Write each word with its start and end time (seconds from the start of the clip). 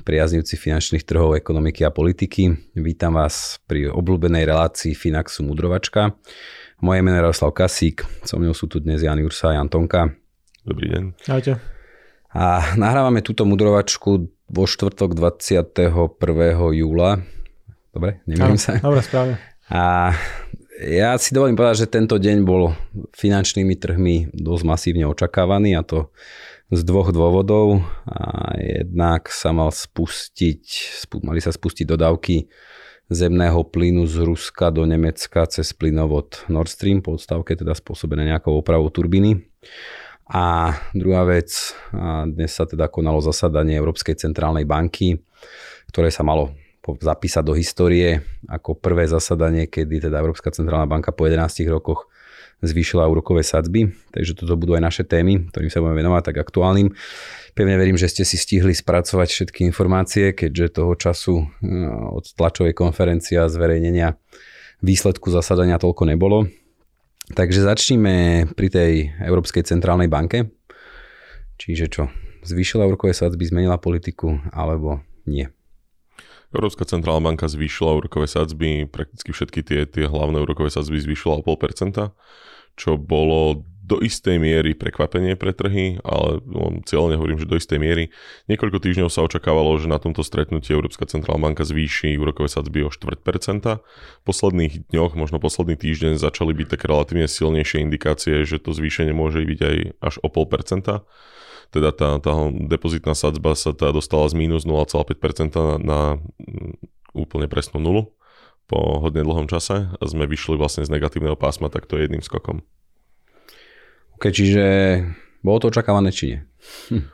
priaznivci 0.00 0.56
finančných 0.56 1.04
trhov, 1.04 1.36
ekonomiky 1.36 1.84
a 1.84 1.92
politiky. 1.92 2.72
Vítam 2.74 3.20
vás 3.20 3.60
pri 3.68 3.92
obľúbenej 3.92 4.48
relácii 4.48 4.96
Finaxu 4.96 5.44
Mudrovačka. 5.44 6.16
Moje 6.80 7.04
meno 7.04 7.20
je 7.20 7.22
Jaroslav 7.24 7.52
Kasík, 7.52 8.08
so 8.24 8.40
mnou 8.40 8.56
sú 8.56 8.64
tu 8.64 8.80
dnes 8.80 9.04
Jan 9.04 9.20
Ursa 9.20 9.52
a 9.52 9.60
Jan 9.60 9.68
Tonka. 9.68 10.08
Dobrý 10.64 10.88
deň. 10.88 11.02
Ahojte. 11.28 11.60
A 12.32 12.72
nahrávame 12.80 13.20
túto 13.20 13.44
mudrovačku 13.44 14.32
vo 14.48 14.64
štvrtok 14.64 15.12
21. 15.12 15.92
júla. 16.72 17.20
Dobre, 17.92 18.24
nemýlim 18.24 18.56
sa. 18.56 18.80
Dobre, 18.80 19.04
správne. 19.04 19.34
A 19.68 20.14
ja 20.80 21.12
si 21.20 21.36
dovolím 21.36 21.60
povedať, 21.60 21.84
že 21.84 21.92
tento 21.92 22.16
deň 22.16 22.36
bol 22.40 22.72
finančnými 23.12 23.76
trhmi 23.76 24.32
dosť 24.32 24.64
masívne 24.64 25.04
očakávaný 25.04 25.76
a 25.76 25.84
to 25.84 26.08
z 26.70 26.80
dvoch 26.86 27.10
dôvodov. 27.10 27.82
A 28.06 28.54
jednak 28.58 29.26
sa 29.28 29.50
mal 29.50 29.74
spustiť, 29.74 30.62
mali 31.26 31.42
sa 31.42 31.50
spustiť 31.50 31.86
dodávky 31.86 32.46
zemného 33.10 33.66
plynu 33.66 34.06
z 34.06 34.22
Ruska 34.22 34.70
do 34.70 34.86
Nemecka 34.86 35.42
cez 35.50 35.74
plynovod 35.74 36.46
Nord 36.46 36.70
Stream 36.70 37.02
po 37.02 37.18
odstavke 37.18 37.58
teda 37.58 37.74
spôsobené 37.74 38.30
nejakou 38.30 38.54
opravou 38.54 38.86
turbíny. 38.86 39.42
A 40.30 40.78
druhá 40.94 41.26
vec, 41.26 41.74
dnes 42.30 42.54
sa 42.54 42.62
teda 42.62 42.86
konalo 42.86 43.18
zasadanie 43.18 43.74
Európskej 43.74 44.14
centrálnej 44.14 44.62
banky, 44.62 45.18
ktoré 45.90 46.14
sa 46.14 46.22
malo 46.22 46.54
zapísať 46.86 47.42
do 47.42 47.58
histórie 47.58 48.22
ako 48.46 48.78
prvé 48.78 49.10
zasadanie, 49.10 49.66
kedy 49.66 50.06
teda 50.06 50.22
Európska 50.22 50.54
centrálna 50.54 50.86
banka 50.86 51.10
po 51.10 51.26
11 51.26 51.66
rokoch 51.66 52.06
zvýšila 52.60 53.08
úrokové 53.08 53.40
sadzby, 53.40 53.88
takže 54.12 54.36
toto 54.36 54.56
budú 54.56 54.76
aj 54.76 54.82
naše 54.84 55.04
témy, 55.04 55.48
ktorým 55.48 55.72
sa 55.72 55.80
budeme 55.80 56.00
venovať 56.04 56.22
tak 56.32 56.36
aktuálnym. 56.44 56.92
Pevne 57.56 57.76
verím, 57.80 57.96
že 57.96 58.12
ste 58.12 58.22
si 58.22 58.36
stihli 58.36 58.76
spracovať 58.76 59.28
všetky 59.28 59.66
informácie, 59.66 60.36
keďže 60.36 60.80
toho 60.80 60.92
času 60.96 61.34
eh, 61.40 61.88
od 61.90 62.24
tlačovej 62.36 62.76
konferencie 62.76 63.40
a 63.40 63.50
zverejnenia 63.50 64.16
výsledku 64.80 65.28
zasadania 65.28 65.80
toľko 65.80 66.08
nebolo. 66.08 66.48
Takže 67.30 67.62
začníme 67.62 68.48
pri 68.58 68.68
tej 68.68 68.92
Európskej 69.22 69.62
centrálnej 69.62 70.10
banke. 70.10 70.50
Čiže 71.60 71.86
čo? 71.86 72.04
Zvýšila 72.42 72.88
úrokové 72.88 73.12
sadzby, 73.12 73.46
zmenila 73.46 73.76
politiku 73.76 74.40
alebo 74.50 75.04
nie? 75.28 75.46
Európska 76.50 76.82
centrálna 76.82 77.30
banka 77.30 77.46
zvýšila 77.46 77.94
úrokové 77.94 78.26
sadzby, 78.26 78.90
prakticky 78.90 79.30
všetky 79.30 79.60
tie, 79.62 79.80
tie 79.86 80.04
hlavné 80.10 80.42
úrokové 80.42 80.70
sadzby 80.70 80.98
zvýšila 80.98 81.38
o 81.38 81.42
0,5%, 81.46 82.10
čo 82.74 82.98
bolo 82.98 83.62
do 83.90 83.98
istej 83.98 84.38
miery 84.38 84.78
prekvapenie 84.78 85.34
pre 85.34 85.50
trhy, 85.50 85.98
ale 86.06 86.38
no, 86.46 86.78
cieľne 86.86 87.18
hovorím, 87.18 87.42
že 87.42 87.50
do 87.50 87.58
istej 87.58 87.82
miery. 87.82 88.14
Niekoľko 88.46 88.78
týždňov 88.78 89.10
sa 89.10 89.26
očakávalo, 89.26 89.74
že 89.82 89.90
na 89.90 89.98
tomto 89.98 90.22
stretnutí 90.22 90.70
Európska 90.70 91.10
centrálna 91.10 91.50
banka 91.50 91.66
zvýši 91.66 92.14
úrokové 92.14 92.46
sadzby 92.46 92.86
o 92.86 92.90
4%. 92.94 93.18
V 93.82 94.22
posledných 94.22 94.94
dňoch, 94.94 95.18
možno 95.18 95.42
posledný 95.42 95.74
týždeň, 95.74 96.22
začali 96.22 96.54
byť 96.54 96.66
také 96.70 96.86
relatívne 96.86 97.26
silnejšie 97.26 97.82
indikácie, 97.82 98.46
že 98.46 98.62
to 98.62 98.70
zvýšenie 98.70 99.10
môže 99.10 99.42
byť 99.42 99.58
aj 99.58 99.76
až 99.98 100.14
o 100.22 100.30
0,5% 100.30 101.02
teda 101.70 101.94
tá, 101.94 102.18
tá 102.18 102.32
depozitná 102.50 103.14
sadzba 103.14 103.54
sa 103.54 103.70
tá 103.70 103.94
dostala 103.94 104.26
z 104.26 104.34
mínus 104.34 104.66
0,5% 104.66 105.54
na, 105.54 105.66
na 105.78 106.00
úplne 107.14 107.46
presnú 107.46 107.78
nulu 107.78 108.02
po 108.70 109.02
hodne 109.02 109.26
dlhom 109.26 109.50
čase 109.50 109.90
a 109.90 110.02
sme 110.06 110.30
vyšli 110.30 110.54
vlastne 110.54 110.86
z 110.86 110.94
negatívneho 110.94 111.34
pásma 111.34 111.66
takto 111.66 111.98
jedným 111.98 112.22
skokom. 112.22 112.62
OK, 114.14 114.30
čiže 114.30 114.64
bolo 115.42 115.58
to 115.58 115.74
očakávané, 115.74 116.14
či 116.14 116.24
nie? 116.30 116.40
Hm. 116.94 117.04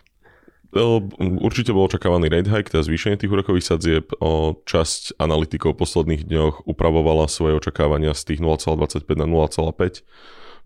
Určite 1.40 1.72
bol 1.72 1.88
očakávaný 1.88 2.28
rate 2.28 2.52
hike, 2.52 2.68
teda 2.68 2.84
zvýšenie 2.84 3.16
tých 3.16 3.32
úrokových 3.32 3.64
sadzieb. 3.64 4.12
O 4.20 4.60
časť 4.68 5.16
analytikov 5.16 5.72
v 5.72 5.80
posledných 5.86 6.22
dňoch 6.28 6.68
upravovala 6.68 7.32
svoje 7.32 7.56
očakávania 7.56 8.12
z 8.12 8.34
tých 8.34 8.40
0,25 8.44 9.08
na 9.16 9.24
0,5. 9.24 10.04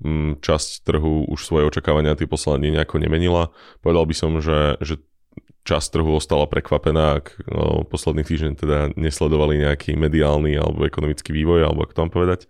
Mm, 0.01 0.41
časť 0.41 0.89
trhu 0.89 1.29
už 1.29 1.45
svoje 1.45 1.69
očakávania 1.69 2.17
tie 2.17 2.25
posledné 2.25 2.73
nejako 2.73 2.97
nemenila. 2.97 3.53
Povedal 3.85 4.09
by 4.09 4.15
som, 4.17 4.41
že, 4.41 4.81
že 4.81 4.97
časť 5.69 6.01
trhu 6.01 6.17
ostala 6.17 6.49
prekvapená, 6.49 7.21
ak 7.21 7.37
no, 7.45 7.85
posledný 7.85 8.25
týždeň 8.25 8.53
teda 8.57 8.79
nesledovali 8.97 9.61
nejaký 9.61 10.01
mediálny 10.01 10.57
alebo 10.57 10.89
ekonomický 10.89 11.37
vývoj, 11.37 11.69
alebo 11.69 11.85
ako 11.85 11.93
tam 11.93 12.09
povedať. 12.09 12.49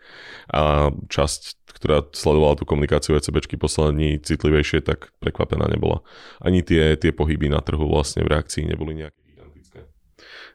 A 0.55 0.94
časť 1.11 1.61
ktorá 1.81 2.05
sledovala 2.12 2.61
tú 2.61 2.69
komunikáciu 2.69 3.16
ECBčky 3.16 3.56
poslední 3.56 4.21
citlivejšie, 4.21 4.84
tak 4.84 5.17
prekvapená 5.17 5.65
nebola. 5.65 6.05
Ani 6.37 6.61
tie, 6.61 6.93
tie 7.00 7.09
pohyby 7.09 7.49
na 7.49 7.65
trhu 7.65 7.88
vlastne 7.88 8.21
v 8.21 8.37
reakcii 8.37 8.69
neboli 8.69 9.00
nejaké 9.00 9.17
gigantické. 9.25 9.78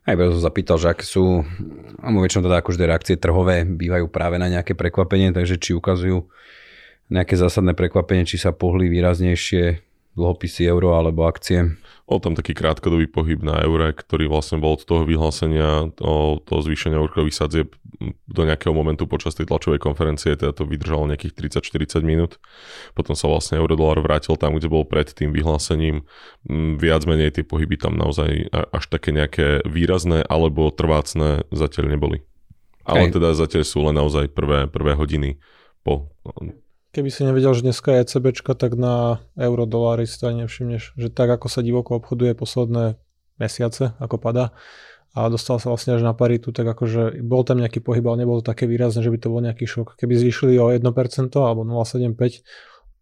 Aj 0.05 0.13
som 0.13 0.37
zapýtal, 0.43 0.77
že 0.77 0.93
aké 0.93 1.01
sú, 1.01 1.41
a 1.97 2.07
väčšinou 2.13 2.45
teda 2.45 2.61
akože 2.61 2.77
reakcie 2.85 3.15
trhové 3.17 3.65
bývajú 3.65 4.05
práve 4.13 4.37
na 4.37 4.53
nejaké 4.53 4.77
prekvapenie, 4.77 5.33
takže 5.33 5.57
či 5.57 5.73
ukazujú 5.73 6.29
nejaké 7.09 7.37
zásadné 7.37 7.77
prekvapenie, 7.77 8.25
či 8.25 8.41
sa 8.41 8.55
pohli 8.55 8.89
výraznejšie 8.89 9.85
dlhopisy 10.15 10.63
euro 10.71 10.95
alebo 10.95 11.27
akcie. 11.27 11.75
Bol 12.07 12.23
tam 12.23 12.37
taký 12.37 12.55
krátkodobý 12.55 13.11
pohyb 13.11 13.43
na 13.43 13.59
eure, 13.65 13.91
ktorý 13.91 14.31
vlastne 14.31 14.61
bol 14.63 14.79
od 14.79 14.87
toho 14.87 15.03
vyhlásenia 15.03 15.91
o 15.99 16.39
toho 16.39 16.61
zvýšenia 16.63 17.01
úrokových 17.01 17.35
sadzieb 17.35 17.75
do 18.29 18.41
nejakého 18.47 18.71
momentu 18.71 19.09
počas 19.09 19.35
tej 19.35 19.49
tlačovej 19.51 19.81
konferencie, 19.81 20.37
teda 20.37 20.55
to 20.55 20.63
vydržalo 20.63 21.09
nejakých 21.11 21.59
30-40 21.59 22.05
minút. 22.07 22.39
Potom 22.95 23.17
sa 23.17 23.27
vlastne 23.27 23.59
eurodolar 23.59 23.99
vrátil 23.99 24.39
tam, 24.39 24.55
kde 24.55 24.71
bol 24.71 24.87
pred 24.87 25.11
tým 25.11 25.35
vyhlásením. 25.35 26.07
Mm, 26.47 26.79
viac 26.79 27.03
menej 27.03 27.35
tie 27.35 27.43
pohyby 27.43 27.75
tam 27.75 27.99
naozaj 27.99 28.53
až 28.53 28.83
také 28.87 29.11
nejaké 29.11 29.65
výrazné 29.67 30.23
alebo 30.23 30.71
trvácne 30.71 31.43
zatiaľ 31.51 31.91
neboli. 31.91 32.23
Ale 32.85 33.09
Hej. 33.09 33.17
teda 33.17 33.33
zatiaľ 33.33 33.63
sú 33.65 33.81
len 33.81 33.97
naozaj 33.97 34.29
prvé, 34.31 34.69
prvé 34.69 34.93
hodiny 34.93 35.41
po 35.81 36.13
Keby 36.95 37.11
si 37.11 37.27
nevedel, 37.27 37.51
že 37.51 37.67
dneska 37.67 37.91
je 37.91 38.07
ECBčka, 38.07 38.55
tak 38.55 38.79
na 38.79 39.19
euro 39.35 39.67
dolári 39.67 40.07
si 40.07 40.15
to 40.15 40.31
aj 40.31 40.47
nevšimneš. 40.47 40.95
Že 40.95 41.11
tak, 41.11 41.27
ako 41.27 41.51
sa 41.51 41.59
divoko 41.59 41.99
obchoduje 41.99 42.31
posledné 42.31 42.95
mesiace, 43.35 43.91
ako 43.99 44.15
pada, 44.15 44.55
a 45.11 45.27
dostal 45.27 45.59
sa 45.59 45.71
vlastne 45.71 45.99
až 45.99 46.07
na 46.07 46.15
paritu, 46.15 46.55
tak 46.55 46.63
akože 46.67 47.19
bol 47.23 47.43
tam 47.43 47.59
nejaký 47.59 47.83
pohyb, 47.83 48.03
ale 48.07 48.23
nebolo 48.23 48.39
to 48.39 48.51
také 48.51 48.63
výrazné, 48.63 49.03
že 49.03 49.11
by 49.11 49.19
to 49.19 49.27
bol 49.27 49.43
nejaký 49.43 49.67
šok. 49.67 49.99
Keby 49.99 50.15
zvýšili 50.15 50.55
o 50.55 50.71
1% 50.71 50.83
alebo 51.35 51.67
0,75, 51.67 52.47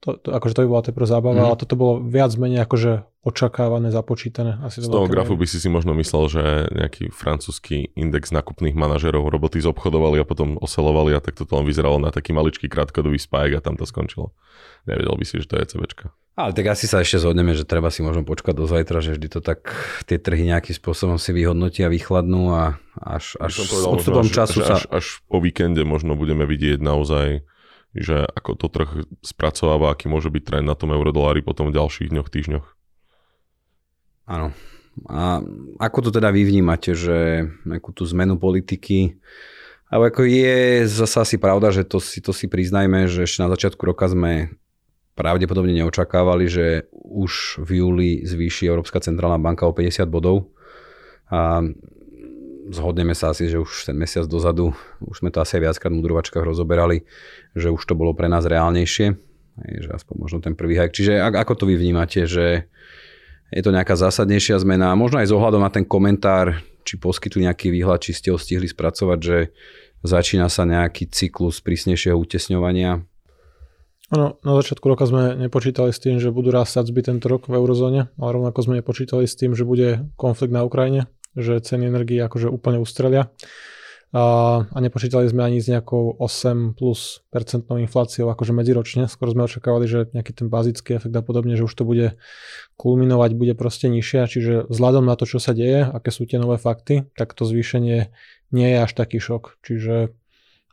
to, 0.04 0.20
to, 0.20 0.36
akože 0.36 0.54
to 0.60 0.62
by 0.64 0.68
bola 0.68 0.84
teprve 0.84 1.08
zábava, 1.08 1.40
mm. 1.40 1.48
ale 1.48 1.56
toto 1.56 1.80
bolo 1.80 2.04
viac 2.04 2.36
menej 2.36 2.68
akože 2.68 3.08
očakávané, 3.24 3.88
započítané. 3.88 4.60
Asi 4.60 4.84
Z 4.84 4.92
toho 4.92 5.08
grafu 5.08 5.40
by 5.40 5.48
si 5.48 5.64
si 5.64 5.72
možno 5.72 5.96
myslel, 5.96 6.24
že 6.28 6.44
nejaký 6.76 7.08
francúzsky 7.08 7.96
index 7.96 8.36
nákupných 8.36 8.76
manažerov 8.76 9.32
roboty 9.32 9.64
zobchodovali 9.64 10.20
a 10.20 10.28
potom 10.28 10.60
oselovali 10.60 11.16
a 11.16 11.24
tak 11.24 11.40
toto 11.40 11.56
len 11.56 11.64
vyzeralo 11.64 12.04
na 12.04 12.12
taký 12.12 12.36
maličký 12.36 12.68
krátkodobý 12.68 13.16
spike 13.16 13.56
a 13.56 13.64
tam 13.64 13.80
to 13.80 13.88
skončilo. 13.88 14.36
Nevedel 14.84 15.16
by 15.16 15.24
si, 15.24 15.40
že 15.40 15.48
to 15.48 15.56
je 15.56 15.72
CBčka. 15.72 16.12
Ale 16.34 16.52
tak 16.52 16.66
asi 16.66 16.90
sa 16.90 17.00
ešte 17.00 17.24
zhodneme, 17.24 17.54
že 17.56 17.64
treba 17.64 17.94
si 17.94 18.04
možno 18.04 18.26
počkať 18.26 18.58
do 18.58 18.66
zajtra, 18.66 19.06
že 19.06 19.16
vždy 19.16 19.28
to 19.30 19.40
tak 19.40 19.70
tie 20.10 20.18
trhy 20.18 20.50
nejakým 20.50 20.74
spôsobom 20.76 21.22
si 21.22 21.30
vyhodnotia, 21.30 21.94
vychladnú 21.94 22.52
a 22.52 22.64
až, 23.00 23.38
až 23.38 23.70
s 23.70 23.86
odstupom 23.86 24.26
času 24.28 24.66
až, 24.66 24.68
sa... 24.68 24.76
Až, 24.82 24.84
až 24.92 25.06
po 25.30 25.38
víkende 25.40 25.86
možno 25.86 26.18
budeme 26.18 26.44
vidieť 26.50 26.82
naozaj 26.82 27.46
že 27.94 28.26
ako 28.26 28.58
to 28.58 28.68
trh 28.70 28.92
spracováva, 29.22 29.94
aký 29.94 30.10
môže 30.10 30.34
byť 30.34 30.44
trend 30.44 30.68
na 30.68 30.76
tom 30.78 30.92
eurodolári 30.92 31.46
potom 31.46 31.70
v 31.70 31.78
ďalších 31.78 32.10
dňoch, 32.10 32.30
týždňoch. 32.30 32.68
Áno. 34.30 34.50
A 35.10 35.42
ako 35.82 36.06
to 36.06 36.10
teda 36.14 36.30
vy 36.30 36.46
vnímate, 36.46 36.94
že 36.94 37.50
akú 37.66 37.90
tú 37.94 38.06
zmenu 38.06 38.38
politiky 38.38 39.18
ale 39.94 40.10
ako 40.10 40.26
je 40.26 40.90
zase 40.90 41.18
asi 41.22 41.38
pravda, 41.38 41.70
že 41.70 41.86
to 41.86 42.02
si, 42.02 42.18
to 42.18 42.34
si 42.34 42.50
priznajme, 42.50 43.06
že 43.06 43.30
ešte 43.30 43.46
na 43.46 43.50
začiatku 43.54 43.86
roka 43.86 44.10
sme 44.10 44.50
pravdepodobne 45.14 45.70
neočakávali, 45.78 46.50
že 46.50 46.90
už 46.98 47.62
v 47.62 47.70
júli 47.78 48.10
zvýši 48.26 48.66
Európska 48.66 48.98
centrálna 48.98 49.38
banka 49.38 49.70
o 49.70 49.74
50 49.78 50.10
bodov. 50.10 50.50
A 51.30 51.62
zhodneme 52.70 53.12
sa 53.18 53.36
asi, 53.36 53.52
že 53.52 53.60
už 53.60 53.92
ten 53.92 53.98
mesiac 53.98 54.24
dozadu, 54.30 54.72
už 55.04 55.24
sme 55.24 55.34
to 55.34 55.44
asi 55.44 55.60
viackrát 55.60 55.92
v 55.92 56.00
mudrovačkách 56.00 56.44
rozoberali, 56.44 57.04
že 57.58 57.74
už 57.74 57.84
to 57.84 57.94
bolo 57.98 58.16
pre 58.16 58.32
nás 58.32 58.48
reálnejšie, 58.48 59.08
že 59.84 59.90
aspoň 59.92 60.16
možno 60.16 60.38
ten 60.40 60.56
prvý 60.56 60.80
hajk. 60.80 60.96
Čiže 60.96 61.20
ako 61.20 61.54
to 61.60 61.64
vy 61.68 61.76
vnímate, 61.76 62.24
že 62.24 62.70
je 63.54 63.62
to 63.62 63.76
nejaká 63.76 63.94
zásadnejšia 63.94 64.58
zmena, 64.64 64.96
možno 64.98 65.22
aj 65.22 65.30
s 65.30 65.36
ohľadom 65.36 65.62
na 65.62 65.70
ten 65.70 65.86
komentár, 65.86 66.58
či 66.84 66.98
poskytli 67.00 67.46
nejaký 67.46 67.70
výhľad, 67.70 68.02
či 68.02 68.18
ste 68.18 68.34
ho 68.34 68.38
stihli 68.42 68.66
spracovať, 68.66 69.20
že 69.22 69.38
začína 70.04 70.50
sa 70.50 70.68
nejaký 70.68 71.08
cyklus 71.08 71.62
prísnejšieho 71.64 72.18
utesňovania? 72.18 73.06
Ono, 74.14 74.38
na 74.46 74.54
začiatku 74.60 74.84
roka 74.86 75.08
sme 75.08 75.34
nepočítali 75.38 75.90
s 75.90 75.98
tým, 75.98 76.20
že 76.22 76.30
budú 76.30 76.54
rásť 76.54 76.82
sadzby 76.82 77.02
tento 77.02 77.32
rok 77.32 77.50
v 77.50 77.58
eurozóne, 77.58 78.12
ale 78.20 78.30
rovnako 78.36 78.60
sme 78.62 78.78
nepočítali 78.84 79.26
s 79.26 79.34
tým, 79.34 79.56
že 79.58 79.66
bude 79.66 80.12
konflikt 80.20 80.54
na 80.54 80.62
Ukrajine, 80.68 81.10
že 81.38 81.60
ceny 81.60 81.90
energii 81.90 82.22
akože 82.22 82.50
úplne 82.50 82.80
ustrelia. 82.80 83.30
A, 84.14 84.62
a 84.70 84.78
nepočítali 84.78 85.26
sme 85.26 85.42
ani 85.42 85.58
s 85.58 85.66
nejakou 85.66 86.14
8 86.22 86.78
plus 86.78 87.26
percentnou 87.34 87.82
infláciou 87.82 88.30
akože 88.30 88.54
medziročne. 88.54 89.10
Skoro 89.10 89.34
sme 89.34 89.50
očakávali, 89.50 89.90
že 89.90 90.06
nejaký 90.14 90.38
ten 90.38 90.54
bazický 90.54 91.02
efekt 91.02 91.18
a 91.18 91.26
podobne, 91.26 91.58
že 91.58 91.66
už 91.66 91.74
to 91.74 91.82
bude 91.82 92.14
kulminovať, 92.78 93.34
bude 93.34 93.58
proste 93.58 93.90
nižšie. 93.90 94.30
Čiže 94.30 94.54
vzhľadom 94.70 95.10
na 95.10 95.18
to, 95.18 95.26
čo 95.26 95.42
sa 95.42 95.58
deje, 95.58 95.82
aké 95.90 96.14
sú 96.14 96.30
tie 96.30 96.38
nové 96.38 96.62
fakty, 96.62 97.10
tak 97.18 97.34
to 97.34 97.50
zvýšenie 97.50 98.14
nie 98.54 98.68
je 98.70 98.78
až 98.86 98.94
taký 98.94 99.18
šok. 99.18 99.58
Čiže 99.66 100.14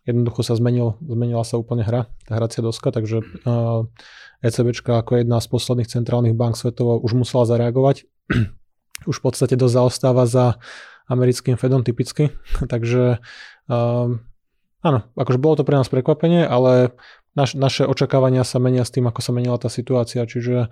jednoducho 0.05 0.45
sa 0.45 0.53
zmenil, 0.61 1.01
zmenila 1.01 1.41
sa 1.41 1.57
úplne 1.57 1.81
hra, 1.81 2.13
tá 2.29 2.37
hracia 2.37 2.61
doska, 2.61 2.93
takže 2.93 3.25
uh, 3.25 3.89
ECBčka 4.45 5.01
ako 5.01 5.17
jedna 5.17 5.41
z 5.41 5.49
posledných 5.49 5.89
centrálnych 5.89 6.37
bank 6.37 6.61
svetovo 6.61 7.01
už 7.01 7.17
musela 7.17 7.49
zareagovať. 7.49 8.05
Už 9.07 9.21
v 9.21 9.25
podstate 9.31 9.55
dosť 9.57 9.75
zaostáva 9.75 10.25
za 10.29 10.61
americkým 11.11 11.59
Fedom 11.59 11.83
typicky, 11.83 12.31
takže 12.73 13.19
um, 13.67 14.23
áno, 14.81 15.01
akože 15.15 15.39
bolo 15.39 15.55
to 15.61 15.65
pre 15.67 15.77
nás 15.77 15.91
prekvapenie, 15.91 16.47
ale 16.47 16.95
naš, 17.35 17.59
naše 17.59 17.87
očakávania 17.87 18.47
sa 18.47 18.63
menia 18.63 18.87
s 18.87 18.95
tým, 18.95 19.07
ako 19.11 19.21
sa 19.21 19.33
menila 19.35 19.59
tá 19.59 19.67
situácia, 19.71 20.23
čiže 20.25 20.71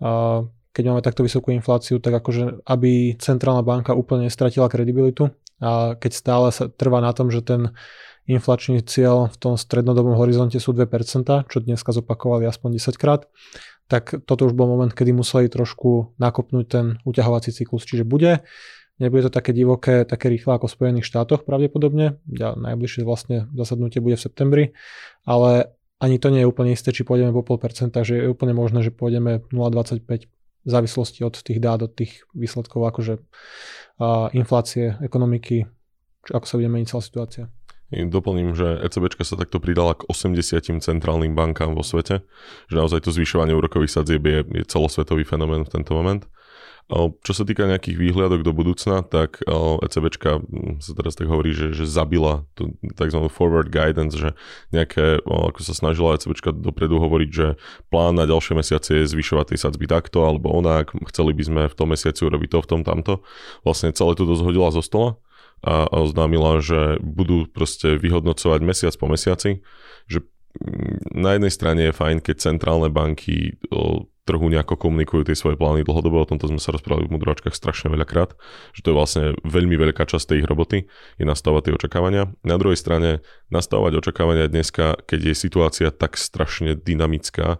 uh, 0.00 0.38
keď 0.72 0.84
máme 0.84 1.02
takto 1.02 1.26
vysokú 1.26 1.50
infláciu, 1.50 1.98
tak 1.98 2.22
akože 2.22 2.62
aby 2.68 3.18
centrálna 3.18 3.66
banka 3.66 3.96
úplne 3.96 4.30
stratila 4.30 4.70
kredibilitu 4.70 5.34
a 5.58 5.98
keď 5.98 6.12
stále 6.14 6.46
sa 6.54 6.70
trvá 6.70 7.02
na 7.02 7.10
tom, 7.10 7.34
že 7.34 7.42
ten 7.42 7.74
inflačný 8.28 8.84
cieľ 8.84 9.32
v 9.32 9.36
tom 9.40 9.54
strednodobom 9.56 10.14
horizonte 10.14 10.60
sú 10.60 10.76
2%, 10.76 10.84
čo 11.48 11.58
dneska 11.58 11.90
zopakovali 11.96 12.44
aspoň 12.44 12.76
10 12.78 13.00
krát, 13.00 13.26
tak 13.88 14.22
toto 14.28 14.46
už 14.46 14.52
bol 14.52 14.68
moment, 14.68 14.92
kedy 14.92 15.16
museli 15.16 15.48
trošku 15.48 16.14
nakopnúť 16.20 16.66
ten 16.68 16.86
uťahovací 17.08 17.50
cyklus. 17.50 17.88
Čiže 17.88 18.04
bude 18.04 18.44
Nebude 18.98 19.30
to 19.30 19.30
také 19.30 19.54
divoké, 19.54 20.02
také 20.02 20.26
rýchle 20.26 20.58
ako 20.58 20.66
v 20.66 20.74
Spojených 20.74 21.06
štátoch 21.06 21.46
pravdepodobne. 21.46 22.18
Ja, 22.26 22.58
najbližšie 22.58 23.06
vlastne 23.06 23.46
zasadnutie 23.54 24.02
bude 24.02 24.18
v 24.18 24.24
septembri, 24.26 24.64
ale 25.22 25.70
ani 26.02 26.18
to 26.18 26.34
nie 26.34 26.42
je 26.42 26.50
úplne 26.50 26.74
isté, 26.74 26.90
či 26.90 27.06
pôjdeme 27.06 27.30
po 27.30 27.46
0,5%, 27.46 27.94
takže 27.94 28.26
je 28.26 28.30
úplne 28.30 28.58
možné, 28.58 28.82
že 28.82 28.90
pôjdeme 28.90 29.46
0,25 29.54 30.26
v 30.66 30.70
závislosti 30.70 31.22
od 31.22 31.34
tých 31.38 31.62
dát, 31.62 31.78
od 31.78 31.94
tých 31.94 32.26
výsledkov 32.34 32.90
akože 32.90 33.22
a 33.98 34.30
inflácie, 34.34 34.98
ekonomiky, 35.02 35.66
čo, 36.26 36.32
ako 36.38 36.46
sa 36.46 36.54
bude 36.58 36.70
meniť 36.70 36.86
celá 36.90 37.02
situácia. 37.02 37.44
Doplním, 37.88 38.52
že 38.52 38.84
ECB 38.84 39.16
sa 39.24 39.40
takto 39.40 39.64
pridala 39.64 39.96
k 39.96 40.04
80 40.12 40.84
centrálnym 40.84 41.32
bankám 41.32 41.72
vo 41.72 41.80
svete, 41.80 42.20
že 42.68 42.76
naozaj 42.76 43.08
to 43.08 43.16
zvyšovanie 43.16 43.56
úrokových 43.56 43.96
sadzieb 43.96 44.28
je, 44.28 44.44
je 44.60 44.64
celosvetový 44.68 45.24
fenomén 45.24 45.64
v 45.64 45.72
tento 45.72 45.96
moment. 45.96 46.28
Čo 47.20 47.32
sa 47.36 47.44
týka 47.44 47.68
nejakých 47.68 48.00
výhľadok 48.00 48.40
do 48.40 48.56
budúcna, 48.56 49.04
tak 49.04 49.44
ECBčka 49.84 50.40
hm, 50.40 50.80
sa 50.80 50.92
teraz 50.96 51.20
tak 51.20 51.28
hovorí, 51.28 51.52
že, 51.52 51.76
že 51.76 51.84
zabila 51.84 52.48
tú 52.56 52.76
tzv. 52.80 53.28
forward 53.28 53.68
guidance, 53.68 54.16
že 54.16 54.32
nejaké, 54.72 55.20
ako 55.24 55.60
sa 55.60 55.76
snažila 55.76 56.16
ECBčka 56.16 56.48
dopredu 56.52 56.96
hovoriť, 56.96 57.30
že 57.32 57.60
plán 57.92 58.16
na 58.16 58.24
ďalšie 58.24 58.56
mesiace 58.56 59.04
je 59.04 59.12
zvyšovať 59.12 59.52
tie 59.52 59.60
sadzby 59.60 59.84
takto 59.84 60.24
alebo 60.24 60.48
onak, 60.48 60.96
chceli 61.12 61.36
by 61.36 61.44
sme 61.44 61.62
v 61.68 61.76
tom 61.76 61.92
mesiaci 61.92 62.24
urobiť 62.24 62.56
to, 62.56 62.58
v 62.64 62.68
tom, 62.68 62.80
tamto. 62.84 63.20
Vlastne 63.68 63.92
celé 63.92 64.16
to 64.16 64.24
zhodila 64.32 64.72
zo 64.72 64.80
stola 64.80 65.20
a 65.62 65.90
oznámila, 65.90 66.62
že 66.62 67.02
budú 67.02 67.50
proste 67.50 67.98
vyhodnocovať 67.98 68.60
mesiac 68.62 68.94
po 68.94 69.10
mesiaci, 69.10 69.64
že 70.06 70.22
hm, 70.58 71.18
na 71.18 71.34
jednej 71.34 71.52
strane 71.52 71.80
je 71.90 71.98
fajn, 71.98 72.22
keď 72.22 72.36
centrálne 72.38 72.88
banky 72.92 73.58
trhu 74.28 74.44
nejako 74.44 74.76
komunikujú 74.76 75.24
tie 75.24 75.32
svoje 75.32 75.56
plány 75.56 75.88
dlhodobo, 75.88 76.20
o 76.20 76.28
tomto 76.28 76.52
sme 76.52 76.60
sa 76.60 76.76
rozprávali 76.76 77.08
v 77.08 77.16
mudrovačkách 77.16 77.56
strašne 77.56 77.88
veľakrát, 77.88 78.36
že 78.76 78.84
to 78.84 78.92
je 78.92 78.98
vlastne 79.00 79.24
veľmi 79.48 79.80
veľká 79.88 80.04
časť 80.04 80.36
tej 80.36 80.44
ich 80.44 80.48
roboty, 80.48 80.84
je 81.16 81.24
nastavovať 81.24 81.72
tie 81.72 81.76
očakávania. 81.80 82.28
Na 82.44 82.60
druhej 82.60 82.76
strane 82.76 83.24
nastavovať 83.48 84.04
očakávania 84.04 84.52
dneska, 84.52 85.00
keď 85.08 85.32
je 85.32 85.34
situácia 85.34 85.88
tak 85.88 86.20
strašne 86.20 86.76
dynamická, 86.76 87.56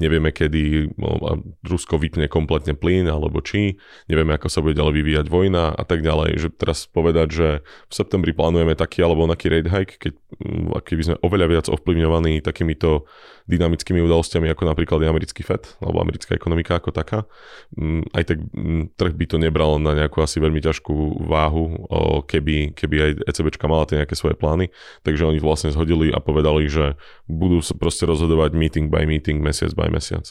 nevieme 0.00 0.32
kedy 0.32 0.96
no, 0.96 1.40
Rusko 1.64 2.00
vypne 2.00 2.28
kompletne 2.28 2.72
plyn 2.72 3.08
alebo 3.08 3.44
či, 3.44 3.76
nevieme 4.08 4.32
ako 4.36 4.48
sa 4.48 4.64
bude 4.64 4.76
ďalej 4.76 4.94
vyvíjať 4.96 5.26
vojna 5.28 5.76
a 5.76 5.84
tak 5.84 6.00
ďalej, 6.00 6.40
že 6.40 6.48
teraz 6.56 6.88
povedať, 6.88 7.28
že 7.32 7.48
v 7.64 7.92
septembri 7.92 8.32
plánujeme 8.32 8.72
taký 8.72 9.04
alebo 9.04 9.28
onaký 9.28 9.52
rate 9.52 9.68
hike, 9.68 9.94
keď 10.00 10.12
mm, 10.40 10.80
keby 10.84 11.02
sme 11.04 11.16
oveľa 11.20 11.46
viac 11.52 11.66
ovplyvňovaní 11.68 12.40
takýmito 12.40 13.04
dynamickými 13.50 14.00
udalosťami 14.00 14.48
ako 14.52 14.62
napríklad 14.64 15.04
americký 15.04 15.44
FED 15.44 15.82
alebo 15.84 16.00
americká 16.10 16.34
ekonomika 16.34 16.82
ako 16.82 16.90
taká. 16.90 17.30
Mm, 17.78 18.02
aj 18.10 18.24
tak 18.26 18.38
mm, 18.42 18.98
trh 18.98 19.14
by 19.14 19.24
to 19.30 19.36
nebral 19.38 19.78
na 19.78 19.94
nejakú 19.94 20.18
asi 20.20 20.42
veľmi 20.42 20.58
ťažkú 20.58 21.22
váhu, 21.30 21.86
keby, 22.26 22.74
keby 22.74 22.96
aj 22.98 23.10
ECBčka 23.30 23.70
mala 23.70 23.86
tie 23.86 24.02
nejaké 24.02 24.18
svoje 24.18 24.34
plány. 24.34 24.74
Takže 25.06 25.22
oni 25.30 25.38
vlastne 25.38 25.70
zhodili 25.70 26.10
a 26.10 26.18
povedali, 26.18 26.66
že 26.66 26.98
budú 27.30 27.62
sa 27.62 27.78
proste 27.78 28.10
rozhodovať 28.10 28.58
meeting 28.58 28.90
by 28.90 29.06
meeting, 29.06 29.38
mesiac 29.38 29.70
by 29.78 29.86
mesiac. 29.86 30.26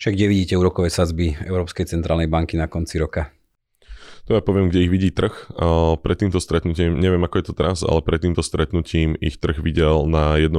Čiže 0.00 0.10
kde 0.16 0.26
vidíte 0.26 0.54
úrokové 0.58 0.90
sadzby 0.90 1.36
Európskej 1.38 1.86
centrálnej 1.86 2.26
banky 2.26 2.58
na 2.58 2.66
konci 2.66 2.98
roka? 2.98 3.30
To 4.24 4.32
ja 4.32 4.40
poviem, 4.40 4.72
kde 4.72 4.88
ich 4.88 4.92
vidí 4.92 5.12
trh. 5.12 5.52
Pred 6.00 6.16
týmto 6.16 6.40
stretnutím, 6.40 6.96
neviem 6.96 7.20
ako 7.28 7.36
je 7.38 7.44
to 7.44 7.54
teraz, 7.54 7.84
ale 7.84 8.00
pred 8.00 8.24
týmto 8.24 8.40
stretnutím 8.40 9.12
ich 9.20 9.36
trh 9.36 9.60
videl 9.60 10.08
na 10.08 10.40
1% 10.40 10.56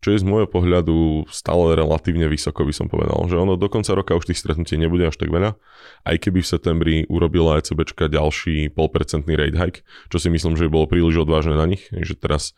čo 0.00 0.16
je 0.16 0.20
z 0.20 0.24
môjho 0.24 0.48
pohľadu 0.48 1.28
stále 1.28 1.76
relatívne 1.76 2.24
vysoko, 2.26 2.64
by 2.64 2.72
som 2.72 2.88
povedal. 2.88 3.20
Že 3.28 3.36
ono 3.44 3.54
do 3.60 3.68
konca 3.68 3.92
roka 3.92 4.16
už 4.16 4.32
tých 4.32 4.40
stretnutí 4.40 4.80
nebude 4.80 5.04
až 5.04 5.20
tak 5.20 5.28
veľa, 5.28 5.60
aj 6.08 6.16
keby 6.16 6.40
v 6.40 6.50
septembri 6.50 6.96
urobila 7.06 7.60
ECBčka 7.60 8.08
ďalší 8.08 8.72
polpercentný 8.72 9.36
rate 9.36 9.60
hike, 9.60 9.80
čo 10.08 10.16
si 10.16 10.32
myslím, 10.32 10.56
že 10.56 10.72
bolo 10.72 10.88
príliš 10.88 11.28
odvážne 11.28 11.54
na 11.54 11.68
nich, 11.68 11.84
že 11.92 12.16
teraz 12.16 12.56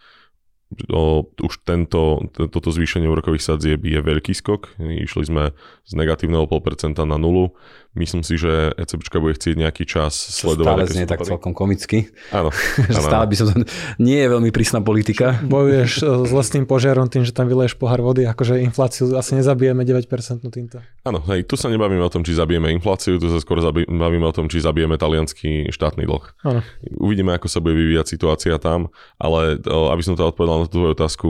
o, 0.89 1.27
už 1.27 1.55
tento, 1.67 2.31
toto 2.33 2.69
zvýšenie 2.73 3.11
úrokových 3.11 3.45
sadzieb 3.45 3.85
je 3.85 4.01
veľký 4.01 4.33
skok. 4.33 4.79
Išli 4.81 5.25
sme 5.29 5.45
z 5.85 5.93
negatívneho 5.93 6.49
0,5% 6.49 7.03
na 7.05 7.19
nulu. 7.21 7.53
Myslím 7.93 8.25
si, 8.25 8.41
že 8.41 8.73
ECB 8.81 9.05
bude 9.21 9.37
chcieť 9.37 9.55
nejaký 9.61 9.85
čas 9.85 10.17
sledovať. 10.17 10.89
Stále 10.89 10.89
znie 10.89 11.05
tak 11.05 11.21
celkom 11.29 11.53
komicky. 11.53 12.09
Áno. 12.33 12.49
áno. 12.89 13.05
stále 13.05 13.29
by 13.29 13.35
som 13.37 13.53
to... 13.53 13.69
Nie 14.01 14.25
je 14.25 14.29
veľmi 14.33 14.49
prísna 14.49 14.81
politika. 14.81 15.37
Bojuješ 15.45 16.01
s 16.01 16.31
lesným 16.33 16.65
požiarom 16.65 17.13
tým, 17.13 17.29
že 17.29 17.37
tam 17.37 17.53
vyleješ 17.53 17.77
pohár 17.77 18.01
vody, 18.01 18.25
akože 18.25 18.65
infláciu 18.65 19.13
asi 19.13 19.37
nezabijeme 19.37 19.85
9% 19.85 20.09
týmto. 20.49 20.81
Áno, 21.05 21.21
hej, 21.29 21.45
tu 21.45 21.61
sa 21.61 21.69
nebavíme 21.69 22.01
o 22.01 22.09
tom, 22.09 22.25
či 22.25 22.33
zabijeme 22.33 22.73
infláciu, 22.73 23.21
tu 23.21 23.29
sa 23.29 23.37
skôr 23.45 23.61
bavíme 23.75 24.25
o 24.25 24.33
tom, 24.33 24.49
či 24.49 24.65
zabijeme 24.65 24.97
talianský 24.97 25.69
štátny 25.69 26.09
dlh. 26.09 26.25
Áno. 26.49 26.65
Uvidíme, 26.97 27.37
ako 27.37 27.53
sa 27.53 27.61
bude 27.61 27.77
vyvíjať 27.77 28.07
situácia 28.09 28.57
tam, 28.57 28.89
ale 29.21 29.61
aby 29.67 30.01
som 30.01 30.17
to 30.17 30.25
odpovedal 30.25 30.65
na 30.65 30.69
tvoju 30.71 30.97
otázku, 30.97 31.29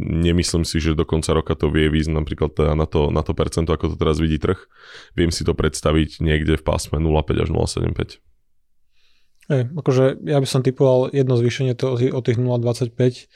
nemyslím 0.00 0.64
si, 0.66 0.82
že 0.82 0.98
do 0.98 1.06
konca 1.06 1.36
roka 1.36 1.54
to 1.54 1.70
vie 1.70 1.86
výsť 1.86 2.10
napríklad 2.10 2.50
teda 2.56 2.72
na 2.74 2.88
to, 2.88 3.12
na 3.14 3.22
to 3.22 3.36
percento, 3.36 3.70
ako 3.70 3.92
to 3.92 3.96
teraz 4.00 4.18
vidí 4.18 4.40
trh. 4.40 4.58
Viem 5.14 5.30
si 5.30 5.44
to 5.44 5.52
predstaviť 5.52 5.99
postaviť 6.00 6.24
niekde 6.24 6.56
v 6.56 6.64
pásme 6.64 6.96
0,5 6.98 7.44
až 7.44 7.48
0,75. 7.52 8.20
Hej, 9.50 9.62
akože 9.74 10.04
ja 10.30 10.38
by 10.38 10.46
som 10.46 10.62
typoval 10.62 11.10
jedno 11.10 11.34
zvýšenie 11.34 11.74
to 11.74 11.98
o 11.98 12.20
tých 12.22 12.38
0,25, 12.38 13.26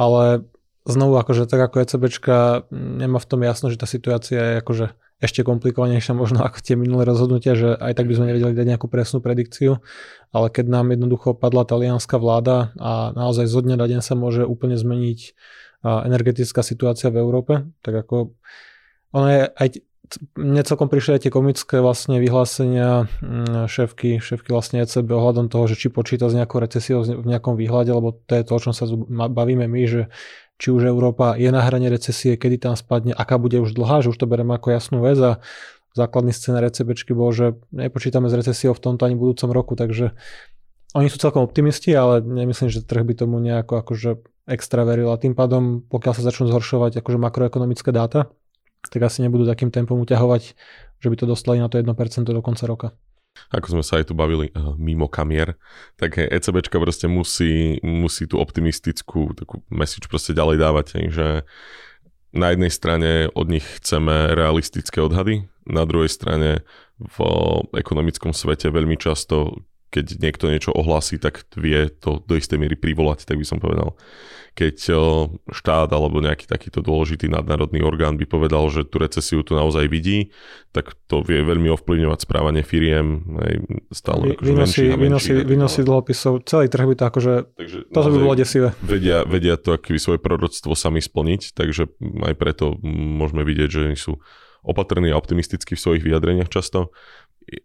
ale 0.00 0.48
znovu 0.88 1.20
akože 1.20 1.44
tak 1.44 1.60
ako 1.68 1.84
ECBčka 1.84 2.64
nemá 2.72 3.20
v 3.20 3.28
tom 3.28 3.44
jasno, 3.44 3.68
že 3.68 3.76
tá 3.76 3.84
situácia 3.84 4.40
je 4.40 4.54
akože 4.64 4.86
ešte 5.18 5.42
komplikovanejšia 5.42 6.14
možno 6.14 6.46
ako 6.46 6.62
tie 6.62 6.78
minulé 6.78 7.04
rozhodnutia, 7.04 7.58
že 7.58 7.74
aj 7.74 8.00
tak 8.00 8.06
by 8.06 8.14
sme 8.16 8.30
nevedeli 8.32 8.54
dať 8.54 8.66
nejakú 8.70 8.86
presnú 8.88 9.18
predikciu, 9.18 9.82
ale 10.30 10.46
keď 10.48 10.70
nám 10.70 10.94
jednoducho 10.94 11.34
padla 11.36 11.66
talianská 11.66 12.16
vláda 12.16 12.72
a 12.78 13.12
naozaj 13.12 13.50
zo 13.50 13.60
dňa 13.60 13.76
na 13.76 13.86
deň 13.90 14.00
sa 14.00 14.14
môže 14.14 14.46
úplne 14.46 14.78
zmeniť 14.78 15.20
energetická 15.84 16.62
situácia 16.62 17.10
v 17.10 17.20
Európe, 17.20 17.66
tak 17.82 17.98
ako 17.98 18.32
ono 19.10 19.26
je 19.26 19.42
aj 19.52 19.68
mne 20.38 20.62
celkom 20.64 20.88
prišli 20.88 21.18
aj 21.18 21.22
tie 21.26 21.32
komické 21.32 21.76
vlastne 21.84 22.16
vyhlásenia 22.16 23.10
mm, 23.20 23.68
šéfky, 23.68 24.18
šéfky 24.24 24.50
vlastne 24.50 24.80
ECB 24.80 25.12
ohľadom 25.12 25.52
toho, 25.52 25.68
že 25.68 25.76
či 25.76 25.92
počíta 25.92 26.32
s 26.32 26.36
nejakou 26.36 26.62
recesiou 26.62 27.04
v 27.04 27.26
nejakom 27.26 27.58
výhľade, 27.58 27.92
lebo 27.92 28.16
to 28.24 28.32
je 28.38 28.42
to, 28.44 28.52
o 28.56 28.62
čom 28.62 28.72
sa 28.72 28.88
bavíme 29.28 29.68
my, 29.68 29.82
že 29.84 30.02
či 30.58 30.74
už 30.74 30.90
Európa 30.90 31.38
je 31.38 31.52
na 31.54 31.62
hrane 31.62 31.86
recesie, 31.86 32.34
kedy 32.34 32.58
tam 32.58 32.74
spadne, 32.74 33.14
aká 33.14 33.38
bude 33.38 33.60
už 33.62 33.76
dlhá, 33.76 34.02
že 34.02 34.10
už 34.10 34.18
to 34.18 34.26
bereme 34.26 34.56
ako 34.56 34.74
jasnú 34.74 34.98
vec 35.04 35.18
a 35.20 35.38
základný 35.94 36.34
scénar 36.34 36.66
ECBčky 36.66 37.14
bol, 37.14 37.30
že 37.30 37.54
nepočítame 37.70 38.26
s 38.26 38.34
recesiou 38.34 38.74
v 38.74 38.82
tomto 38.82 39.06
ani 39.06 39.14
budúcom 39.14 39.50
roku, 39.54 39.78
takže 39.78 40.14
oni 40.96 41.12
sú 41.12 41.20
celkom 41.20 41.44
optimisti, 41.44 41.92
ale 41.92 42.24
nemyslím, 42.24 42.72
že 42.72 42.82
trh 42.82 43.04
by 43.04 43.14
tomu 43.14 43.38
nejako 43.38 43.84
akože 43.84 44.10
extra 44.48 44.82
veril 44.82 45.12
a 45.12 45.20
tým 45.20 45.36
pádom, 45.36 45.84
pokiaľ 45.84 46.12
sa 46.16 46.22
začnú 46.24 46.48
zhoršovať 46.48 47.04
akože 47.04 47.18
makroekonomické 47.20 47.92
dáta, 47.92 48.32
tak 48.86 49.00
asi 49.02 49.26
nebudú 49.26 49.42
takým 49.48 49.74
tempom 49.74 49.98
uťahovať, 49.98 50.42
že 50.98 51.08
by 51.10 51.16
to 51.18 51.26
dostali 51.26 51.58
na 51.58 51.66
to 51.66 51.78
1% 51.78 51.88
do 52.22 52.42
konca 52.42 52.64
roka. 52.66 52.88
Ako 53.54 53.78
sme 53.78 53.84
sa 53.86 54.02
aj 54.02 54.10
tu 54.10 54.14
bavili 54.18 54.50
uh, 54.50 54.74
mimo 54.74 55.06
kamier, 55.06 55.54
tak 55.94 56.18
ECBčka 56.18 56.82
proste 56.82 57.06
musí, 57.06 57.78
musí 57.86 58.26
tú 58.26 58.42
optimistickú 58.42 59.30
takú 59.38 59.62
message 59.70 60.10
proste 60.10 60.34
ďalej 60.34 60.56
dávať, 60.58 60.86
že 61.06 61.46
na 62.34 62.52
jednej 62.52 62.68
strane 62.68 63.10
od 63.32 63.46
nich 63.48 63.64
chceme 63.78 64.34
realistické 64.34 65.00
odhady, 65.00 65.48
na 65.68 65.86
druhej 65.86 66.10
strane 66.10 66.66
v 66.98 67.18
ekonomickom 67.78 68.34
svete 68.34 68.74
veľmi 68.74 68.98
často 68.98 69.64
keď 69.88 70.20
niekto 70.20 70.52
niečo 70.52 70.72
ohlási, 70.76 71.16
tak 71.16 71.48
vie 71.56 71.88
to 71.88 72.20
do 72.24 72.36
istej 72.36 72.60
miery 72.60 72.76
privolať, 72.76 73.24
tak 73.24 73.40
by 73.40 73.46
som 73.48 73.56
povedal. 73.56 73.96
Keď 74.52 74.90
štát 75.54 75.88
alebo 75.94 76.18
nejaký 76.18 76.50
takýto 76.50 76.82
dôležitý 76.82 77.30
nadnárodný 77.30 77.78
orgán 77.80 78.18
by 78.18 78.26
povedal, 78.26 78.66
že 78.74 78.82
tú 78.82 78.98
recesiu 78.98 79.46
tu 79.46 79.54
naozaj 79.54 79.86
vidí, 79.86 80.34
tak 80.74 80.98
to 81.06 81.22
vie 81.22 81.46
veľmi 81.46 81.70
ovplyvňovať 81.78 82.18
správanie 82.26 82.66
firiem, 82.66 83.22
aj 83.38 83.54
stále 83.94 84.34
akože 84.34 84.50
vynosí, 84.50 84.84
vynosí, 84.98 85.32
vynosí 85.46 85.80
dlhopisov, 85.86 86.42
celý 86.42 86.66
trh 86.66 86.84
by 86.90 86.94
to 86.98 87.04
akože, 87.06 87.34
takže 87.54 87.78
to 87.86 87.98
by 88.02 88.18
bolo 88.18 88.34
desivé. 88.34 88.68
Vedia, 88.82 89.22
vedia 89.22 89.54
to 89.54 89.78
aký 89.78 89.94
svoje 89.94 90.18
proroctvo 90.18 90.74
sami 90.74 90.98
splniť, 90.98 91.54
takže 91.54 91.86
aj 92.26 92.34
preto 92.34 92.74
môžeme 92.82 93.46
vidieť, 93.46 93.70
že 93.70 93.82
sú 93.94 94.18
opatrní 94.66 95.14
a 95.14 95.16
optimistickí 95.16 95.78
v 95.78 95.80
svojich 95.86 96.02
vyjadreniach 96.02 96.50
často 96.50 96.90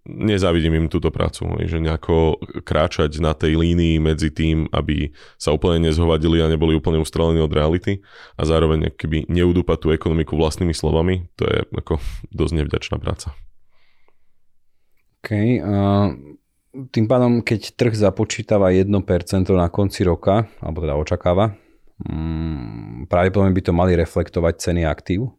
nezávidím 0.08 0.86
im 0.86 0.88
túto 0.92 1.12
prácu, 1.12 1.48
že 1.64 1.80
nejako 1.80 2.40
kráčať 2.64 3.20
na 3.20 3.36
tej 3.36 3.60
línii 3.60 4.00
medzi 4.00 4.32
tým, 4.32 4.68
aby 4.72 5.12
sa 5.36 5.52
úplne 5.52 5.90
nezhovadili 5.90 6.40
a 6.40 6.52
neboli 6.52 6.76
úplne 6.76 7.00
ustrelení 7.00 7.44
od 7.44 7.52
reality 7.52 8.04
a 8.40 8.48
zároveň 8.48 8.96
keby 8.96 9.28
neudúpať 9.28 9.78
tú 9.80 9.88
ekonomiku 9.92 10.36
vlastnými 10.36 10.76
slovami, 10.76 11.28
to 11.36 11.48
je 11.48 11.58
ako 11.76 12.00
dosť 12.32 12.54
nevďačná 12.64 12.98
práca. 13.00 13.36
OK. 15.24 15.30
Uh, 15.64 16.36
tým 16.74 17.06
pádom, 17.06 17.46
keď 17.46 17.78
trh 17.78 17.94
započítava 17.96 18.74
1% 18.74 18.92
na 19.54 19.68
konci 19.70 20.02
roka, 20.04 20.50
alebo 20.60 20.84
teda 20.84 20.98
očakáva, 21.00 21.56
um, 22.10 23.06
pravdepodobne 23.08 23.54
by 23.56 23.62
to 23.64 23.72
mali 23.72 23.94
reflektovať 23.96 24.54
ceny 24.60 24.82
aktív. 24.84 25.32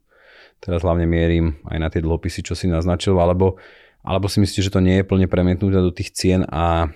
Teraz 0.63 0.81
hlavne 0.81 1.05
mierim 1.05 1.61
aj 1.69 1.79
na 1.83 1.89
tie 1.93 2.01
dlhopisy, 2.01 2.41
čo 2.41 2.57
si 2.57 2.71
naznačil, 2.71 3.19
alebo 3.19 3.61
alebo 4.05 4.29
si 4.29 4.39
myslíte, 4.39 4.69
že 4.69 4.75
to 4.75 4.85
nie 4.85 5.01
je 5.01 5.09
plne 5.09 5.25
premietnuté 5.25 5.81
do 5.81 5.89
tých 5.89 6.13
cien 6.13 6.45
a 6.45 6.93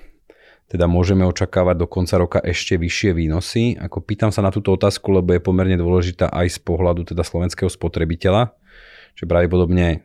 teda 0.68 0.84
môžeme 0.84 1.24
očakávať 1.24 1.80
do 1.80 1.88
konca 1.88 2.20
roka 2.20 2.38
ešte 2.44 2.76
vyššie 2.76 3.16
výnosy? 3.16 3.80
Ako 3.80 4.04
pýtam 4.04 4.28
sa 4.28 4.44
na 4.44 4.52
túto 4.52 4.76
otázku, 4.76 5.08
lebo 5.16 5.32
je 5.32 5.40
pomerne 5.40 5.80
dôležitá 5.80 6.28
aj 6.28 6.52
z 6.52 6.58
pohľadu 6.60 7.08
teda 7.08 7.24
slovenského 7.24 7.72
spotrebiteľa, 7.72 8.52
že 9.16 9.24
pravdepodobne 9.24 10.04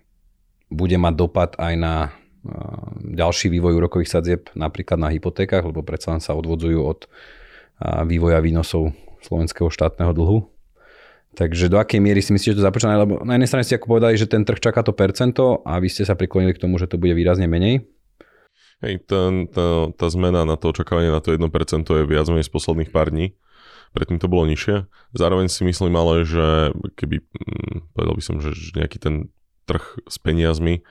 bude 0.72 0.96
mať 0.96 1.14
dopad 1.20 1.52
aj 1.60 1.74
na 1.76 2.16
ďalší 3.04 3.52
vývoj 3.52 3.84
úrokových 3.84 4.20
sadzieb 4.20 4.42
napríklad 4.56 5.00
na 5.00 5.12
hypotékach, 5.12 5.68
lebo 5.68 5.84
predsa 5.84 6.16
len 6.16 6.24
sa 6.24 6.32
odvodzujú 6.32 6.80
od 6.80 7.12
vývoja 8.08 8.40
výnosov 8.40 8.96
slovenského 9.20 9.68
štátneho 9.68 10.16
dlhu. 10.16 10.53
Takže 11.34 11.66
do 11.66 11.82
akej 11.82 11.98
miery 11.98 12.22
si 12.22 12.30
myslíte, 12.30 12.54
že 12.54 12.60
to 12.62 12.68
započítané? 12.70 13.02
Lebo 13.02 13.26
na 13.26 13.34
jednej 13.36 13.50
strane 13.50 13.66
ste 13.66 13.82
ako 13.82 13.98
povedali, 13.98 14.14
že 14.14 14.30
ten 14.30 14.46
trh 14.46 14.62
čaká 14.62 14.86
to 14.86 14.94
percento 14.94 15.66
a 15.66 15.82
vy 15.82 15.90
ste 15.90 16.06
sa 16.06 16.14
priklonili 16.14 16.54
k 16.54 16.62
tomu, 16.62 16.78
že 16.78 16.86
to 16.86 17.02
bude 17.02 17.18
výrazne 17.18 17.50
menej. 17.50 17.90
Hej, 18.86 19.08
ten, 19.10 19.50
tá, 19.50 19.90
tá 19.96 20.08
zmena 20.12 20.46
na 20.46 20.60
to 20.60 20.70
očakávanie 20.70 21.10
na 21.10 21.24
to 21.24 21.34
1% 21.34 21.42
je 21.88 22.04
viac 22.06 22.26
menej 22.30 22.46
z 22.46 22.54
posledných 22.54 22.94
pár 22.94 23.10
dní. 23.10 23.34
Predtým 23.98 24.18
to 24.22 24.30
bolo 24.30 24.46
nižšie. 24.50 24.90
Zároveň 25.14 25.50
si 25.50 25.66
myslím 25.66 25.94
ale, 25.98 26.26
že 26.26 26.74
keby, 26.98 27.22
hm, 27.22 27.94
povedal 27.94 28.14
by 28.18 28.24
som, 28.26 28.36
že 28.42 28.54
nejaký 28.78 28.98
ten 29.02 29.34
trh 29.64 30.04
s 30.06 30.20
peniazmi 30.20 30.84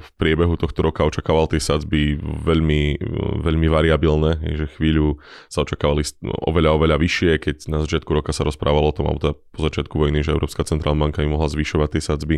v 0.00 0.08
priebehu 0.16 0.56
tohto 0.56 0.80
roka 0.80 1.04
očakával 1.04 1.44
tie 1.46 1.60
sadzby 1.60 2.16
veľmi, 2.18 2.98
veľmi 3.44 3.68
variabilné, 3.68 4.40
že 4.56 4.66
chvíľu 4.74 5.20
sa 5.52 5.62
očakávali 5.62 6.02
oveľa, 6.48 6.70
oveľa 6.80 6.96
vyššie, 6.96 7.30
keď 7.36 7.56
na 7.68 7.78
začiatku 7.84 8.10
roka 8.16 8.32
sa 8.32 8.48
rozprávalo 8.48 8.88
o 8.88 8.96
tom, 8.96 9.12
alebo 9.12 9.20
teda 9.20 9.34
po 9.36 9.60
začiatku 9.60 9.94
vojny, 10.00 10.24
že 10.24 10.32
Európska 10.32 10.64
centrálna 10.64 11.04
banka 11.06 11.20
im 11.20 11.36
mohla 11.36 11.52
zvyšovať 11.52 11.88
tie 11.94 12.02
sadzby 12.02 12.36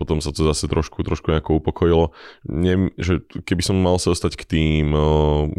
potom 0.00 0.24
sa 0.24 0.32
to 0.32 0.48
zase 0.48 0.64
trošku, 0.64 1.04
trošku 1.04 1.28
nejako 1.28 1.60
upokojilo. 1.60 2.16
Nie, 2.48 2.88
že 2.96 3.20
keby 3.20 3.60
som 3.60 3.76
mal 3.76 4.00
sa 4.00 4.16
dostať 4.16 4.40
k 4.40 4.44
tým 4.48 4.96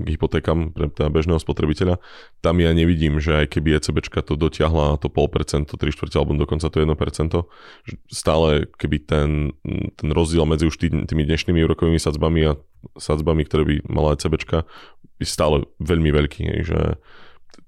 k 0.02 0.08
hypotékam 0.18 0.74
pre 0.74 0.90
teda 0.90 1.14
bežného 1.14 1.38
spotrebiteľa, 1.38 2.02
tam 2.42 2.58
ja 2.58 2.74
nevidím, 2.74 3.22
že 3.22 3.46
aj 3.46 3.54
keby 3.54 3.78
ECBčka 3.78 4.26
to 4.26 4.34
dotiahla 4.34 4.98
to 4.98 5.14
0,5%, 5.14 5.70
3 5.70 5.78
čtvrte 5.78 6.16
alebo 6.18 6.34
dokonca 6.42 6.66
to 6.74 6.82
1%, 6.82 6.90
že 7.86 7.96
stále 8.10 8.66
keby 8.82 8.98
ten, 9.06 9.30
ten 10.02 10.10
rozdiel 10.10 10.50
medzi 10.50 10.66
už 10.66 10.82
tý, 10.82 10.90
tými 10.90 11.22
dnešnými 11.30 11.62
úrokovými 11.62 12.02
sadzbami 12.02 12.42
a 12.50 12.58
sadzbami, 12.98 13.46
ktoré 13.46 13.64
by 13.68 13.76
mala 13.86 14.18
ECBčka, 14.18 14.66
je 15.22 15.28
stále 15.30 15.70
veľmi 15.78 16.10
veľký. 16.10 16.66
Že, 16.66 16.80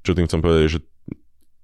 čo 0.01 0.11
tým 0.17 0.25
chcem 0.25 0.41
povedať, 0.41 0.65
že 0.73 0.79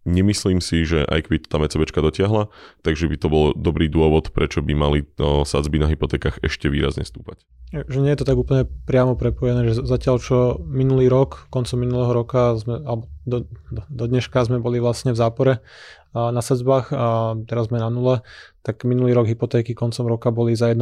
Nemyslím 0.10 0.58
si, 0.58 0.82
že 0.90 1.06
aj 1.06 1.30
keby 1.30 1.46
tam 1.46 1.62
ECBčka 1.62 2.02
dotiahla, 2.02 2.50
takže 2.82 3.06
by 3.06 3.16
to 3.22 3.28
bol 3.30 3.44
dobrý 3.54 3.86
dôvod, 3.86 4.34
prečo 4.34 4.66
by 4.66 4.74
mali 4.74 5.06
no, 5.22 5.46
sadzby 5.46 5.78
na 5.78 5.86
hypotékach 5.86 6.42
ešte 6.42 6.74
výrazne 6.74 7.06
stúpať. 7.06 7.46
Že 7.70 8.02
nie 8.02 8.12
je 8.18 8.20
to 8.26 8.26
tak 8.26 8.42
úplne 8.42 8.66
priamo 8.90 9.14
prepojené, 9.14 9.70
že 9.70 9.86
zatiaľ 9.86 10.18
čo 10.18 10.58
minulý 10.66 11.06
rok, 11.06 11.46
koncom 11.54 11.78
minulého 11.78 12.10
roka, 12.10 12.58
sme, 12.58 12.82
alebo 12.82 13.06
do, 13.30 13.46
do, 13.70 13.86
do 13.86 14.06
dneška 14.10 14.42
sme 14.50 14.58
boli 14.58 14.82
vlastne 14.82 15.14
v 15.14 15.22
zápore 15.22 15.62
na 16.10 16.42
sadzbách 16.42 16.90
a 16.90 17.38
teraz 17.46 17.70
sme 17.70 17.78
na 17.78 17.94
nule, 17.94 18.26
tak 18.66 18.82
minulý 18.82 19.14
rok 19.14 19.30
hypotéky 19.30 19.78
koncom 19.78 20.10
roka 20.10 20.34
boli 20.34 20.58
za 20.58 20.74
1% 20.74 20.82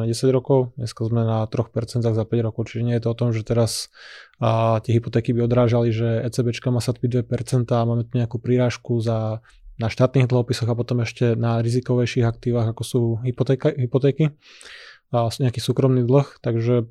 na 0.00 0.08
10 0.08 0.32
rokov, 0.32 0.72
dneska 0.80 1.04
sme 1.04 1.28
na 1.28 1.44
3% 1.44 2.00
za 2.00 2.24
5 2.24 2.46
rokov, 2.48 2.72
čiže 2.72 2.88
nie 2.88 2.96
je 2.96 3.04
to 3.04 3.12
o 3.12 3.18
tom, 3.18 3.36
že 3.36 3.44
teraz 3.44 3.92
a, 4.42 4.82
tie 4.82 4.98
hypotéky 4.98 5.30
by 5.30 5.46
odrážali, 5.46 5.94
že 5.94 6.26
ECBčka 6.26 6.74
má 6.74 6.82
sadzby 6.82 7.22
2% 7.22 7.70
a 7.70 7.86
máme 7.86 8.02
tu 8.02 8.18
nejakú 8.18 8.42
prírážku 8.42 8.98
za 8.98 9.38
na 9.78 9.88
štátnych 9.88 10.28
dlhopisoch 10.28 10.68
a 10.68 10.76
potom 10.76 11.00
ešte 11.00 11.38
na 11.38 11.62
rizikovejších 11.62 12.26
aktívach, 12.26 12.70
ako 12.70 12.82
sú 12.82 13.00
hypotéka, 13.22 13.72
hypotéky 13.72 14.34
a 15.14 15.30
nejaký 15.30 15.60
súkromný 15.62 16.04
dlh, 16.04 16.42
takže 16.42 16.90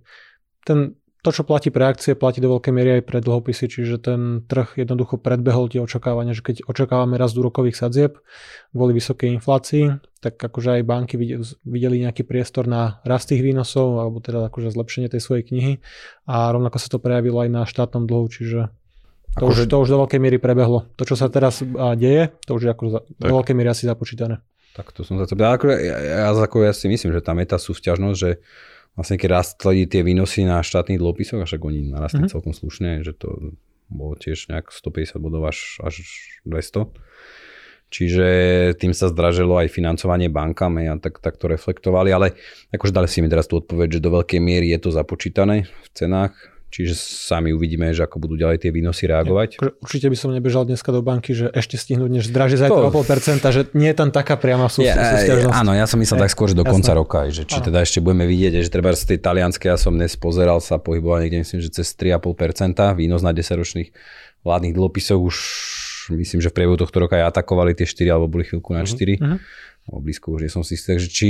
ten 0.66 0.96
to, 1.22 1.30
čo 1.30 1.46
platí 1.46 1.70
pre 1.70 1.86
akcie, 1.86 2.18
platí 2.18 2.42
do 2.42 2.50
veľkej 2.58 2.74
miery 2.74 2.90
aj 2.98 3.04
pre 3.06 3.22
dlhopisy, 3.22 3.70
čiže 3.70 4.02
ten 4.02 4.42
trh 4.50 4.74
jednoducho 4.74 5.22
predbehol 5.22 5.70
tie 5.70 5.78
očakávania, 5.78 6.34
že 6.34 6.42
keď 6.42 6.56
očakávame 6.66 7.14
rast 7.22 7.38
úrokových 7.38 7.78
sadzieb 7.78 8.18
kvôli 8.74 8.98
vysokej 8.98 9.38
inflácii, 9.38 10.02
tak 10.18 10.42
akože 10.42 10.82
aj 10.82 10.84
banky 10.86 11.22
videli 11.62 12.02
nejaký 12.02 12.26
priestor 12.26 12.66
na 12.66 12.98
rast 13.06 13.30
tých 13.30 13.46
výnosov, 13.46 14.02
alebo 14.02 14.18
teda 14.18 14.50
akože 14.50 14.74
zlepšenie 14.74 15.14
tej 15.14 15.22
svojej 15.22 15.46
knihy 15.46 15.74
a 16.26 16.50
rovnako 16.50 16.82
sa 16.82 16.90
to 16.90 16.98
prejavilo 16.98 17.46
aj 17.46 17.50
na 17.54 17.62
štátnom 17.70 18.10
dlhu, 18.10 18.26
čiže 18.26 18.74
to, 19.38 19.46
akože... 19.46 19.62
už, 19.66 19.70
to 19.70 19.78
už 19.78 19.90
do 19.94 19.98
veľkej 20.02 20.20
miery 20.20 20.38
prebehlo. 20.42 20.90
To, 20.98 21.06
čo 21.06 21.14
sa 21.14 21.30
teraz 21.30 21.62
deje, 21.96 22.34
to 22.44 22.58
už 22.58 22.62
je 22.66 22.70
ako 22.74 22.84
do 23.22 23.30
veľkej 23.30 23.54
miery 23.54 23.70
asi 23.70 23.86
započítané. 23.86 24.42
Tak 24.72 24.96
to 24.96 25.04
som 25.04 25.20
sa 25.20 25.28
chcel. 25.28 25.36
Ja, 25.38 25.60
ja, 25.60 26.32
ja, 26.32 26.32
ja 26.32 26.74
si 26.74 26.88
myslím, 26.88 27.12
že 27.12 27.20
tam 27.20 27.44
je 27.44 27.48
tá 27.48 27.60
súťažnosť, 27.60 28.18
že 28.18 28.40
vlastne 28.96 29.18
keď 29.18 29.30
rastli 29.42 29.88
tie 29.88 30.04
výnosy 30.04 30.44
na 30.44 30.60
štátnych 30.60 31.00
dlhopisoch, 31.00 31.42
a 31.42 31.48
však 31.48 31.62
oni 31.64 31.92
narastli 31.92 32.28
mm-hmm. 32.28 32.34
celkom 32.34 32.54
slušne, 32.54 33.04
že 33.06 33.16
to 33.16 33.56
bolo 33.92 34.16
tiež 34.16 34.48
nejak 34.48 34.72
150 34.72 35.20
bodov 35.20 35.52
až, 35.52 35.80
až 35.84 36.00
200. 36.48 36.88
Čiže 37.92 38.28
tým 38.80 38.96
sa 38.96 39.12
zdražilo 39.12 39.60
aj 39.60 39.68
financovanie 39.68 40.32
bankami 40.32 40.88
a 40.88 40.96
tak, 40.96 41.20
tak 41.20 41.36
to 41.36 41.52
reflektovali, 41.52 42.08
ale 42.16 42.40
akože 42.72 42.96
dali 42.96 43.12
si 43.12 43.20
mi 43.20 43.28
teraz 43.28 43.52
tú 43.52 43.60
odpoveď, 43.60 44.00
že 44.00 44.04
do 44.04 44.16
veľkej 44.16 44.40
miery 44.40 44.72
je 44.72 44.80
to 44.80 44.96
započítané 44.96 45.68
v 45.68 45.88
cenách, 45.92 46.32
Čiže 46.72 46.96
sami 46.96 47.52
uvidíme, 47.52 47.92
že 47.92 48.08
ako 48.08 48.24
budú 48.24 48.40
ďalej 48.40 48.64
tie 48.64 48.72
výnosy 48.72 49.04
reagovať. 49.12 49.60
Ja, 49.60 49.76
určite 49.84 50.08
by 50.08 50.16
som 50.16 50.32
nebežal 50.32 50.64
dneska 50.64 50.96
do 50.96 51.04
banky, 51.04 51.36
že 51.36 51.52
ešte 51.52 51.76
stihnúť 51.76 52.08
než 52.08 52.24
zdraží 52.32 52.56
za 52.56 52.72
0,5%, 52.72 53.44
že 53.52 53.62
nie 53.76 53.92
je 53.92 53.98
tam 54.00 54.16
taká 54.16 54.40
priama 54.40 54.72
sú, 54.72 54.80
ja, 54.80 54.96
Áno, 55.52 55.76
ja 55.76 55.84
som 55.84 56.00
myslel 56.00 56.24
tak 56.24 56.32
skôr, 56.32 56.48
že 56.48 56.56
do 56.56 56.64
Jasne. 56.64 56.72
konca 56.80 56.92
roka, 56.96 57.20
že 57.28 57.44
či 57.44 57.60
áno. 57.60 57.68
teda 57.68 57.84
ešte 57.84 58.00
budeme 58.00 58.24
vidieť, 58.24 58.64
že 58.64 58.72
treba 58.72 58.96
z 58.96 59.04
tej 59.04 59.20
talianskej, 59.20 59.68
ja 59.68 59.76
som 59.76 59.92
dnes 59.92 60.16
pozeral 60.16 60.64
sa, 60.64 60.80
pohyboval 60.80 61.28
niekde, 61.28 61.44
myslím, 61.44 61.60
že 61.60 61.76
cez 61.76 61.92
3,5%, 61.92 62.96
výnos 62.96 63.20
na 63.20 63.36
10-ročných 63.36 63.92
vládnych 64.48 64.72
dlhopisov 64.72 65.20
už 65.20 65.36
myslím, 66.16 66.40
že 66.40 66.50
v 66.50 66.56
priebehu 66.56 66.80
tohto 66.80 66.98
roka 67.04 67.20
aj 67.20 67.36
atakovali 67.36 67.76
tie 67.76 67.86
4 67.86 68.16
alebo 68.16 68.32
boli 68.32 68.48
chvíľku 68.48 68.72
na 68.72 68.88
4. 68.88 69.20
Uh-huh. 69.20 69.38
Mhm. 69.38 70.00
blízko 70.02 70.40
už 70.40 70.48
nie 70.48 70.52
som 70.52 70.64
si 70.64 70.80
istý, 70.80 70.96
takže 70.96 71.10
či 71.12 71.30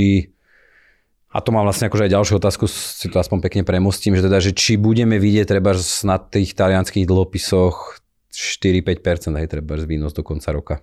a 1.32 1.38
to 1.40 1.48
mám 1.48 1.64
vlastne 1.64 1.88
akože 1.88 2.06
aj 2.06 2.12
ďalšiu 2.12 2.34
otázku, 2.36 2.68
si 2.68 3.08
to 3.08 3.16
aspoň 3.16 3.40
pekne 3.40 3.62
premostím, 3.64 4.12
že 4.12 4.28
teda, 4.28 4.38
že 4.38 4.52
či 4.52 4.76
budeme 4.76 5.16
vidieť 5.16 5.48
treba 5.48 5.72
na 6.04 6.16
tých 6.20 6.52
talianských 6.52 7.08
dlhopisoch 7.08 7.98
4-5% 8.32 9.40
aj 9.40 9.48
treba 9.48 9.80
výnos 9.80 10.12
do 10.12 10.20
konca 10.20 10.52
roka. 10.52 10.74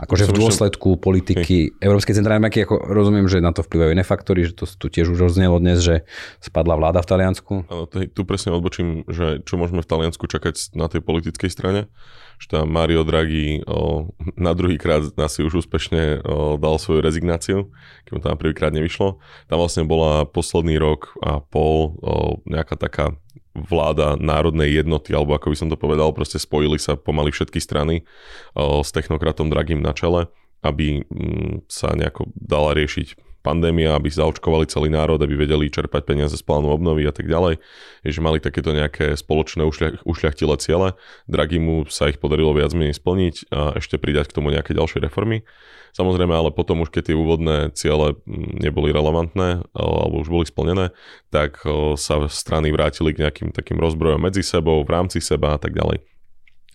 Akože 0.00 0.32
v 0.32 0.36
dôsledku 0.40 0.96
politiky 0.96 1.56
Hej. 1.68 1.76
Európskej 1.76 2.16
centrálnej 2.16 2.48
banky, 2.48 2.64
ako 2.64 2.88
rozumiem, 2.88 3.28
že 3.28 3.44
na 3.44 3.52
to 3.52 3.60
vplyvajú 3.60 3.92
iné 3.92 4.00
faktory, 4.00 4.48
že 4.48 4.56
to 4.56 4.64
tu 4.64 4.88
tiež 4.88 5.12
už 5.12 5.28
rozznelo 5.28 5.60
dnes, 5.60 5.84
že 5.84 6.08
spadla 6.40 6.80
vláda 6.80 7.04
v 7.04 7.08
Taliansku. 7.12 7.68
Áno, 7.68 7.84
tu 7.90 8.20
presne 8.24 8.56
odbočím, 8.56 9.04
že 9.12 9.44
čo 9.44 9.60
môžeme 9.60 9.84
v 9.84 9.90
Taliansku 9.92 10.24
čakať 10.24 10.72
na 10.72 10.88
tej 10.88 11.04
politickej 11.04 11.52
strane, 11.52 11.92
že 12.40 12.56
tam 12.56 12.72
Mario 12.72 13.04
Draghi 13.04 13.60
o, 13.68 14.08
na 14.40 14.56
druhý 14.56 14.80
krát 14.80 15.04
asi 15.20 15.44
už 15.44 15.60
úspešne 15.68 16.24
o, 16.24 16.56
dal 16.56 16.80
svoju 16.80 17.04
rezignáciu, 17.04 17.68
keď 18.08 18.10
mu 18.16 18.20
tam 18.24 18.40
prvýkrát 18.40 18.72
nevyšlo. 18.72 19.20
Tam 19.52 19.60
vlastne 19.60 19.84
bola 19.84 20.24
posledný 20.24 20.80
rok 20.80 21.12
a 21.20 21.44
pol 21.44 22.00
o, 22.00 22.40
nejaká 22.48 22.80
taká 22.80 23.12
vláda 23.52 24.16
národnej 24.16 24.72
jednoty, 24.72 25.12
alebo 25.12 25.36
ako 25.36 25.52
by 25.52 25.56
som 25.58 25.68
to 25.68 25.76
povedal, 25.76 26.16
proste 26.16 26.40
spojili 26.40 26.80
sa 26.80 26.96
pomaly 26.96 27.28
všetky 27.28 27.60
strany 27.60 28.08
o, 28.56 28.80
s 28.80 28.88
technokratom 28.88 29.52
Dragim 29.52 29.84
na 29.84 29.92
čele, 29.92 30.32
aby 30.64 31.04
m, 31.04 31.12
mm, 31.12 31.54
sa 31.68 31.92
nejako 31.92 32.32
dala 32.32 32.72
riešiť 32.72 33.29
pandémia, 33.40 33.96
aby 33.96 34.12
zaočkovali 34.12 34.68
celý 34.68 34.92
národ, 34.92 35.20
aby 35.20 35.34
vedeli 35.34 35.72
čerpať 35.72 36.04
peniaze 36.04 36.36
z 36.36 36.44
plánu 36.44 36.68
obnovy 36.68 37.08
a 37.08 37.12
tak 37.12 37.26
ďalej. 37.28 37.56
Je, 38.04 38.10
že 38.12 38.20
mali 38.20 38.40
takéto 38.40 38.76
nejaké 38.76 39.16
spoločné 39.16 39.64
ušľach, 39.64 40.04
ušľachtile 40.04 40.54
ciele. 40.60 40.88
Dragimu 41.28 41.88
sa 41.88 42.12
ich 42.12 42.20
podarilo 42.20 42.52
viac 42.52 42.72
menej 42.76 43.00
splniť 43.00 43.34
a 43.52 43.80
ešte 43.80 43.96
pridať 43.96 44.32
k 44.32 44.36
tomu 44.36 44.52
nejaké 44.52 44.76
ďalšie 44.76 45.00
reformy. 45.00 45.44
Samozrejme, 45.90 46.30
ale 46.30 46.54
potom 46.54 46.86
už 46.86 46.94
keď 46.94 47.10
tie 47.10 47.16
úvodné 47.18 47.74
ciele 47.74 48.14
mm, 48.14 48.62
neboli 48.62 48.94
relevantné 48.94 49.66
alebo 49.74 50.22
už 50.22 50.28
boli 50.30 50.46
splnené, 50.46 50.94
tak 51.34 51.58
sa 51.98 52.30
strany 52.30 52.70
vrátili 52.70 53.10
k 53.10 53.26
nejakým 53.26 53.50
takým 53.50 53.80
rozbrojom 53.82 54.22
medzi 54.22 54.46
sebou, 54.46 54.86
v 54.86 54.92
rámci 54.92 55.18
seba 55.18 55.56
a 55.56 55.58
tak 55.58 55.74
ďalej. 55.74 56.04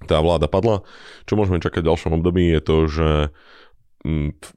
Tá 0.03 0.19
vláda 0.19 0.51
padla. 0.51 0.83
Čo 1.23 1.39
môžeme 1.39 1.63
čakať 1.63 1.81
v 1.81 1.89
ďalšom 1.89 2.11
období 2.19 2.51
je 2.51 2.61
to, 2.61 2.77
že 2.91 3.09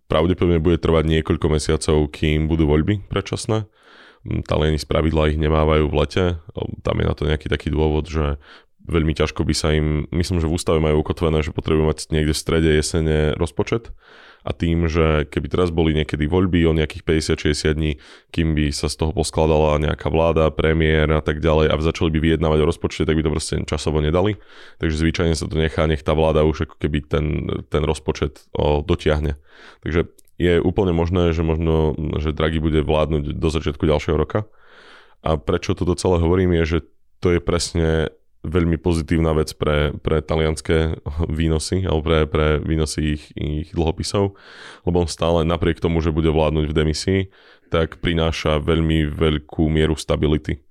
pravdepodobne 0.07 0.61
bude 0.61 0.79
trvať 0.79 1.05
niekoľko 1.09 1.47
mesiacov, 1.49 2.13
kým 2.13 2.47
budú 2.47 2.69
voľby 2.69 3.09
predčasné. 3.09 3.65
Mm, 4.27 4.45
Taliani 4.45 4.79
z 4.79 4.87
pravidla 4.87 5.33
ich 5.33 5.41
nemávajú 5.41 5.89
v 5.89 5.97
lete. 5.99 6.25
Tam 6.85 6.97
je 7.01 7.07
na 7.07 7.15
to 7.17 7.25
nejaký 7.25 7.49
taký 7.49 7.73
dôvod, 7.73 8.07
že 8.07 8.37
veľmi 8.89 9.13
ťažko 9.13 9.45
by 9.45 9.55
sa 9.55 9.77
im, 9.77 10.09
myslím, 10.13 10.41
že 10.41 10.49
v 10.49 10.57
ústave 10.57 10.81
majú 10.81 11.05
ukotvené, 11.05 11.45
že 11.45 11.53
potrebujú 11.53 11.89
mať 11.89 11.99
niekde 12.09 12.33
v 12.33 12.41
strede 12.41 12.71
jesene 12.73 13.37
rozpočet 13.37 13.93
a 14.47 14.51
tým, 14.55 14.87
že 14.87 15.27
keby 15.27 15.47
teraz 15.51 15.69
boli 15.75 15.95
niekedy 15.95 16.31
voľby 16.31 16.65
o 16.67 16.77
nejakých 16.77 17.03
50-60 17.35 17.79
dní, 17.79 17.93
kým 18.31 18.55
by 18.55 18.71
sa 18.71 18.87
z 18.87 19.03
toho 19.03 19.13
poskladala 19.13 19.83
nejaká 19.83 20.09
vláda, 20.09 20.51
premiér 20.55 21.11
a 21.19 21.23
tak 21.23 21.43
ďalej 21.43 21.71
a 21.71 21.75
začali 21.79 22.11
by 22.15 22.19
vyjednávať 22.23 22.59
o 22.63 22.69
rozpočte, 22.71 23.03
tak 23.05 23.19
by 23.19 23.23
to 23.27 23.35
proste 23.35 23.55
časovo 23.67 23.99
nedali. 23.99 24.39
Takže 24.79 24.97
zvyčajne 24.99 25.35
sa 25.35 25.47
to 25.51 25.59
nechá, 25.59 25.85
nech 25.91 26.07
tá 26.07 26.15
vláda 26.15 26.47
už 26.47 26.71
ako 26.71 26.77
keby 26.79 26.99
ten, 27.05 27.27
ten 27.69 27.83
rozpočet 27.83 28.47
o, 28.55 28.81
dotiahne. 28.81 29.37
Takže 29.83 30.11
je 30.39 30.63
úplne 30.63 30.95
možné, 30.95 31.35
že 31.35 31.43
možno, 31.43 31.99
že 32.23 32.31
Draghi 32.31 32.63
bude 32.63 32.87
vládnuť 32.87 33.35
do 33.35 33.49
začiatku 33.51 33.83
ďalšieho 33.85 34.15
roka. 34.15 34.47
A 35.27 35.35
prečo 35.35 35.75
toto 35.75 35.99
celé 35.99 36.23
hovorím 36.23 36.55
je, 36.63 36.65
že 36.65 36.79
to 37.19 37.35
je 37.35 37.41
presne 37.43 38.15
veľmi 38.47 38.79
pozitívna 38.79 39.35
vec 39.35 39.51
pre, 39.59 39.95
pre 39.99 40.23
talianské 40.23 41.03
výnosy 41.27 41.85
alebo 41.85 42.03
pre, 42.07 42.19
pre 42.31 42.47
výnosy 42.63 43.19
ich, 43.19 43.25
ich 43.35 43.69
dlhopisov, 43.75 44.39
lebo 44.87 44.97
on 45.03 45.11
stále 45.11 45.43
napriek 45.43 45.83
tomu, 45.83 45.99
že 45.99 46.15
bude 46.15 46.31
vládnuť 46.31 46.67
v 46.71 46.77
demisii, 46.77 47.21
tak 47.69 47.99
prináša 47.99 48.63
veľmi 48.63 49.11
veľkú 49.11 49.67
mieru 49.69 49.99
stability. 49.99 50.63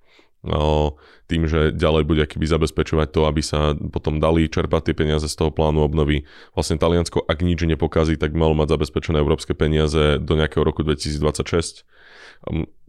Tým, 1.28 1.44
že 1.46 1.76
ďalej 1.76 2.04
bude 2.08 2.24
akýby 2.24 2.48
zabezpečovať 2.48 3.08
to, 3.12 3.22
aby 3.28 3.44
sa 3.44 3.76
potom 3.76 4.24
dali 4.24 4.48
čerpať 4.48 4.92
tie 4.92 4.96
peniaze 4.96 5.28
z 5.28 5.36
toho 5.36 5.52
plánu 5.52 5.84
obnovy. 5.84 6.24
Vlastne 6.56 6.80
Taliansko, 6.80 7.20
ak 7.28 7.44
nič 7.44 7.68
nepokazí, 7.68 8.16
tak 8.16 8.32
malo 8.32 8.56
mať 8.56 8.80
zabezpečené 8.80 9.20
európske 9.20 9.52
peniaze 9.52 10.24
do 10.24 10.34
nejakého 10.40 10.64
roku 10.64 10.88
2026 10.88 11.84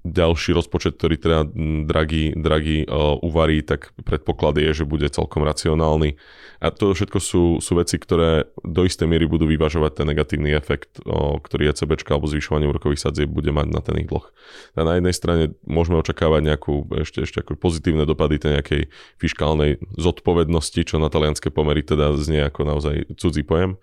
ďalší 0.06 0.54
rozpočet, 0.54 0.94
ktorý 0.96 1.18
teda 1.18 1.38
Draghi, 1.84 2.32
Draghi 2.38 2.86
uh, 2.86 3.18
uvarí, 3.18 3.66
tak 3.66 3.90
predpoklad 3.98 4.58
je, 4.62 4.82
že 4.82 4.84
bude 4.86 5.10
celkom 5.10 5.42
racionálny. 5.42 6.14
A 6.58 6.74
to 6.74 6.94
všetko 6.94 7.18
sú, 7.18 7.42
sú 7.62 7.72
veci, 7.78 7.98
ktoré 7.98 8.50
do 8.62 8.82
istej 8.82 9.06
miery 9.06 9.26
budú 9.26 9.46
vyvažovať 9.46 10.02
ten 10.02 10.06
negatívny 10.10 10.54
efekt, 10.54 11.02
uh, 11.02 11.38
ktorý 11.42 11.70
ECB 11.70 11.98
alebo 12.08 12.30
zvyšovanie 12.30 12.70
úrokových 12.70 13.10
sadzieb 13.10 13.30
bude 13.30 13.50
mať 13.50 13.66
na 13.68 13.80
ten 13.82 13.98
ich 13.98 14.08
dlh. 14.08 14.26
A 14.78 14.86
na 14.86 14.92
jednej 14.98 15.14
strane 15.14 15.44
môžeme 15.66 15.98
očakávať 15.98 16.40
nejakú 16.46 16.88
ešte, 17.02 17.26
ešte 17.26 17.38
ako 17.42 17.58
pozitívne 17.58 18.06
dopady 18.06 18.27
tej 18.36 18.60
nejakej 18.60 18.82
fiskálnej 19.16 19.80
zodpovednosti, 19.96 20.84
čo 20.84 21.00
na 21.00 21.08
talianské 21.08 21.48
pomery 21.48 21.80
teda 21.80 22.12
znie 22.20 22.44
ako 22.44 22.68
naozaj 22.68 23.16
cudzí 23.16 23.40
pojem 23.48 23.80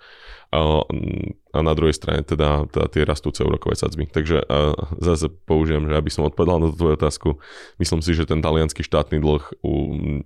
a, 0.53 0.85
a 1.51 1.59
na 1.59 1.73
druhej 1.73 1.95
strane 1.95 2.21
teda, 2.21 2.69
teda 2.69 2.87
tie 2.87 3.03
rastúce 3.03 3.41
úrokové 3.41 3.75
sadzby. 3.75 4.05
Takže 4.07 4.45
zase 5.01 5.27
použijem, 5.49 5.89
že 5.89 5.97
aby 5.97 6.11
som 6.13 6.27
odpovedal 6.27 6.61
na 6.61 6.69
tvoju 6.71 6.95
otázku, 6.95 7.29
myslím 7.81 8.01
si, 8.05 8.11
že 8.13 8.29
ten 8.29 8.39
talianský 8.39 8.85
štátny 8.85 9.19
dlh 9.19 9.43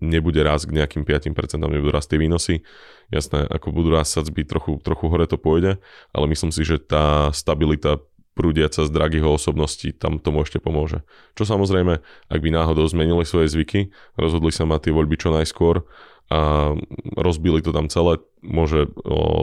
nebude 0.03 0.41
raz 0.43 0.67
k 0.67 0.75
nejakým 0.75 1.08
5%, 1.08 1.34
nebudú 1.58 1.89
rast 1.89 2.12
tie 2.12 2.19
výnosy. 2.19 2.62
Jasné, 3.10 3.47
ako 3.49 3.73
budú 3.73 3.89
rast 3.89 4.13
sadzby, 4.13 4.45
trochu, 4.45 4.77
trochu 4.86 5.10
hore 5.10 5.25
to 5.25 5.39
pôjde, 5.41 5.82
ale 6.13 6.25
myslím 6.29 6.53
si, 6.53 6.62
že 6.62 6.77
tá 6.77 7.34
stabilita 7.34 7.97
prúdiaca 8.39 8.88
z 8.88 8.89
Draghiho 8.89 9.36
osobnosti 9.36 9.91
tam 9.99 10.23
tomu 10.23 10.47
ešte 10.47 10.63
pomôže. 10.63 11.04
Čo 11.36 11.43
samozrejme, 11.43 11.99
ak 12.32 12.39
by 12.39 12.49
náhodou 12.56 12.88
zmenili 12.88 13.28
svoje 13.28 13.52
zvyky, 13.52 13.91
rozhodli 14.15 14.56
sa 14.56 14.63
mať 14.63 14.88
tie 14.88 14.95
voľby 14.95 15.19
čo 15.19 15.36
najskôr, 15.36 15.84
a 16.30 16.78
rozbili 17.17 17.60
to 17.65 17.73
tam 17.73 17.89
celé, 17.89 18.21
môže 18.45 18.86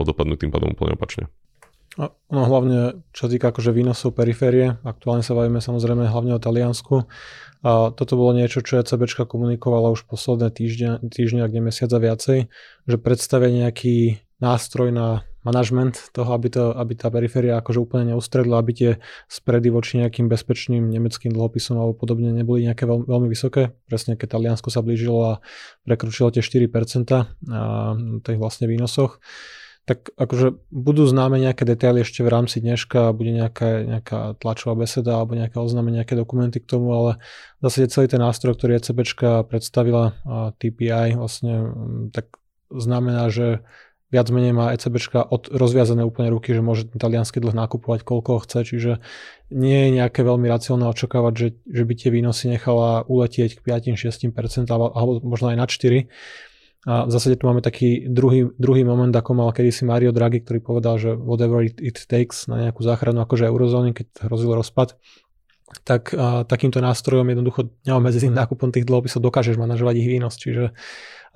dopadnúť 0.07 0.47
tým 0.47 0.51
pádom 0.55 0.71
úplne 0.71 0.95
opačne. 0.95 1.27
No 2.31 2.41
hlavne, 2.45 3.03
čo 3.11 3.25
sa 3.25 3.29
týka 3.33 3.49
akože 3.49 3.73
výnosov 3.73 4.13
periférie, 4.15 4.77
aktuálne 4.85 5.25
sa 5.25 5.33
bavíme 5.33 5.59
samozrejme 5.59 6.07
hlavne 6.07 6.37
o 6.37 6.39
Taliansku. 6.39 7.09
A 7.65 7.89
toto 7.89 8.13
bolo 8.15 8.37
niečo, 8.37 8.61
čo 8.61 8.77
ECB 8.79 9.25
komunikovala 9.25 9.91
už 9.91 10.05
posledné 10.05 10.53
týždne, 10.53 11.01
týždne 11.09 11.41
ak 11.41 11.51
nie 11.51 11.67
mesiac 11.67 11.89
a 11.89 11.99
viacej, 11.99 12.47
že 12.85 12.97
predstavia 13.01 13.49
nejaký 13.49 14.21
nástroj 14.37 14.93
na 14.93 15.25
manažment 15.47 16.11
toho, 16.11 16.35
aby, 16.35 16.51
to, 16.51 16.75
aby 16.75 16.93
tá 16.99 17.07
periféria 17.07 17.55
akože 17.63 17.79
úplne 17.79 18.11
neustredla, 18.11 18.59
aby 18.59 18.71
tie 18.75 18.91
spredy 19.31 19.71
voči 19.71 20.03
nejakým 20.03 20.27
bezpečným 20.27 20.91
nemeckým 20.91 21.31
dlhopisom 21.31 21.79
alebo 21.79 21.95
podobne 21.95 22.35
neboli 22.35 22.67
nejaké 22.67 22.83
veľ, 22.83 23.07
veľmi 23.07 23.31
vysoké. 23.31 23.71
Presne 23.87 24.19
keď 24.19 24.35
Taliansko 24.35 24.67
sa 24.67 24.83
blížilo 24.83 25.19
a 25.23 25.33
prekročilo 25.87 26.35
tie 26.35 26.43
4% 26.43 26.67
a 27.07 27.61
tých 28.19 28.37
vlastne 28.37 28.67
výnosoch 28.67 29.23
tak 29.87 30.11
akože 30.19 30.67
budú 30.67 31.07
známe 31.07 31.39
nejaké 31.39 31.63
detaily 31.63 32.03
ešte 32.03 32.19
v 32.19 32.27
rámci 32.27 32.59
dneška, 32.59 33.15
bude 33.15 33.31
nejaká, 33.31 33.87
nejaká 33.87 34.19
tlačová 34.35 34.75
beseda 34.75 35.15
alebo 35.15 35.39
nejaké 35.39 35.55
oznámenie, 35.63 36.03
nejaké 36.03 36.19
dokumenty 36.19 36.59
k 36.59 36.67
tomu, 36.67 36.91
ale 36.91 37.23
zásade 37.63 37.95
celý 37.95 38.11
ten 38.11 38.19
nástroj, 38.19 38.59
ktorý 38.59 38.83
ECB 38.83 39.07
predstavila, 39.47 40.11
a 40.27 40.51
TPI 40.59 41.15
vlastne, 41.15 41.71
tak 42.11 42.35
znamená, 42.67 43.31
že 43.31 43.63
viac 44.07 44.27
menej 44.31 44.55
má 44.55 44.71
ECB 44.71 44.97
od 45.27 45.51
rozviazané 45.51 46.03
úplne 46.07 46.31
ruky, 46.31 46.55
že 46.55 46.63
môže 46.63 46.87
ten 46.87 46.99
talianský 46.99 47.43
dlh 47.43 47.55
nakupovať 47.55 48.07
koľko 48.07 48.47
chce, 48.47 48.59
čiže 48.63 48.91
nie 49.51 49.87
je 49.87 49.89
nejaké 49.99 50.23
veľmi 50.23 50.47
racionálne 50.47 50.87
očakávať, 50.91 51.33
že, 51.35 51.47
že 51.67 51.83
by 51.83 51.93
tie 51.95 52.09
výnosy 52.11 52.47
nechala 52.47 53.03
uletieť 53.07 53.59
k 53.59 53.95
5-6% 53.95 54.67
alebo, 54.71 54.95
alebo 54.95 55.11
možno 55.27 55.51
aj 55.51 55.57
na 55.59 55.67
4 55.67 56.07
a 56.87 57.03
v 57.03 57.11
zásade 57.11 57.35
tu 57.35 57.51
máme 57.51 57.59
taký 57.59 58.07
druhý, 58.07 58.47
druhý 58.55 58.87
moment, 58.87 59.11
ako 59.11 59.35
mal 59.35 59.51
kedysi 59.51 59.83
Mario 59.83 60.15
Draghi, 60.15 60.39
ktorý 60.39 60.63
povedal, 60.63 60.95
že 60.95 61.19
whatever 61.19 61.59
it, 61.59 61.75
it 61.83 61.99
takes 62.07 62.47
na 62.47 62.63
nejakú 62.63 62.79
záchranu 62.79 63.19
akože 63.27 63.43
eurozóny, 63.43 63.91
keď 63.91 64.07
hrozil 64.23 64.55
rozpad, 64.55 64.95
tak 65.83 66.15
a, 66.15 66.47
takýmto 66.47 66.79
nástrojom 66.79 67.27
jednoducho 67.27 67.75
neobmedzeným 67.83 68.39
nákupom 68.39 68.71
tých 68.71 68.87
dlhopisov 68.87 69.19
dokážeš 69.19 69.59
manažovať 69.59 69.99
ich 69.99 70.07
výnos. 70.07 70.39
Čiže 70.39 70.71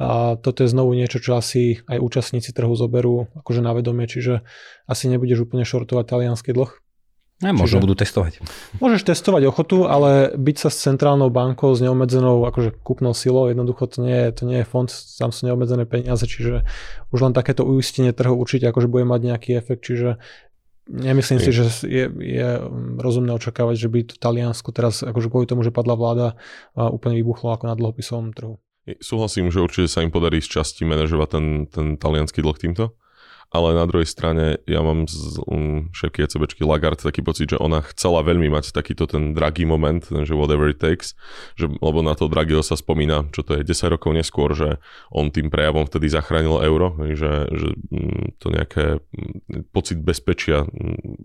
a 0.02 0.34
toto 0.42 0.66
je 0.66 0.74
znovu 0.74 0.98
niečo, 0.98 1.22
čo 1.22 1.38
asi 1.38 1.86
aj 1.86 2.02
účastníci 2.02 2.50
trhu 2.58 2.74
zoberú 2.74 3.30
akože 3.38 3.62
na 3.62 3.78
vedomie, 3.78 4.10
čiže 4.10 4.42
asi 4.90 5.06
nebudeš 5.14 5.46
úplne 5.46 5.62
šortovať 5.62 6.06
talianský 6.10 6.58
dlh. 6.58 6.74
Ne, 7.42 7.58
možno 7.58 7.82
Čiže 7.82 7.86
budú 7.90 7.96
testovať. 7.98 8.34
Môžeš 8.78 9.02
testovať 9.02 9.50
ochotu, 9.50 9.90
ale 9.90 10.30
byť 10.38 10.58
sa 10.62 10.70
s 10.70 10.78
centrálnou 10.86 11.34
bankou, 11.34 11.74
s 11.74 11.82
neobmedzenou 11.82 12.46
akože 12.46 12.82
kúpnou 12.86 13.18
silou, 13.18 13.50
jednoducho 13.50 13.90
to 13.90 14.06
nie, 14.06 14.14
je, 14.14 14.30
to 14.38 14.44
nie 14.46 14.62
je 14.62 14.70
fond, 14.70 14.86
tam 15.18 15.34
sú 15.34 15.50
neobmedzené 15.50 15.90
peniaze, 15.90 16.22
čiže 16.30 16.62
už 17.10 17.20
len 17.22 17.34
takéto 17.34 17.66
uistenie 17.66 18.14
trhu 18.14 18.38
určite 18.38 18.70
akože 18.70 18.86
bude 18.86 19.10
mať 19.10 19.22
nejaký 19.34 19.50
efekt, 19.58 19.82
čiže 19.90 20.22
nemyslím 20.86 21.42
si, 21.42 21.50
že 21.50 21.66
je, 21.82 22.06
je 22.14 22.50
rozumné 23.02 23.34
očakávať, 23.34 23.76
že 23.78 23.90
by 23.90 24.00
to 24.06 24.16
Taliansko 24.22 24.70
teraz 24.70 25.02
akože 25.02 25.34
kvôli 25.34 25.50
tomu, 25.50 25.66
že 25.66 25.74
padla 25.74 25.98
vláda, 25.98 26.28
úplne 26.78 27.18
vybuchlo 27.18 27.58
ako 27.58 27.66
na 27.66 27.74
dlhopisovom 27.74 28.38
trhu. 28.38 28.62
Súhlasím, 28.82 29.54
že 29.54 29.62
určite 29.62 29.88
sa 29.90 30.02
im 30.02 30.10
podarí 30.10 30.42
z 30.42 30.58
časti 30.58 30.90
manažovať 30.90 31.30
ten, 31.30 31.46
ten 31.70 31.88
talianský 32.02 32.42
dlh 32.42 32.58
týmto 32.58 32.98
ale 33.52 33.76
na 33.76 33.84
druhej 33.84 34.08
strane 34.08 34.64
ja 34.64 34.80
mám 34.80 35.12
z 35.12 35.44
um, 35.44 35.92
šéfky 35.92 36.24
ECBčky 36.24 36.64
Lagarde 36.64 37.04
taký 37.04 37.20
pocit, 37.20 37.52
že 37.52 37.60
ona 37.60 37.84
chcela 37.84 38.24
veľmi 38.24 38.48
mať 38.48 38.72
takýto 38.72 39.12
ten 39.12 39.36
dragý 39.36 39.68
moment, 39.68 40.00
ten, 40.00 40.24
že 40.24 40.32
whatever 40.32 40.72
it 40.72 40.80
takes, 40.80 41.20
že, 41.60 41.68
lebo 41.68 42.00
na 42.00 42.16
to 42.16 42.32
Draghiho 42.32 42.64
sa 42.64 42.80
spomína, 42.80 43.28
čo 43.36 43.44
to 43.44 43.60
je 43.60 43.68
10 43.68 43.92
rokov 43.92 44.16
neskôr, 44.16 44.56
že 44.56 44.80
on 45.12 45.36
tým 45.36 45.52
prejavom 45.52 45.84
vtedy 45.84 46.08
zachránil 46.08 46.64
euro, 46.64 46.96
že, 47.12 47.52
že 47.52 47.76
um, 47.92 48.32
to 48.40 48.56
nejaké 48.56 49.04
um, 49.04 49.68
pocit 49.76 50.00
bezpečia 50.00 50.64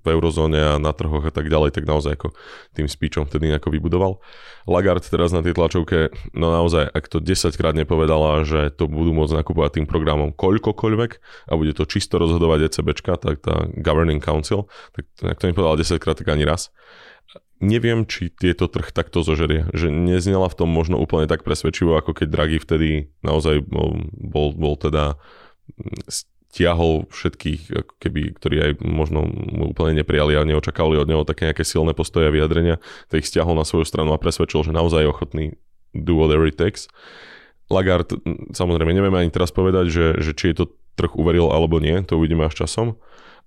v 0.02 0.06
eurozóne 0.10 0.58
a 0.58 0.82
na 0.82 0.90
trhoch 0.90 1.22
a 1.22 1.30
tak 1.30 1.46
ďalej, 1.46 1.78
tak 1.78 1.86
naozaj 1.86 2.18
ako 2.18 2.34
tým 2.74 2.90
speechom 2.90 3.30
vtedy 3.30 3.54
nejako 3.54 3.70
vybudoval. 3.70 4.18
Lagarde 4.66 5.06
teraz 5.06 5.30
na 5.30 5.46
tej 5.46 5.54
tlačovke, 5.54 6.10
no 6.34 6.50
naozaj, 6.50 6.90
ak 6.90 7.06
to 7.06 7.22
10 7.22 7.54
krát 7.54 7.78
nepovedala, 7.78 8.42
že 8.42 8.74
to 8.74 8.90
budú 8.90 9.14
môcť 9.14 9.46
nakupovať 9.46 9.78
tým 9.78 9.86
programom 9.86 10.34
koľkokoľvek 10.34 11.10
a 11.46 11.52
bude 11.54 11.70
to 11.70 11.86
čisto 11.86 12.15
rozhodovať 12.18 12.72
ECBčka, 12.72 13.16
tak 13.20 13.44
tá 13.44 13.68
Governing 13.76 14.22
Council, 14.22 14.68
tak 14.96 15.08
ak 15.22 15.38
to 15.40 15.48
nepovedala 15.48 15.80
10 15.80 16.02
krát, 16.02 16.16
tak 16.18 16.28
ani 16.32 16.48
raz. 16.48 16.72
Neviem, 17.56 18.04
či 18.04 18.28
tieto 18.28 18.68
trh 18.68 18.92
takto 18.92 19.24
zožerie, 19.24 19.64
že 19.72 19.88
neznela 19.88 20.52
v 20.52 20.58
tom 20.60 20.68
možno 20.68 21.00
úplne 21.00 21.24
tak 21.24 21.40
presvedčivo, 21.40 21.96
ako 21.96 22.12
keď 22.12 22.26
Draghi 22.28 22.58
vtedy 22.60 22.88
naozaj 23.24 23.64
bol, 23.64 23.96
bol, 24.52 24.76
teda 24.76 25.16
stiahol 26.56 27.04
všetkých, 27.12 27.62
keby, 28.00 28.36
ktorí 28.40 28.56
aj 28.60 28.72
možno 28.80 29.28
mu 29.28 29.76
úplne 29.76 30.00
neprijali 30.00 30.40
a 30.40 30.48
neočakávali 30.48 30.96
od 30.96 31.08
neho 31.08 31.24
také 31.28 31.52
nejaké 31.52 31.68
silné 31.68 31.92
postoje 31.92 32.28
a 32.28 32.32
vyjadrenia, 32.32 32.80
tak 33.12 33.20
ich 33.20 33.28
stiahol 33.28 33.52
na 33.52 33.68
svoju 33.68 33.84
stranu 33.84 34.16
a 34.16 34.20
presvedčil, 34.20 34.64
že 34.64 34.72
naozaj 34.72 35.04
je 35.04 35.12
ochotný 35.12 35.44
do 35.92 36.16
whatever 36.16 36.48
it 36.48 36.56
takes. 36.56 36.88
Lagarde, 37.68 38.16
samozrejme, 38.56 38.94
nevieme 38.94 39.20
ani 39.20 39.28
teraz 39.28 39.52
povedať, 39.52 39.90
že, 39.90 40.06
že 40.22 40.32
či 40.32 40.54
je 40.54 40.64
to 40.64 40.66
trh 40.96 41.12
uveril 41.14 41.52
alebo 41.52 41.78
nie, 41.78 42.00
to 42.02 42.16
uvidíme 42.18 42.48
až 42.48 42.66
časom 42.66 42.96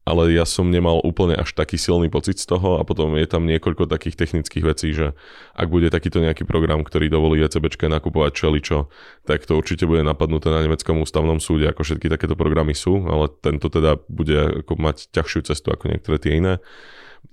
ale 0.10 0.34
ja 0.34 0.42
som 0.48 0.74
nemal 0.74 0.98
úplne 1.06 1.38
až 1.38 1.54
taký 1.54 1.78
silný 1.78 2.10
pocit 2.10 2.42
z 2.42 2.50
toho 2.50 2.82
a 2.82 2.84
potom 2.88 3.14
je 3.14 3.30
tam 3.30 3.46
niekoľko 3.46 3.86
takých 3.86 4.18
technických 4.18 4.64
vecí, 4.66 4.90
že 4.90 5.14
ak 5.54 5.70
bude 5.70 5.94
takýto 5.94 6.18
nejaký 6.18 6.50
program, 6.50 6.82
ktorý 6.82 7.14
dovolí 7.14 7.46
ECBčke 7.46 7.86
nakupovať 7.86 8.32
čeličo, 8.34 8.90
tak 9.30 9.46
to 9.46 9.54
určite 9.54 9.86
bude 9.86 10.02
napadnuté 10.02 10.50
na 10.50 10.66
nemeckom 10.66 11.06
ústavnom 11.06 11.38
súde, 11.38 11.70
ako 11.70 11.86
všetky 11.86 12.10
takéto 12.10 12.34
programy 12.34 12.74
sú, 12.74 13.06
ale 13.06 13.30
tento 13.46 13.70
teda 13.70 14.02
bude 14.10 14.66
ako 14.66 14.82
mať 14.82 15.14
ťažšiu 15.14 15.42
cestu 15.46 15.70
ako 15.70 15.94
niektoré 15.94 16.18
tie 16.18 16.42
iné. 16.42 16.58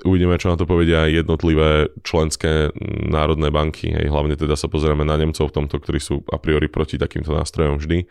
Uvidíme, 0.03 0.37
čo 0.37 0.53
na 0.53 0.59
to 0.59 0.69
povedia 0.69 1.09
jednotlivé 1.09 1.89
členské 2.03 2.75
národné 3.07 3.55
banky. 3.55 3.95
Hej. 3.95 4.11
Hlavne 4.11 4.35
teda 4.35 4.59
sa 4.59 4.67
pozrieme 4.67 5.07
na 5.07 5.15
Nemcov 5.15 5.49
v 5.49 5.57
tomto, 5.63 5.79
ktorí 5.79 6.03
sú 6.03 6.27
a 6.29 6.43
priori 6.43 6.67
proti 6.67 6.99
takýmto 6.99 7.31
nástrojom 7.31 7.79
vždy. 7.79 8.05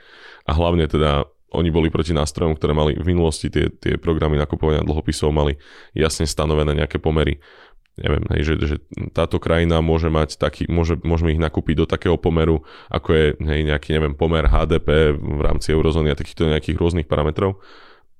A 0.48 0.52
hlavne 0.56 0.88
teda 0.88 1.28
oni 1.56 1.72
boli 1.72 1.88
proti 1.88 2.12
nástrojom, 2.12 2.60
ktoré 2.60 2.76
mali 2.76 2.91
v 3.00 3.15
minulosti 3.15 3.48
tie, 3.48 3.72
tie 3.72 3.96
programy 3.96 4.36
nakupovania 4.36 4.84
dlhopisov 4.84 5.32
mali 5.32 5.56
jasne 5.96 6.28
stanovené 6.28 6.76
nejaké 6.76 7.00
pomery. 7.00 7.39
Neviem, 7.96 8.28
hej, 8.36 8.41
že, 8.44 8.54
že 8.60 8.76
táto 9.15 9.39
krajina 9.39 9.80
môže 9.80 10.12
mať 10.12 10.36
taký, 10.36 10.68
môže, 10.68 11.00
môžeme 11.08 11.32
ich 11.32 11.39
nakúpiť 11.39 11.76
do 11.80 11.86
takého 11.88 12.20
pomeru, 12.20 12.68
ako 12.91 13.08
je 13.15 13.26
hej, 13.39 13.62
nejaký, 13.72 13.96
neviem, 13.96 14.12
pomer 14.12 14.44
HDP 14.52 15.15
v 15.15 15.39
rámci 15.39 15.72
eurozóny 15.72 16.12
a 16.12 16.20
takýchto 16.20 16.52
nejakých 16.52 16.76
rôznych 16.76 17.08
parametrov. 17.08 17.63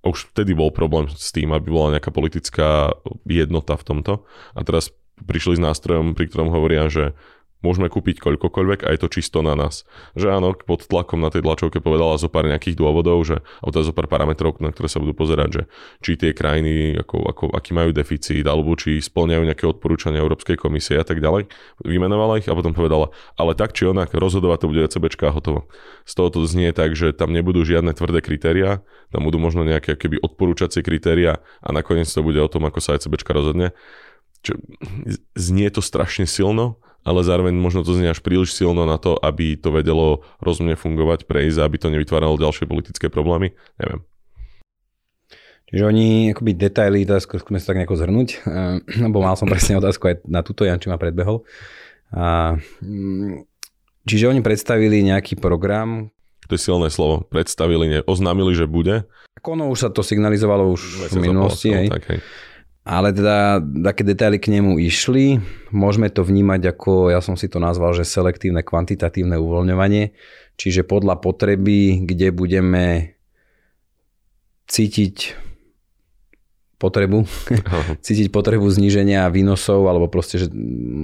Už 0.08 0.32
vtedy 0.32 0.56
bol 0.56 0.72
problém 0.72 1.12
s 1.12 1.36
tým, 1.36 1.52
aby 1.52 1.76
bola 1.76 2.00
nejaká 2.00 2.08
politická 2.16 2.96
jednota 3.28 3.76
v 3.76 3.84
tomto. 3.84 4.24
A 4.56 4.64
teraz 4.64 4.96
prišli 5.20 5.60
s 5.60 5.66
nástrojom, 5.66 6.16
pri 6.16 6.32
ktorom 6.32 6.56
hovoria, 6.56 6.88
že 6.88 7.12
môžeme 7.64 7.88
kúpiť 7.90 8.22
koľkokoľvek 8.22 8.86
a 8.86 8.94
je 8.94 9.00
to 9.02 9.08
čisto 9.10 9.40
na 9.42 9.58
nás. 9.58 9.88
Že 10.14 10.38
áno, 10.38 10.54
pod 10.54 10.86
tlakom 10.86 11.18
na 11.18 11.34
tej 11.34 11.42
tlačovke 11.42 11.82
povedala 11.82 12.20
zo 12.20 12.30
pár 12.30 12.46
nejakých 12.46 12.78
dôvodov, 12.78 13.26
že, 13.26 13.42
alebo 13.64 13.72
teda 13.74 13.86
zo 13.90 13.94
pár 13.96 14.08
parametrov, 14.12 14.60
na 14.62 14.70
ktoré 14.70 14.88
sa 14.92 15.02
budú 15.02 15.18
pozerať, 15.18 15.50
že 15.50 15.64
či 16.06 16.12
tie 16.20 16.32
krajiny, 16.36 17.02
ako, 17.02 17.26
ako, 17.26 17.44
aký 17.56 17.74
majú 17.74 17.90
deficit, 17.96 18.46
alebo 18.46 18.78
či 18.78 19.02
splňajú 19.02 19.44
nejaké 19.48 19.66
odporúčania 19.66 20.22
Európskej 20.22 20.60
komisie 20.60 21.02
a 21.02 21.06
tak 21.08 21.24
ďalej. 21.24 21.50
Vymenovala 21.82 22.44
ich 22.44 22.48
a 22.50 22.58
potom 22.58 22.76
povedala, 22.76 23.10
ale 23.40 23.58
tak 23.58 23.74
či 23.74 23.90
onak 23.90 24.14
rozhodovať 24.14 24.66
to 24.66 24.70
bude 24.70 24.82
ECBčka 24.86 25.32
a 25.32 25.36
hotovo. 25.36 25.66
Z 26.06 26.14
toho 26.18 26.30
to 26.30 26.40
znie 26.46 26.70
tak, 26.76 26.94
že 26.94 27.16
tam 27.18 27.34
nebudú 27.34 27.66
žiadne 27.66 27.92
tvrdé 27.98 28.22
kritéria, 28.22 28.86
tam 29.10 29.26
budú 29.26 29.42
možno 29.42 29.66
nejaké 29.66 29.98
keby 29.98 30.22
odporúčacie 30.22 30.86
kritéria 30.86 31.42
a 31.66 31.70
nakoniec 31.74 32.08
to 32.08 32.22
bude 32.22 32.38
o 32.38 32.52
tom, 32.52 32.68
ako 32.70 32.80
sa 32.84 32.94
ECBčka 32.94 33.34
rozhodne. 33.34 33.74
Čo, 34.46 34.62
znie 35.34 35.74
to 35.74 35.82
strašne 35.82 36.30
silno, 36.30 36.78
ale 37.06 37.22
zároveň 37.22 37.54
možno 37.54 37.86
to 37.86 37.94
znie 37.94 38.10
až 38.10 38.20
príliš 38.20 38.58
silno 38.58 38.90
na 38.90 38.98
to, 38.98 39.14
aby 39.22 39.54
to 39.54 39.70
vedelo 39.70 40.26
rozumne 40.42 40.74
fungovať, 40.74 41.30
prejsť, 41.30 41.62
aby 41.62 41.78
to 41.78 41.94
nevytváralo 41.94 42.42
ďalšie 42.42 42.66
politické 42.66 43.14
problémy. 43.14 43.54
Neviem. 43.78 44.02
Čiže 45.70 45.84
oni, 45.86 46.10
akoby 46.34 46.52
detaily, 46.58 47.06
teraz 47.06 47.26
skúsme 47.26 47.58
sa 47.62 47.74
tak 47.74 47.82
nejako 47.82 47.98
zhrnúť, 47.98 48.30
lebo 49.06 49.22
mal 49.22 49.38
som 49.38 49.50
presne 49.50 49.78
otázku 49.78 50.10
aj 50.10 50.16
na 50.26 50.42
túto, 50.46 50.66
Janči 50.66 50.90
ma 50.90 50.98
predbehol. 50.98 51.46
A, 52.14 52.58
mm, 52.82 53.46
čiže 54.06 54.30
oni 54.30 54.46
predstavili 54.46 55.02
nejaký 55.06 55.38
program. 55.38 56.14
To 56.46 56.54
je 56.54 56.62
silné 56.62 56.94
slovo. 56.94 57.26
Predstavili, 57.26 57.90
ne, 57.90 58.00
oznámili, 58.06 58.54
že 58.54 58.70
bude. 58.70 59.10
Ako 59.42 59.58
ono 59.58 59.74
už 59.74 59.80
sa 59.82 59.90
to 59.90 60.06
signalizovalo 60.06 60.70
už 60.70 61.10
v 61.10 61.18
minulosti. 61.18 61.74
Hej. 61.74 61.90
Tak, 61.90 62.04
hej. 62.14 62.20
Ale 62.86 63.10
teda 63.18 63.66
také 63.82 64.06
detaily 64.06 64.38
k 64.38 64.54
nemu 64.54 64.78
išli. 64.78 65.42
Môžeme 65.74 66.06
to 66.14 66.22
vnímať 66.22 66.70
ako, 66.70 67.10
ja 67.10 67.18
som 67.18 67.34
si 67.34 67.50
to 67.50 67.58
nazval, 67.58 67.98
že 67.98 68.06
selektívne 68.06 68.62
kvantitatívne 68.62 69.42
uvoľňovanie. 69.42 70.14
Čiže 70.56 70.86
podľa 70.86 71.18
potreby, 71.18 72.06
kde 72.06 72.30
budeme 72.30 73.18
cítiť 74.70 75.34
potrebu, 76.78 77.26
cítiť 78.06 78.30
potrebu 78.30 78.70
zníženia 78.70 79.26
výnosov 79.34 79.90
alebo 79.90 80.06
proste, 80.06 80.46
že 80.46 80.48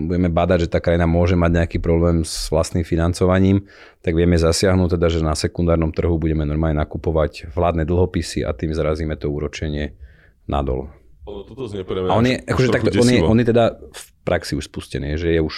budeme 0.05 0.29
badať, 0.29 0.69
že 0.69 0.71
tá 0.71 0.77
krajina 0.83 1.09
môže 1.09 1.33
mať 1.33 1.65
nejaký 1.65 1.77
problém 1.81 2.21
s 2.21 2.53
vlastným 2.53 2.85
financovaním, 2.85 3.65
tak 4.05 4.13
vieme 4.13 4.37
zasiahnuť 4.37 5.01
teda, 5.01 5.07
že 5.09 5.25
na 5.25 5.33
sekundárnom 5.33 5.89
trhu 5.89 6.21
budeme 6.21 6.45
normálne 6.45 6.77
nakupovať 6.77 7.49
vládne 7.57 7.89
dlhopisy 7.89 8.45
a 8.45 8.53
tým 8.53 8.75
zrazíme 8.75 9.17
to 9.17 9.33
úročenie 9.33 9.97
nadol. 10.45 11.00
Toto 11.47 11.67
znie 11.67 11.83
podľa 11.83 12.01
mňa... 12.07 12.11
A 12.11 12.19
on 12.19 12.25
je, 12.27 12.35
akože 12.41 12.67
takto, 12.71 12.89
on, 12.99 13.09
je, 13.09 13.19
on 13.23 13.37
je 13.39 13.47
teda 13.47 13.65
v 13.79 14.03
praxi 14.27 14.53
už 14.59 14.67
spustený, 14.67 15.15
že 15.15 15.33
je 15.33 15.41
už... 15.41 15.55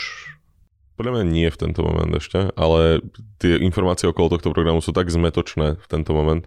Podľa 0.94 1.12
mňa 1.18 1.24
nie 1.26 1.48
v 1.50 1.58
tento 1.58 1.82
moment 1.82 2.14
ešte, 2.14 2.54
ale 2.54 3.02
tie 3.42 3.58
informácie 3.58 4.06
okolo 4.06 4.38
tohto 4.38 4.54
programu 4.54 4.80
sú 4.80 4.94
tak 4.94 5.10
zmetočné 5.10 5.82
v 5.82 5.88
tento 5.90 6.14
moment, 6.14 6.46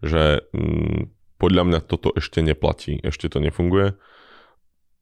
že 0.00 0.46
mm, 0.54 1.10
podľa 1.42 1.62
mňa 1.66 1.78
toto 1.86 2.14
ešte 2.14 2.38
neplatí, 2.42 3.02
ešte 3.02 3.26
to 3.26 3.42
nefunguje. 3.42 3.98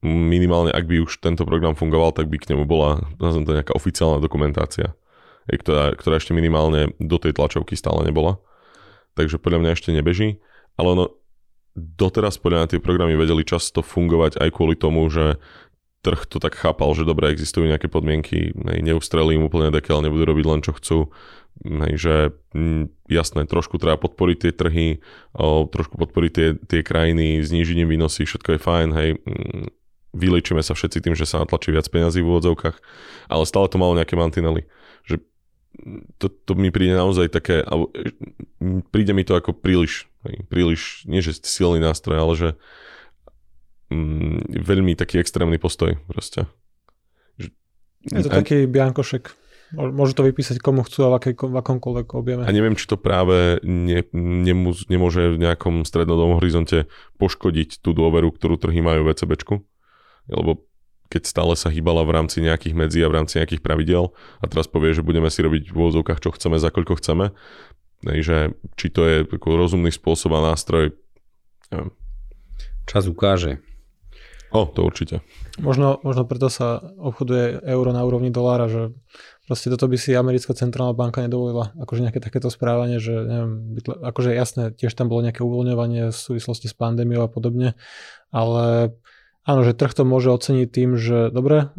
Minimálne, 0.05 0.73
ak 0.73 0.89
by 0.89 1.05
už 1.05 1.21
tento 1.21 1.45
program 1.49 1.77
fungoval, 1.77 2.13
tak 2.17 2.29
by 2.33 2.37
k 2.41 2.57
nemu 2.57 2.65
bola, 2.69 3.05
nazvem 3.21 3.45
to 3.45 3.57
nejaká 3.57 3.73
oficiálna 3.73 4.21
dokumentácia, 4.21 4.97
ktorá, 5.49 5.97
ktorá 5.97 6.21
ešte 6.21 6.37
minimálne 6.37 6.93
do 7.01 7.17
tej 7.17 7.37
tlačovky 7.37 7.77
stále 7.77 8.05
nebola. 8.05 8.41
Takže 9.17 9.41
podľa 9.41 9.61
mňa 9.65 9.71
ešte 9.73 9.91
nebeží. 9.97 10.45
Ale 10.77 10.93
ono, 10.93 11.05
doteraz 11.77 12.41
podľa 12.41 12.65
mňa 12.65 12.71
tie 12.73 12.81
programy 12.81 13.15
vedeli 13.15 13.45
často 13.45 13.85
fungovať 13.85 14.41
aj 14.41 14.49
kvôli 14.51 14.75
tomu, 14.75 15.05
že 15.13 15.37
trh 16.01 16.23
to 16.25 16.39
tak 16.41 16.57
chápal, 16.57 16.95
že 16.97 17.05
dobre, 17.05 17.29
existujú 17.35 17.67
nejaké 17.69 17.91
podmienky, 17.91 18.55
hej, 18.55 18.79
neustrelí 18.81 19.37
im 19.37 19.51
úplne 19.51 19.75
dekel, 19.75 20.01
nebudú 20.01 20.25
robiť 20.25 20.47
len 20.47 20.61
čo 20.63 20.73
chcú, 20.79 20.99
hej, 21.67 21.95
že 21.99 22.15
mm, 22.55 23.11
jasné, 23.11 23.45
trošku 23.51 23.83
treba 23.83 23.99
podporiť 23.99 24.37
tie 24.39 24.53
trhy, 24.55 24.89
trošku 25.75 25.99
podporiť 25.99 26.31
tie, 26.33 26.49
tie 26.63 26.81
krajiny, 26.87 27.43
znížiť 27.43 27.83
im 27.83 27.91
výnosy, 27.91 28.23
všetko 28.23 28.55
je 28.55 28.61
fajn, 28.63 28.89
hej, 28.95 29.09
mm, 29.19 29.67
vylečíme 30.17 30.63
sa 30.63 30.79
všetci 30.79 31.03
tým, 31.03 31.15
že 31.19 31.27
sa 31.27 31.43
natlačí 31.43 31.75
viac 31.75 31.91
peňazí 31.91 32.23
v 32.23 32.31
úvodzovkách, 32.31 32.77
ale 33.27 33.45
stále 33.45 33.67
to 33.67 33.77
malo 33.77 33.99
nejaké 33.99 34.15
mantinely, 34.15 34.65
že 35.03 35.19
to, 36.17 36.33
to 36.33 36.53
mi 36.57 36.73
príde 36.73 36.97
naozaj 36.97 37.29
také, 37.29 37.61
príde 38.89 39.13
mi 39.13 39.29
to 39.29 39.37
ako 39.37 39.53
príliš, 39.53 40.09
príliš, 40.51 41.07
nie 41.07 41.23
že 41.23 41.39
silný 41.43 41.79
nástroj, 41.79 42.17
ale 42.19 42.33
že 42.35 42.49
mm, 43.91 44.57
veľmi 44.63 44.99
taký 44.99 45.23
extrémny 45.23 45.59
postoj 45.59 45.99
proste. 46.11 46.47
Je 48.07 48.23
to 48.23 48.31
a, 48.31 48.39
taký 48.39 48.71
biankošek. 48.71 49.35
Môžu 49.75 50.15
to 50.15 50.23
vypísať 50.23 50.63
komu 50.63 50.87
chcú 50.87 51.11
a 51.11 51.11
v, 51.11 51.15
akej, 51.19 51.35
v 51.43 51.57
akomkoľvek 51.59 52.07
objeme. 52.15 52.43
A 52.47 52.55
neviem, 52.55 52.79
či 52.79 52.87
to 52.87 52.95
práve 52.95 53.59
ne, 53.67 54.07
nemôž, 54.15 54.87
nemôže 54.87 55.35
v 55.35 55.43
nejakom 55.43 55.83
strednodobom 55.83 56.39
horizonte 56.39 56.87
poškodiť 57.19 57.83
tú 57.83 57.91
dôveru, 57.91 58.31
ktorú 58.31 58.63
trhy 58.63 58.79
majú 58.79 59.11
v 59.11 59.11
ECBčku. 59.11 59.55
Lebo 60.31 60.63
keď 61.11 61.23
stále 61.27 61.55
sa 61.59 61.71
hýbala 61.71 62.03
v 62.07 62.15
rámci 62.15 62.43
nejakých 62.43 62.75
medzí 62.75 63.01
a 63.03 63.11
v 63.11 63.23
rámci 63.23 63.39
nejakých 63.39 63.63
pravidel 63.63 64.15
a 64.43 64.45
teraz 64.47 64.67
povie, 64.67 64.95
že 64.95 65.07
budeme 65.07 65.31
si 65.31 65.43
robiť 65.43 65.71
v 65.71 65.75
úvodzovkách, 65.75 66.23
čo 66.23 66.35
chceme, 66.35 66.59
za 66.59 66.71
koľko 66.71 66.99
chceme, 66.99 67.31
že 68.05 68.53
či 68.77 68.93
to 68.93 69.07
je 69.07 69.17
rozumný 69.31 69.93
spôsob 69.95 70.35
a 70.37 70.53
nástroj, 70.53 70.93
neviem. 71.71 71.91
Čas 72.87 73.11
ukáže. 73.11 73.59
O, 74.55 74.63
to 74.65 74.87
určite. 74.87 75.27
Možno, 75.59 75.99
možno 76.07 76.23
preto 76.23 76.47
sa 76.47 76.79
obchoduje 76.79 77.67
euro 77.67 77.91
na 77.91 78.07
úrovni 78.07 78.31
dolára, 78.31 78.71
že 78.71 78.95
proste 79.51 79.69
toto 79.75 79.91
by 79.91 79.99
si 79.99 80.15
americká 80.15 80.55
centrálna 80.55 80.95
banka 80.95 81.19
nedovolila. 81.19 81.75
Akože 81.83 82.07
nejaké 82.07 82.23
takéto 82.23 82.47
správanie, 82.47 83.03
že 83.03 83.13
neviem, 83.27 83.75
akože 83.83 84.31
jasné, 84.33 84.71
tiež 84.71 84.95
tam 84.95 85.11
bolo 85.11 85.27
nejaké 85.27 85.43
uvoľňovanie 85.43 86.15
v 86.15 86.17
súvislosti 86.17 86.71
s 86.71 86.79
pandémiou 86.79 87.27
a 87.27 87.31
podobne, 87.31 87.75
ale 88.31 88.95
áno, 89.47 89.63
že 89.63 89.73
trh 89.73 89.95
to 89.95 90.03
môže 90.03 90.29
oceniť 90.29 90.69
tým, 90.69 90.99
že 90.99 91.31
dobre, 91.31 91.71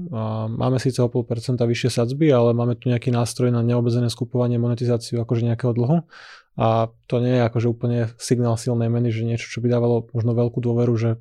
máme 0.48 0.80
síce 0.80 1.04
o 1.04 1.12
0,5% 1.12 1.60
vyššie 1.60 1.90
sadzby, 1.92 2.32
ale 2.32 2.56
máme 2.56 2.80
tu 2.80 2.88
nejaký 2.88 3.12
nástroj 3.12 3.52
na 3.52 3.60
neobmedzené 3.62 4.08
skupovanie, 4.08 4.56
monetizáciu 4.58 5.20
akože 5.22 5.44
nejakého 5.44 5.76
dlhu 5.76 6.08
a 6.58 6.90
to 7.06 7.22
nie 7.22 7.38
je 7.38 7.44
akože 7.46 7.68
úplne 7.70 8.00
signál 8.18 8.58
silnej 8.58 8.90
meny, 8.90 9.14
že 9.14 9.28
niečo, 9.28 9.52
čo 9.52 9.60
by 9.62 9.68
dávalo 9.70 10.10
možno 10.16 10.32
veľkú 10.34 10.64
dôveru, 10.64 10.94
že 10.96 11.12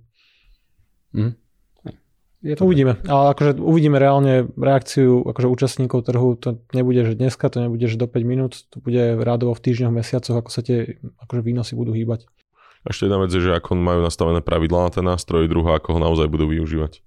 mm 1.12 1.46
je 2.46 2.54
to 2.54 2.68
uvidíme. 2.68 3.00
Ale 3.08 3.34
akože 3.34 3.58
uvidíme 3.58 3.98
reálne 3.98 4.46
reakciu 4.54 5.26
akože 5.26 5.48
účastníkov 5.50 6.06
trhu. 6.06 6.38
To 6.46 6.62
nebude, 6.70 7.02
že 7.02 7.18
dneska, 7.18 7.50
to 7.50 7.64
nebude, 7.64 7.90
že 7.90 7.98
do 7.98 8.06
5 8.06 8.22
minút. 8.22 8.52
To 8.70 8.78
bude 8.78 9.18
rádovo 9.18 9.56
v 9.56 9.62
týždňoch, 9.66 9.90
mesiacoch, 9.90 10.36
ako 10.38 10.50
sa 10.54 10.62
tie 10.62 11.00
akože 11.26 11.42
výnosy 11.42 11.72
budú 11.74 11.90
hýbať. 11.96 12.30
Ešte 12.86 13.10
jedna 13.10 13.18
vec 13.18 13.34
je, 13.34 13.42
že 13.42 13.52
ako 13.58 13.74
majú 13.74 14.00
nastavené 14.00 14.40
pravidlá 14.40 14.86
na 14.86 14.90
ten 14.94 15.02
nástroj, 15.02 15.50
druhá, 15.50 15.82
ako 15.82 15.98
ho 15.98 16.00
naozaj 16.00 16.30
budú 16.30 16.46
využívať. 16.46 17.02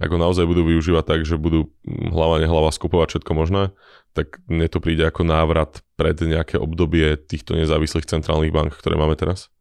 Ako 0.00 0.16
naozaj 0.16 0.48
budú 0.48 0.64
využívať 0.64 1.04
tak, 1.04 1.20
že 1.28 1.36
budú 1.36 1.68
hlava 1.84 2.40
nehlava 2.40 2.72
skupovať 2.72 3.18
všetko 3.20 3.32
možné, 3.36 3.76
tak 4.16 4.40
mne 4.48 4.64
to 4.70 4.80
príde 4.80 5.04
ako 5.04 5.28
návrat 5.28 5.84
pred 6.00 6.16
nejaké 6.16 6.56
obdobie 6.56 7.20
týchto 7.20 7.52
nezávislých 7.52 8.08
centrálnych 8.08 8.54
bank, 8.54 8.72
ktoré 8.80 8.96
máme 8.96 9.12
teraz. 9.18 9.52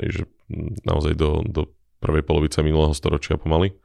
Hej, 0.00 0.24
naozaj 0.88 1.18
do, 1.20 1.44
do 1.44 1.68
prvej 2.00 2.24
polovice 2.24 2.64
minulého 2.64 2.96
storočia 2.96 3.36
pomaly. 3.36 3.76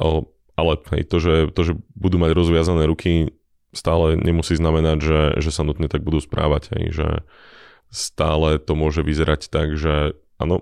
O, 0.00 0.24
ale 0.56 0.80
hej, 0.96 1.04
to, 1.04 1.20
že, 1.20 1.52
to, 1.52 1.60
že 1.68 1.72
budú 1.92 2.16
mať 2.16 2.32
rozviazané 2.32 2.88
ruky, 2.88 3.36
stále 3.76 4.16
nemusí 4.16 4.56
znamenať, 4.56 4.98
že, 5.04 5.20
že 5.44 5.50
sa 5.52 5.68
nutne 5.68 5.86
tak 5.86 6.00
budú 6.00 6.24
správať. 6.24 6.72
Hej, 6.72 6.84
že 6.96 7.08
stále 7.92 8.56
to 8.56 8.72
môže 8.72 9.04
vyzerať 9.04 9.52
tak, 9.52 9.76
že 9.76 10.16
áno, 10.40 10.60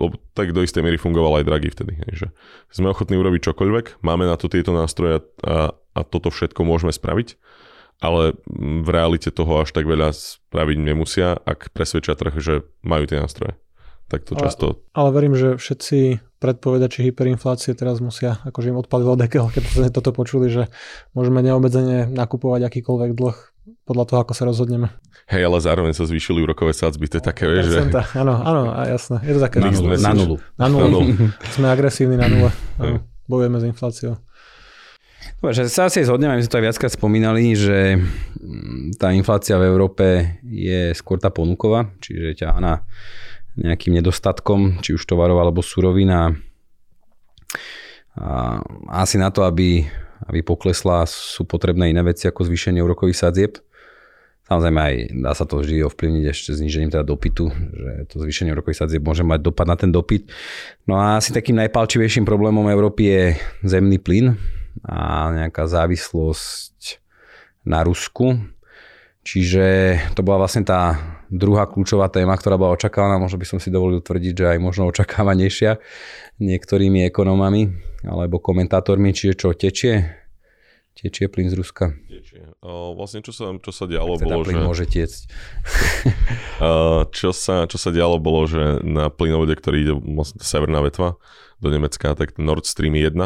lebo 0.00 0.18
tak 0.34 0.50
do 0.50 0.64
istej 0.64 0.82
miery 0.82 0.98
fungoval 0.98 1.38
aj 1.40 1.46
Draghi 1.46 1.70
vtedy. 1.70 1.94
Hej, 2.06 2.12
že 2.14 2.26
sme 2.72 2.90
ochotní 2.90 3.14
urobiť 3.20 3.52
čokoľvek, 3.52 4.02
máme 4.02 4.26
na 4.26 4.34
to 4.34 4.50
tieto 4.50 4.74
nástroje 4.74 5.22
a, 5.46 5.70
a 5.72 6.00
toto 6.02 6.32
všetko 6.32 6.66
môžeme 6.66 6.90
spraviť, 6.90 7.38
ale 8.02 8.34
v 8.58 8.88
realite 8.90 9.30
toho 9.30 9.62
až 9.62 9.70
tak 9.70 9.86
veľa 9.86 10.10
spraviť 10.10 10.78
nemusia, 10.82 11.38
ak 11.38 11.70
presvedčia 11.70 12.18
trh, 12.18 12.34
že 12.42 12.66
majú 12.82 13.06
tie 13.06 13.22
nástroje. 13.22 13.54
Tak 14.10 14.28
to 14.28 14.36
často... 14.36 14.82
Ale, 14.92 15.08
ale 15.08 15.08
verím, 15.14 15.34
že 15.38 15.56
všetci 15.56 16.20
predpovedači 16.42 17.06
hyperinflácie 17.06 17.72
teraz 17.72 18.02
musia, 18.02 18.42
akože 18.42 18.74
im 18.74 18.82
odpalilo 18.82 19.14
dekel, 19.14 19.48
keď 19.48 19.62
sme 19.70 19.88
toto 19.94 20.10
počuli, 20.10 20.50
že 20.50 20.68
môžeme 21.14 21.40
neobmedzene 21.40 22.10
nakupovať 22.10 22.66
akýkoľvek 22.66 23.10
dlh 23.14 23.36
podľa 23.82 24.04
toho, 24.06 24.18
ako 24.22 24.32
sa 24.34 24.44
rozhodneme. 24.46 24.88
Hej, 25.30 25.46
ale 25.46 25.58
zároveň 25.62 25.92
sa 25.94 26.06
zvýšili 26.06 26.42
úrokové 26.42 26.74
sadzby, 26.74 27.06
to 27.06 27.18
je 27.18 27.24
také, 27.24 27.46
vieš, 27.46 27.78
že... 27.78 27.80
Áno, 28.18 28.34
áno, 28.42 28.62
jasné, 28.84 29.22
je 29.22 29.32
to 29.38 29.40
také. 29.42 29.58
Na, 29.62 29.70
nulu. 29.70 29.88
Na 29.98 30.12
nulu. 30.12 30.36
Na 30.58 30.66
nulu. 30.66 30.82
Na 30.82 30.88
nulu. 30.94 31.00
Sme 31.54 31.66
agresívni 31.70 32.18
na 32.18 32.26
nule. 32.26 32.50
Áno, 32.78 33.06
bojujeme 33.30 33.58
s 33.62 33.64
infláciou. 33.66 34.14
Dobre, 35.42 35.58
že 35.58 35.70
sa 35.70 35.90
asi 35.90 36.06
zhodneme, 36.06 36.38
my 36.38 36.42
sme 36.42 36.52
to 36.54 36.58
aj 36.62 36.66
viackrát 36.70 36.92
spomínali, 36.94 37.58
že 37.58 37.98
mm, 37.98 38.98
tá 38.98 39.10
inflácia 39.10 39.58
v 39.58 39.66
Európe 39.66 40.38
je 40.46 40.94
skôr 40.94 41.18
tá 41.18 41.34
ponuková, 41.34 41.90
čiže 41.98 42.46
ťahaná 42.46 42.86
nejakým 43.58 43.92
nedostatkom, 43.98 44.78
či 44.86 44.94
už 44.94 45.02
tovarov 45.02 45.42
alebo 45.42 45.58
surovina. 45.60 46.32
A 48.14 48.60
asi 49.02 49.18
na 49.18 49.34
to, 49.34 49.42
aby, 49.42 49.82
aby 50.30 50.40
poklesla, 50.46 51.04
sú 51.10 51.42
potrebné 51.42 51.90
iné 51.90 52.06
veci 52.06 52.30
ako 52.30 52.46
zvýšenie 52.46 52.80
úrokových 52.80 53.18
sadzieb. 53.18 53.58
Samozrejme 54.52 54.80
aj 54.84 54.94
dá 55.16 55.32
sa 55.32 55.48
to 55.48 55.64
vždy 55.64 55.80
ovplyvniť 55.88 56.24
ešte 56.28 56.52
znižením 56.52 56.92
teda 56.92 57.08
dopytu, 57.08 57.48
že 57.52 58.12
to 58.12 58.20
zvýšenie 58.20 58.52
úrokových 58.52 58.84
sadzieb 58.84 59.00
môže 59.00 59.24
mať 59.24 59.40
dopad 59.40 59.64
na 59.64 59.80
ten 59.80 59.88
dopyt. 59.88 60.28
No 60.84 61.00
a 61.00 61.16
asi 61.16 61.32
takým 61.32 61.56
najpalčivejším 61.56 62.28
problémom 62.28 62.68
Európy 62.68 63.02
je 63.08 63.22
zemný 63.64 63.96
plyn 63.96 64.36
a 64.84 65.32
nejaká 65.32 65.64
závislosť 65.64 67.00
na 67.64 67.80
Rusku. 67.80 68.36
Čiže 69.22 69.96
to 70.18 70.26
bola 70.26 70.44
vlastne 70.44 70.66
tá 70.66 70.98
druhá 71.30 71.70
kľúčová 71.70 72.10
téma, 72.10 72.34
ktorá 72.34 72.58
bola 72.58 72.74
očakávaná, 72.74 73.22
možno 73.22 73.38
by 73.38 73.46
som 73.46 73.58
si 73.62 73.70
dovolil 73.70 74.02
tvrdiť, 74.02 74.34
že 74.34 74.46
aj 74.52 74.58
možno 74.58 74.90
očakávanejšia 74.90 75.78
niektorými 76.42 77.06
ekonomami 77.08 77.70
alebo 78.04 78.42
komentátormi, 78.42 79.14
čiže 79.14 79.38
čo 79.38 79.54
tečie? 79.54 80.26
Tečie 81.02 81.26
plyn 81.26 81.50
z 81.50 81.58
Ruska. 81.58 81.98
Tečie. 82.06 82.46
O, 82.62 82.94
vlastne 82.94 83.26
čo 83.26 83.34
sa, 83.34 83.50
čo 83.58 83.74
sa 83.74 83.90
dialo 83.90 84.14
teda 84.22 84.38
bolo, 84.38 84.46
plyn 84.46 84.62
že... 84.62 84.62
môže 84.62 84.84
tiecť. 84.86 85.20
čo, 87.18 87.34
sa, 87.34 87.66
čo 87.66 87.74
sa 87.74 87.90
dialo 87.90 88.22
bolo, 88.22 88.46
že 88.46 88.78
na 88.86 89.10
plynovode, 89.10 89.50
ktorý 89.58 89.76
ide 89.82 89.94
vlastne 89.98 90.38
severná 90.38 90.78
vetva 90.78 91.18
do 91.58 91.74
Nemecka, 91.74 92.14
tak 92.14 92.38
Nord 92.38 92.70
Stream 92.70 92.94
1, 92.94 93.18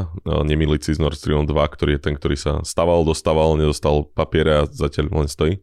nemilici 0.49 0.97
s 0.97 1.01
Nord 1.01 1.21
Stream 1.21 1.45
2, 1.45 1.53
ktorý 1.53 2.01
je 2.01 2.01
ten, 2.01 2.17
ktorý 2.17 2.37
sa 2.41 2.53
staval, 2.65 3.05
dostával, 3.05 3.61
nedostal 3.61 4.09
papiere 4.09 4.65
a 4.65 4.69
zatiaľ 4.69 5.13
len 5.13 5.29
stojí 5.29 5.61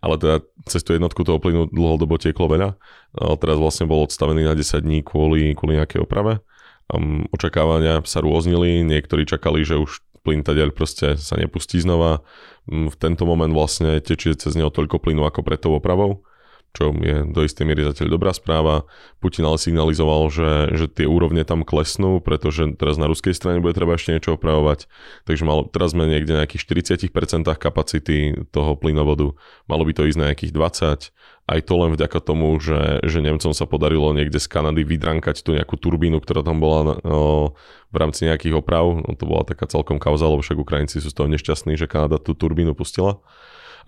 ale 0.00 0.16
teda 0.16 0.40
cez 0.64 0.80
tú 0.80 0.96
jednotku 0.96 1.20
toho 1.28 1.36
plynu 1.36 1.68
dlhodobo 1.68 2.16
tieklo 2.16 2.48
veľa. 2.48 2.72
A 3.20 3.36
teraz 3.36 3.60
vlastne 3.60 3.84
bol 3.84 4.08
odstavený 4.08 4.48
na 4.48 4.56
10 4.56 4.80
dní 4.80 5.04
kvôli, 5.04 5.52
kvôli 5.52 5.76
nejakej 5.76 6.00
oprave. 6.00 6.40
Um, 6.88 7.28
očakávania 7.30 8.02
sa 8.08 8.24
rôznili, 8.24 8.82
niektorí 8.82 9.28
čakali, 9.28 9.62
že 9.62 9.76
už 9.76 10.00
plyn 10.22 10.44
tadiaľ 10.44 10.72
proste 10.74 11.16
sa 11.16 11.34
nepustí 11.36 11.80
znova. 11.80 12.24
V 12.68 12.94
tento 13.00 13.24
moment 13.24 13.50
vlastne 13.50 13.98
tečie 14.04 14.36
cez 14.36 14.54
neho 14.54 14.68
toľko 14.68 15.00
plynu 15.00 15.24
ako 15.24 15.40
pred 15.42 15.58
tou 15.58 15.74
opravou 15.74 16.22
čo 16.70 16.94
je 16.94 17.26
do 17.26 17.42
istej 17.42 17.66
miery 17.66 17.82
zatiaľ 17.82 18.14
dobrá 18.14 18.30
správa. 18.30 18.86
Putin 19.18 19.42
ale 19.42 19.58
signalizoval, 19.58 20.30
že, 20.30 20.50
že 20.78 20.86
tie 20.86 21.06
úrovne 21.06 21.42
tam 21.42 21.66
klesnú, 21.66 22.22
pretože 22.22 22.78
teraz 22.78 22.94
na 22.94 23.10
ruskej 23.10 23.34
strane 23.34 23.58
bude 23.58 23.74
treba 23.74 23.98
ešte 23.98 24.14
niečo 24.14 24.38
opravovať. 24.38 24.86
Takže 25.26 25.42
malo, 25.42 25.66
teraz 25.66 25.98
sme 25.98 26.06
niekde 26.06 26.38
na 26.38 26.46
nejakých 26.46 27.10
40% 27.10 27.42
kapacity 27.58 28.46
toho 28.54 28.78
plynovodu. 28.78 29.34
Malo 29.66 29.82
by 29.82 29.92
to 29.98 30.06
ísť 30.06 30.18
na 30.18 30.26
nejakých 30.30 30.54
20. 30.54 31.10
Aj 31.50 31.58
to 31.58 31.74
len 31.82 31.98
vďaka 31.98 32.22
tomu, 32.22 32.54
že, 32.62 33.02
že 33.02 33.18
Nemcom 33.18 33.50
sa 33.50 33.66
podarilo 33.66 34.14
niekde 34.14 34.38
z 34.38 34.46
Kanady 34.46 34.86
vydrankať 34.86 35.42
tú 35.42 35.58
nejakú 35.58 35.74
turbínu, 35.74 36.22
ktorá 36.22 36.46
tam 36.46 36.62
bola 36.62 37.02
no, 37.02 37.58
v 37.90 37.96
rámci 37.98 38.30
nejakých 38.30 38.62
oprav. 38.62 38.86
No, 38.86 39.18
to 39.18 39.26
bola 39.26 39.42
taká 39.42 39.66
celkom 39.66 39.98
kauza, 39.98 40.30
lebo 40.30 40.46
však 40.46 40.62
Ukrajinci 40.62 41.02
sú 41.02 41.10
z 41.10 41.16
toho 41.18 41.26
nešťastní, 41.26 41.74
že 41.74 41.90
Kanada 41.90 42.22
tú 42.22 42.38
turbínu 42.38 42.78
pustila 42.78 43.18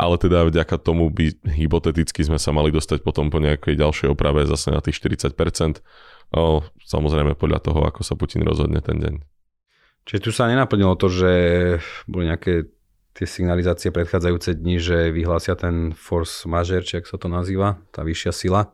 ale 0.01 0.17
teda 0.17 0.49
vďaka 0.49 0.81
tomu 0.81 1.13
by 1.13 1.37
hypoteticky 1.47 2.25
sme 2.25 2.41
sa 2.41 2.51
mali 2.55 2.73
dostať 2.73 3.05
potom 3.05 3.29
po 3.29 3.39
nejakej 3.39 3.77
ďalšej 3.77 4.09
oprave 4.11 4.49
zase 4.49 4.73
na 4.73 4.81
tých 4.81 4.99
40%. 4.99 5.85
O, 6.33 6.65
samozrejme 6.83 7.37
podľa 7.37 7.61
toho, 7.61 7.85
ako 7.85 8.01
sa 8.01 8.17
Putin 8.17 8.43
rozhodne 8.43 8.81
ten 8.81 8.99
deň. 8.99 9.15
Čiže 10.09 10.21
tu 10.25 10.31
sa 10.35 10.49
nenaplnilo 10.51 10.97
to, 10.99 11.07
že 11.13 11.33
boli 12.11 12.27
nejaké 12.27 12.73
tie 13.13 13.27
signalizácie 13.29 13.93
predchádzajúce 13.93 14.57
dni, 14.57 14.81
že 14.81 15.13
vyhlásia 15.13 15.53
ten 15.57 15.93
force 15.93 16.49
majeure, 16.49 16.85
či 16.85 17.01
ak 17.01 17.09
sa 17.09 17.21
to 17.21 17.29
nazýva, 17.29 17.81
tá 17.93 18.01
vyššia 18.01 18.33
sila, 18.33 18.73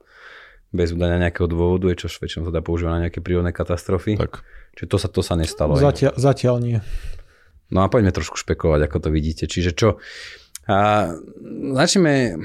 bez 0.71 0.93
udania 0.93 1.19
nejakého 1.19 1.49
dôvodu, 1.49 1.89
je 1.91 2.07
čo 2.07 2.13
väčšinou 2.13 2.49
sa 2.49 2.53
dá 2.53 2.61
používať 2.61 2.93
na 2.93 3.03
nejaké 3.09 3.25
prírodné 3.25 3.51
katastrofy. 3.51 4.21
Tak. 4.21 4.45
Čiže 4.77 4.89
to 4.89 4.97
sa, 5.01 5.09
to 5.11 5.23
sa 5.25 5.35
nestalo. 5.35 5.75
Zatiaľ, 5.75 6.15
zatiaľ 6.15 6.57
nie. 6.61 6.79
No 7.73 7.83
a 7.85 7.91
poďme 7.91 8.13
trošku 8.15 8.37
špekulovať, 8.37 8.81
ako 8.87 8.97
to 9.01 9.09
vidíte. 9.11 9.45
Čiže 9.49 9.71
čo, 9.75 9.89
a 10.69 11.09
začneme, 11.73 12.37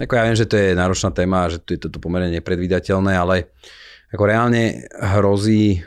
ako 0.00 0.12
ja 0.16 0.24
viem, 0.24 0.36
že 0.36 0.48
to 0.48 0.56
je 0.56 0.72
náročná 0.72 1.12
téma, 1.12 1.52
že 1.52 1.60
to 1.60 1.76
je 1.76 1.80
toto 1.84 2.00
pomerne 2.00 2.32
nepredvídateľné, 2.40 3.12
ale 3.12 3.52
ako 4.12 4.24
reálne 4.24 4.88
hrozí, 4.96 5.84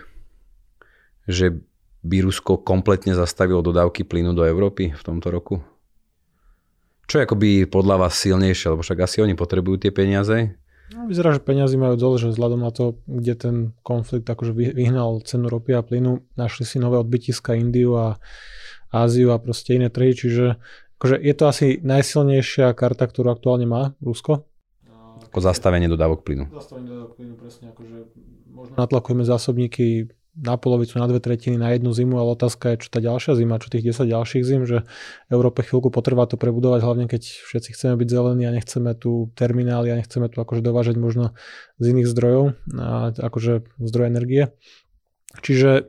že 1.25 1.57
by 2.05 2.17
Rusko 2.21 2.61
kompletne 2.61 3.17
zastavilo 3.17 3.65
dodávky 3.65 4.05
plynu 4.05 4.37
do 4.37 4.45
Európy 4.45 4.93
v 4.93 5.01
tomto 5.01 5.33
roku? 5.33 5.65
Čo 7.09 7.21
je 7.21 7.25
akoby 7.25 7.49
podľa 7.65 8.05
vás 8.05 8.13
silnejšie, 8.21 8.73
lebo 8.73 8.85
však 8.85 9.01
asi 9.01 9.25
oni 9.25 9.33
potrebujú 9.33 9.81
tie 9.81 9.91
peniaze? 9.93 10.57
No, 10.93 11.09
vyzerá, 11.09 11.33
že 11.33 11.41
peniazy 11.41 11.81
majú 11.81 11.97
dole, 11.97 12.21
že 12.21 12.29
vzhľadom 12.29 12.61
na 12.61 12.69
to, 12.69 13.01
kde 13.09 13.33
ten 13.33 13.55
konflikt 13.81 14.29
akože 14.29 14.53
vyhnal 14.53 15.25
cenu 15.25 15.49
ropy 15.49 15.73
a 15.73 15.81
plynu, 15.81 16.21
našli 16.37 16.65
si 16.65 16.77
nové 16.77 17.01
odbytiska 17.01 17.57
Indiu 17.57 17.97
a 17.97 18.21
Áziu 18.93 19.33
a 19.33 19.41
proste 19.41 19.73
iné 19.73 19.89
trhy, 19.89 20.13
čiže 20.13 20.61
akože 21.01 21.17
je 21.17 21.33
to 21.33 21.43
asi 21.49 21.67
najsilnejšia 21.81 22.69
karta, 22.77 23.09
ktorú 23.09 23.33
aktuálne 23.33 23.65
má 23.65 23.97
Rusko. 23.97 24.45
Ako 25.33 25.41
zastavenie 25.41 25.89
dodávok 25.89 26.21
plynu. 26.21 26.53
Zastavenie 26.53 26.85
dodávok 26.85 27.17
plynu, 27.17 27.33
presne. 27.33 27.73
Akože 27.73 27.97
možno 28.53 28.73
natlakujeme 28.77 29.25
zásobníky 29.25 30.13
na 30.35 30.59
polovicu, 30.59 30.99
na 30.99 31.07
dve 31.07 31.23
tretiny, 31.23 31.55
na 31.55 31.71
jednu 31.71 31.95
zimu, 31.95 32.19
ale 32.19 32.35
otázka 32.35 32.75
je, 32.75 32.87
čo 32.87 32.89
tá 32.91 32.99
ďalšia 32.99 33.39
zima, 33.39 33.55
čo 33.55 33.71
tých 33.71 33.95
10 33.95 34.11
ďalších 34.11 34.43
zim, 34.43 34.67
že 34.67 34.83
Európe 35.31 35.63
chvíľku 35.63 35.87
potrvá 35.87 36.27
to 36.27 36.35
prebudovať, 36.35 36.83
hlavne 36.83 37.05
keď 37.07 37.23
všetci 37.23 37.71
chceme 37.71 37.95
byť 37.95 38.07
zelení 38.11 38.43
a 38.43 38.51
nechceme 38.51 38.91
tu 38.99 39.31
terminály 39.39 39.95
a 39.95 39.99
nechceme 39.99 40.27
tu 40.27 40.43
akože 40.43 40.59
dovážať 40.59 40.99
možno 40.99 41.31
z 41.79 41.95
iných 41.95 42.11
zdrojov, 42.11 42.43
a 42.75 43.15
akože 43.15 43.63
zdroj 43.79 44.05
energie. 44.11 44.51
Čiže 45.39 45.87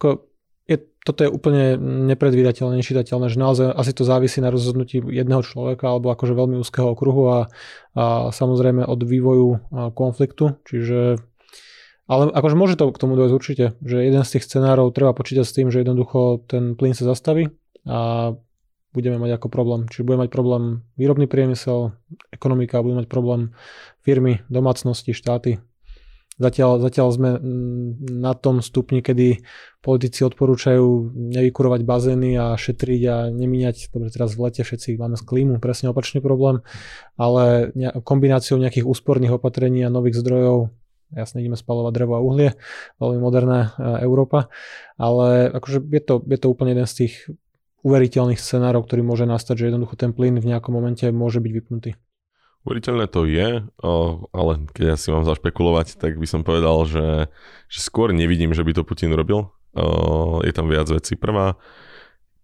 ako 0.00 0.28
je, 0.64 0.76
toto 1.04 1.20
je 1.24 1.28
úplne 1.28 1.76
nepredvídateľné, 2.08 2.80
nečitateľné, 2.80 3.28
že 3.28 3.36
naozaj 3.36 3.68
asi 3.68 3.92
to 3.92 4.08
závisí 4.08 4.40
na 4.40 4.48
rozhodnutí 4.48 5.04
jedného 5.04 5.44
človeka 5.44 5.92
alebo 5.92 6.08
akože 6.08 6.32
veľmi 6.32 6.56
úzkeho 6.56 6.96
okruhu 6.96 7.22
a, 7.28 7.38
a 7.92 8.04
samozrejme 8.32 8.80
od 8.80 9.00
vývoju 9.04 9.48
konfliktu, 9.92 10.56
čiže 10.64 11.20
ale 12.04 12.28
akože 12.28 12.56
môže 12.56 12.76
to 12.76 12.92
k 12.92 13.00
tomu 13.00 13.16
dojsť 13.16 13.34
určite, 13.34 13.66
že 13.80 14.04
jeden 14.04 14.22
z 14.24 14.32
tých 14.36 14.44
scenárov 14.44 14.92
treba 14.92 15.16
počítať 15.16 15.44
s 15.44 15.56
tým, 15.56 15.72
že 15.72 15.80
jednoducho 15.80 16.44
ten 16.44 16.76
plyn 16.76 16.92
sa 16.92 17.08
zastaví 17.08 17.48
a 17.88 18.32
budeme 18.94 19.18
mať 19.18 19.40
ako 19.40 19.48
problém. 19.50 19.90
Čiže 19.90 20.06
bude 20.06 20.20
mať 20.22 20.30
problém 20.30 20.86
výrobný 20.94 21.26
priemysel, 21.26 21.96
ekonomika, 22.30 22.84
bude 22.84 23.02
mať 23.02 23.10
problém 23.10 23.56
firmy, 24.06 24.44
domácnosti, 24.46 25.16
štáty. 25.16 25.58
Zatiaľ, 26.34 26.82
zatiaľ 26.82 27.08
sme 27.14 27.30
na 28.10 28.34
tom 28.34 28.58
stupni, 28.58 29.06
kedy 29.06 29.46
politici 29.78 30.26
odporúčajú 30.26 31.14
nevykurovať 31.14 31.86
bazény 31.86 32.34
a 32.34 32.58
šetriť 32.58 33.02
a 33.06 33.16
nemíňať, 33.30 33.94
dobre 33.94 34.10
teraz 34.10 34.34
v 34.34 34.50
lete 34.50 34.66
všetci 34.66 34.98
máme 34.98 35.14
z 35.14 35.22
klímu, 35.22 35.62
presne 35.62 35.94
opačný 35.94 36.18
problém, 36.18 36.66
ale 37.14 37.70
kombináciou 38.02 38.58
nejakých 38.58 38.82
úsporných 38.82 39.38
opatrení 39.38 39.86
a 39.86 39.94
nových 39.94 40.18
zdrojov 40.18 40.74
jasne 41.12 41.44
ideme 41.44 41.58
spalovať 41.58 41.92
drevo 41.92 42.16
a 42.16 42.24
uhlie, 42.24 42.56
veľmi 42.96 43.20
moderná 43.20 43.76
e, 43.76 44.06
Európa, 44.06 44.48
ale 44.96 45.52
akože 45.52 45.84
je 45.90 46.02
to, 46.02 46.14
je 46.24 46.38
to 46.40 46.46
úplne 46.48 46.72
jeden 46.72 46.88
z 46.88 46.94
tých 47.04 47.14
uveriteľných 47.84 48.40
scenárov, 48.40 48.88
ktorý 48.88 49.04
môže 49.04 49.28
nastať, 49.28 49.60
že 49.60 49.68
jednoducho 49.68 50.00
ten 50.00 50.16
plyn 50.16 50.40
v 50.40 50.48
nejakom 50.48 50.72
momente 50.72 51.04
môže 51.12 51.44
byť 51.44 51.52
vypnutý. 51.52 51.90
Uveriteľné 52.64 53.12
to 53.12 53.28
je, 53.28 53.60
ale 54.32 54.52
keď 54.72 54.84
ja 54.88 54.96
si 54.96 55.12
mám 55.12 55.28
zašpekulovať, 55.28 56.00
tak 56.00 56.16
by 56.16 56.24
som 56.24 56.40
povedal, 56.40 56.88
že, 56.88 57.28
že 57.68 57.80
skôr 57.84 58.16
nevidím, 58.16 58.56
že 58.56 58.64
by 58.64 58.72
to 58.72 58.88
Putin 58.88 59.12
robil. 59.12 59.52
Je 60.40 60.52
tam 60.56 60.72
viac 60.72 60.88
vecí. 60.88 61.12
Prvá, 61.12 61.60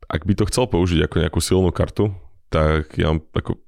ak 0.04 0.28
by 0.28 0.36
to 0.36 0.44
chcel 0.52 0.68
použiť 0.68 1.08
ako 1.08 1.16
nejakú 1.24 1.40
silnú 1.40 1.72
kartu, 1.72 2.12
tak 2.52 3.00
ja 3.00 3.16
ako, 3.16 3.64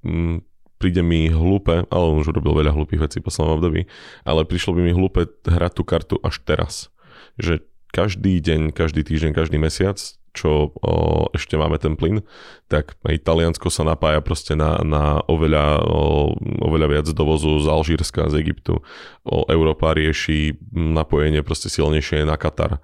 príde 0.82 1.06
mi 1.06 1.30
hlúpe, 1.30 1.86
ale 1.86 2.04
on 2.10 2.18
už 2.18 2.34
urobil 2.34 2.58
veľa 2.58 2.74
hlúpých 2.74 3.06
vecí 3.06 3.22
v 3.22 3.30
poslednom 3.30 3.62
období, 3.62 3.86
ale 4.26 4.42
prišlo 4.42 4.74
by 4.74 4.82
mi 4.82 4.90
hlúpe 4.90 5.30
hrať 5.46 5.72
tú 5.78 5.82
kartu 5.86 6.16
až 6.26 6.42
teraz. 6.42 6.90
Že 7.38 7.62
každý 7.94 8.42
deň, 8.42 8.74
každý 8.74 9.06
týždeň, 9.06 9.30
každý 9.30 9.62
mesiac, 9.62 10.02
čo 10.32 10.72
o, 10.72 11.28
ešte 11.36 11.60
máme 11.60 11.76
ten 11.76 11.92
plyn, 11.92 12.24
tak 12.66 12.96
aj 13.04 13.20
Taliansko 13.20 13.68
sa 13.68 13.84
napája 13.84 14.24
proste 14.24 14.56
na, 14.56 14.80
na 14.80 15.20
oveľa, 15.28 15.84
o, 15.84 16.32
oveľa 16.64 16.88
viac 16.88 17.06
dovozu 17.12 17.60
z 17.60 17.68
Alžírska, 17.68 18.32
z 18.32 18.40
Egyptu. 18.40 18.80
O, 19.28 19.44
Európa 19.52 19.92
rieši 19.92 20.56
napojenie 20.72 21.44
proste 21.44 21.68
silnejšie 21.68 22.24
na 22.24 22.40
Katar 22.40 22.80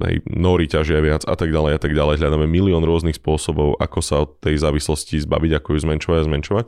aj 0.00 0.14
nori 0.30 0.66
ťažia 0.66 0.98
viac 1.00 1.22
a 1.24 1.34
tak 1.38 1.50
ďalej 1.54 1.72
a 1.76 1.80
tak 1.80 1.92
ďalej. 1.94 2.20
Hľadáme 2.20 2.46
milión 2.50 2.82
rôznych 2.82 3.16
spôsobov, 3.18 3.78
ako 3.78 3.98
sa 4.02 4.26
od 4.26 4.38
tej 4.42 4.58
závislosti 4.58 5.22
zbaviť, 5.22 5.62
ako 5.62 5.68
ju 5.74 5.78
zmenšovať 5.86 6.18
a 6.18 6.28
zmenšovať. 6.28 6.66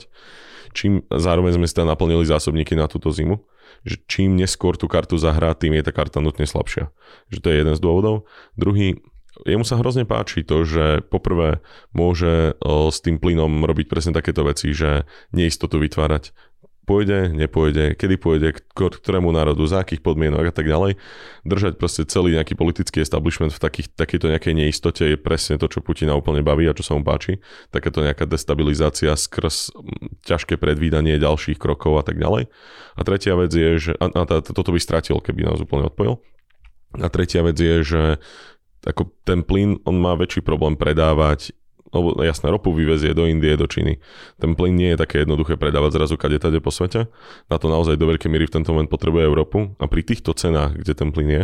Čím 0.76 1.04
zároveň 1.08 1.56
sme 1.56 1.66
si 1.66 1.74
tam 1.74 1.88
naplnili 1.88 2.26
zásobníky 2.28 2.76
na 2.76 2.84
túto 2.84 3.08
zimu, 3.08 3.40
že 3.86 3.96
čím 4.10 4.36
neskôr 4.36 4.76
tú 4.76 4.90
kartu 4.90 5.16
zahrá, 5.16 5.56
tým 5.56 5.78
je 5.78 5.86
tá 5.86 5.92
karta 5.94 6.20
nutne 6.20 6.44
slabšia. 6.44 6.92
Že 7.32 7.38
to 7.40 7.46
je 7.48 7.56
jeden 7.64 7.74
z 7.74 7.80
dôvodov. 7.80 8.28
Druhý, 8.60 9.00
jemu 9.44 9.64
sa 9.64 9.80
hrozne 9.80 10.04
páči 10.04 10.44
to, 10.44 10.64
že 10.64 11.04
poprvé 11.08 11.64
môže 11.96 12.56
s 12.64 12.98
tým 13.00 13.16
plynom 13.20 13.64
robiť 13.64 13.86
presne 13.88 14.12
takéto 14.12 14.44
veci, 14.44 14.72
že 14.76 15.08
neistotu 15.32 15.80
vytvárať 15.80 16.32
pôjde, 16.86 17.34
nepôjde, 17.34 17.98
kedy 17.98 18.14
pôjde, 18.16 18.48
k 18.54 18.78
ktorému 18.78 19.34
národu, 19.34 19.66
za 19.66 19.82
akých 19.82 20.00
podmienok 20.00 20.48
a 20.48 20.54
tak 20.54 20.70
ďalej. 20.70 20.94
Držať 21.42 21.74
proste 21.76 22.06
celý 22.06 22.38
nejaký 22.38 22.54
politický 22.54 23.02
establishment 23.02 23.50
v 23.50 23.60
takých, 23.60 23.90
takejto 23.98 24.30
nejakej 24.30 24.54
neistote 24.54 25.02
je 25.02 25.18
presne 25.18 25.58
to, 25.58 25.66
čo 25.66 25.82
Putina 25.82 26.14
úplne 26.14 26.46
baví 26.46 26.70
a 26.70 26.76
čo 26.78 26.86
sa 26.86 26.94
mu 26.94 27.02
páči. 27.02 27.42
Takéto 27.74 28.06
nejaká 28.06 28.24
destabilizácia 28.30 29.10
skrz 29.18 29.74
ťažké 30.22 30.56
predvídanie 30.56 31.18
ďalších 31.18 31.58
krokov 31.58 31.98
a 31.98 32.06
tak 32.06 32.22
ďalej. 32.22 32.46
A 32.94 33.00
tretia 33.02 33.34
vec 33.34 33.50
je, 33.50 33.90
že 33.90 33.92
a, 33.98 34.06
a 34.06 34.22
toto 34.40 34.70
by 34.70 34.78
stratil, 34.78 35.18
keby 35.18 35.42
nás 35.42 35.58
úplne 35.58 35.90
odpojil. 35.90 36.22
A 37.02 37.10
tretia 37.10 37.42
vec 37.42 37.58
je, 37.58 37.82
že 37.82 38.02
ako 38.86 39.10
ten 39.26 39.42
plyn, 39.42 39.82
on 39.82 39.98
má 39.98 40.14
väčší 40.14 40.46
problém 40.46 40.78
predávať 40.78 41.50
lebo 41.96 42.20
jasné, 42.20 42.52
ropu 42.52 42.72
vyvezie 42.72 43.16
do 43.16 43.24
Indie, 43.24 43.56
do 43.56 43.64
Číny. 43.64 43.98
Ten 44.36 44.52
plyn 44.52 44.76
nie 44.76 44.92
je 44.94 45.00
také 45.00 45.24
jednoduché 45.24 45.56
predávať 45.56 45.96
zrazu 45.96 46.14
kade 46.20 46.36
tade 46.36 46.60
po 46.60 46.68
svete. 46.68 47.08
Na 47.48 47.56
to 47.56 47.72
naozaj 47.72 47.96
do 47.96 48.06
veľkej 48.06 48.28
míry 48.28 48.44
v 48.46 48.60
tento 48.60 48.76
moment 48.76 48.92
potrebuje 48.92 49.24
Európu 49.24 49.74
a 49.80 49.84
pri 49.88 50.02
týchto 50.04 50.36
cenách, 50.36 50.76
kde 50.76 50.92
ten 50.92 51.08
plyn 51.10 51.28
je, 51.28 51.42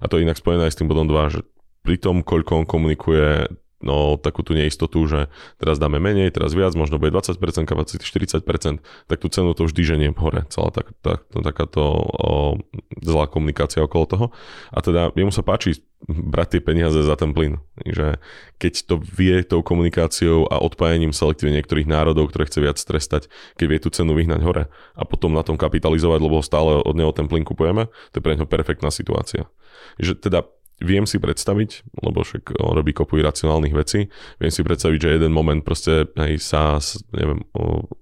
a 0.00 0.04
to 0.06 0.20
je 0.20 0.24
inak 0.28 0.36
spojené 0.36 0.68
aj 0.68 0.72
s 0.76 0.78
tým 0.80 0.88
bodom 0.92 1.08
2, 1.08 1.34
že 1.34 1.40
pri 1.84 1.96
tom, 2.00 2.24
koľko 2.24 2.64
on 2.64 2.66
komunikuje 2.66 3.48
no 3.82 4.16
takú 4.20 4.46
tú 4.46 4.54
neistotu, 4.54 5.02
že 5.08 5.26
teraz 5.58 5.82
dáme 5.82 5.98
menej, 5.98 6.30
teraz 6.30 6.54
viac, 6.54 6.72
možno 6.78 7.00
bude 7.00 7.10
20% 7.10 7.38
kapacity, 7.66 8.02
40%, 8.02 8.80
tak 8.82 9.18
tú 9.18 9.26
cenu 9.32 9.56
to 9.56 9.66
vždy 9.66 9.82
ženie 9.82 10.08
hore, 10.14 10.46
celá 10.52 10.70
tak, 10.70 10.94
tak, 11.02 11.26
takáto 11.32 11.82
o, 11.82 12.60
zlá 13.02 13.26
komunikácia 13.26 13.82
okolo 13.82 14.04
toho. 14.06 14.26
A 14.70 14.78
teda 14.80 15.10
jemu 15.16 15.34
sa 15.34 15.42
páči 15.44 15.82
brať 16.04 16.58
tie 16.58 16.60
peniaze 16.60 17.00
za 17.00 17.16
ten 17.16 17.32
plyn. 17.32 17.60
Že 17.80 18.20
keď 18.60 18.74
to 18.84 18.94
vie 19.00 19.40
tou 19.44 19.64
komunikáciou 19.64 20.44
a 20.52 20.60
odpájaním 20.60 21.16
selektívne 21.16 21.56
niektorých 21.60 21.88
národov, 21.88 22.28
ktoré 22.28 22.44
chce 22.48 22.60
viac 22.60 22.76
trestať, 22.76 23.32
keď 23.56 23.66
vie 23.68 23.78
tú 23.80 23.88
cenu 23.88 24.12
vyhnať 24.12 24.40
hore 24.44 24.64
a 24.92 25.02
potom 25.08 25.32
na 25.32 25.40
tom 25.40 25.56
kapitalizovať, 25.56 26.20
lebo 26.20 26.44
stále 26.44 26.84
od 26.84 26.94
neho 26.96 27.12
ten 27.16 27.24
plyn 27.24 27.44
kupujeme, 27.44 27.88
to 28.12 28.20
je 28.20 28.24
pre 28.24 28.36
neho 28.36 28.48
perfektná 28.48 28.92
situácia. 28.92 29.48
Že 29.96 30.20
teda 30.20 30.44
viem 30.82 31.06
si 31.06 31.22
predstaviť, 31.22 31.86
lebo 32.02 32.26
však 32.26 32.58
on 32.58 32.74
robí 32.74 32.90
kopu 32.90 33.20
iracionálnych 33.22 33.74
vecí, 33.74 34.10
viem 34.42 34.52
si 34.52 34.66
predstaviť, 34.66 34.98
že 34.98 35.14
jeden 35.20 35.30
moment 35.30 35.62
proste 35.62 36.10
hej, 36.18 36.42
sa, 36.42 36.82
neviem, 37.14 37.46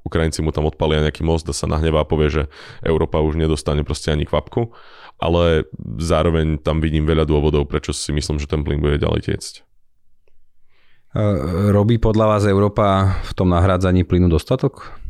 Ukrajinci 0.08 0.40
mu 0.40 0.54
tam 0.54 0.64
odpalia 0.64 1.04
nejaký 1.04 1.20
most 1.26 1.44
a 1.48 1.56
sa 1.56 1.68
nahnevá 1.68 2.04
a 2.04 2.08
povie, 2.08 2.32
že 2.32 2.42
Európa 2.80 3.20
už 3.20 3.36
nedostane 3.36 3.84
proste 3.84 4.12
ani 4.12 4.24
kvapku, 4.24 4.72
ale 5.20 5.68
zároveň 6.00 6.58
tam 6.64 6.80
vidím 6.80 7.04
veľa 7.04 7.28
dôvodov, 7.28 7.68
prečo 7.68 7.92
si 7.92 8.10
myslím, 8.10 8.40
že 8.40 8.48
ten 8.48 8.64
plyn 8.64 8.80
bude 8.80 8.96
ďalej 8.96 9.28
tiecť. 9.28 9.54
Robí 11.68 12.00
podľa 12.00 12.24
vás 12.24 12.42
Európa 12.48 13.20
v 13.20 13.32
tom 13.36 13.52
nahrádzaní 13.52 14.08
plynu 14.08 14.32
dostatok? 14.32 15.01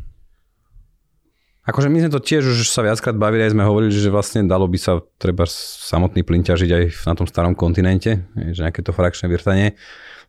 Akože 1.63 1.87
my 1.87 2.03
sme 2.03 2.11
to 2.11 2.19
tiež 2.19 2.43
už 2.43 2.67
sa 2.67 2.83
viackrát 2.83 3.15
bavili, 3.15 3.47
aj 3.47 3.55
sme 3.55 3.63
hovorili, 3.63 3.95
že 3.95 4.11
vlastne 4.11 4.43
dalo 4.43 4.67
by 4.67 4.75
sa 4.75 4.99
treba 5.15 5.47
samotný 5.47 6.19
plyn 6.27 6.43
ťažiť 6.43 6.69
aj 6.75 6.83
na 7.07 7.13
tom 7.15 7.23
starom 7.23 7.55
kontinente, 7.55 8.27
že 8.35 8.67
nejaké 8.67 8.83
to 8.83 8.91
frakčné 8.91 9.31
vrtanie, 9.31 9.79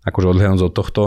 akože 0.06 0.30
odhľadnúť 0.30 0.62
od 0.62 0.74
tohto. 0.74 1.02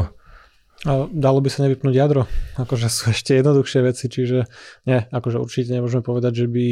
A 0.83 1.07
dalo 1.09 1.39
by 1.39 1.47
sa 1.47 1.63
nevypnúť 1.63 1.95
jadro, 1.95 2.27
akože 2.59 2.91
sú 2.91 3.15
ešte 3.15 3.39
jednoduchšie 3.39 3.79
veci, 3.87 4.11
čiže 4.11 4.51
nie, 4.83 4.99
akože 4.99 5.39
určite 5.39 5.79
nemôžeme 5.79 6.03
povedať, 6.03 6.43
že 6.43 6.47
by 6.51 6.67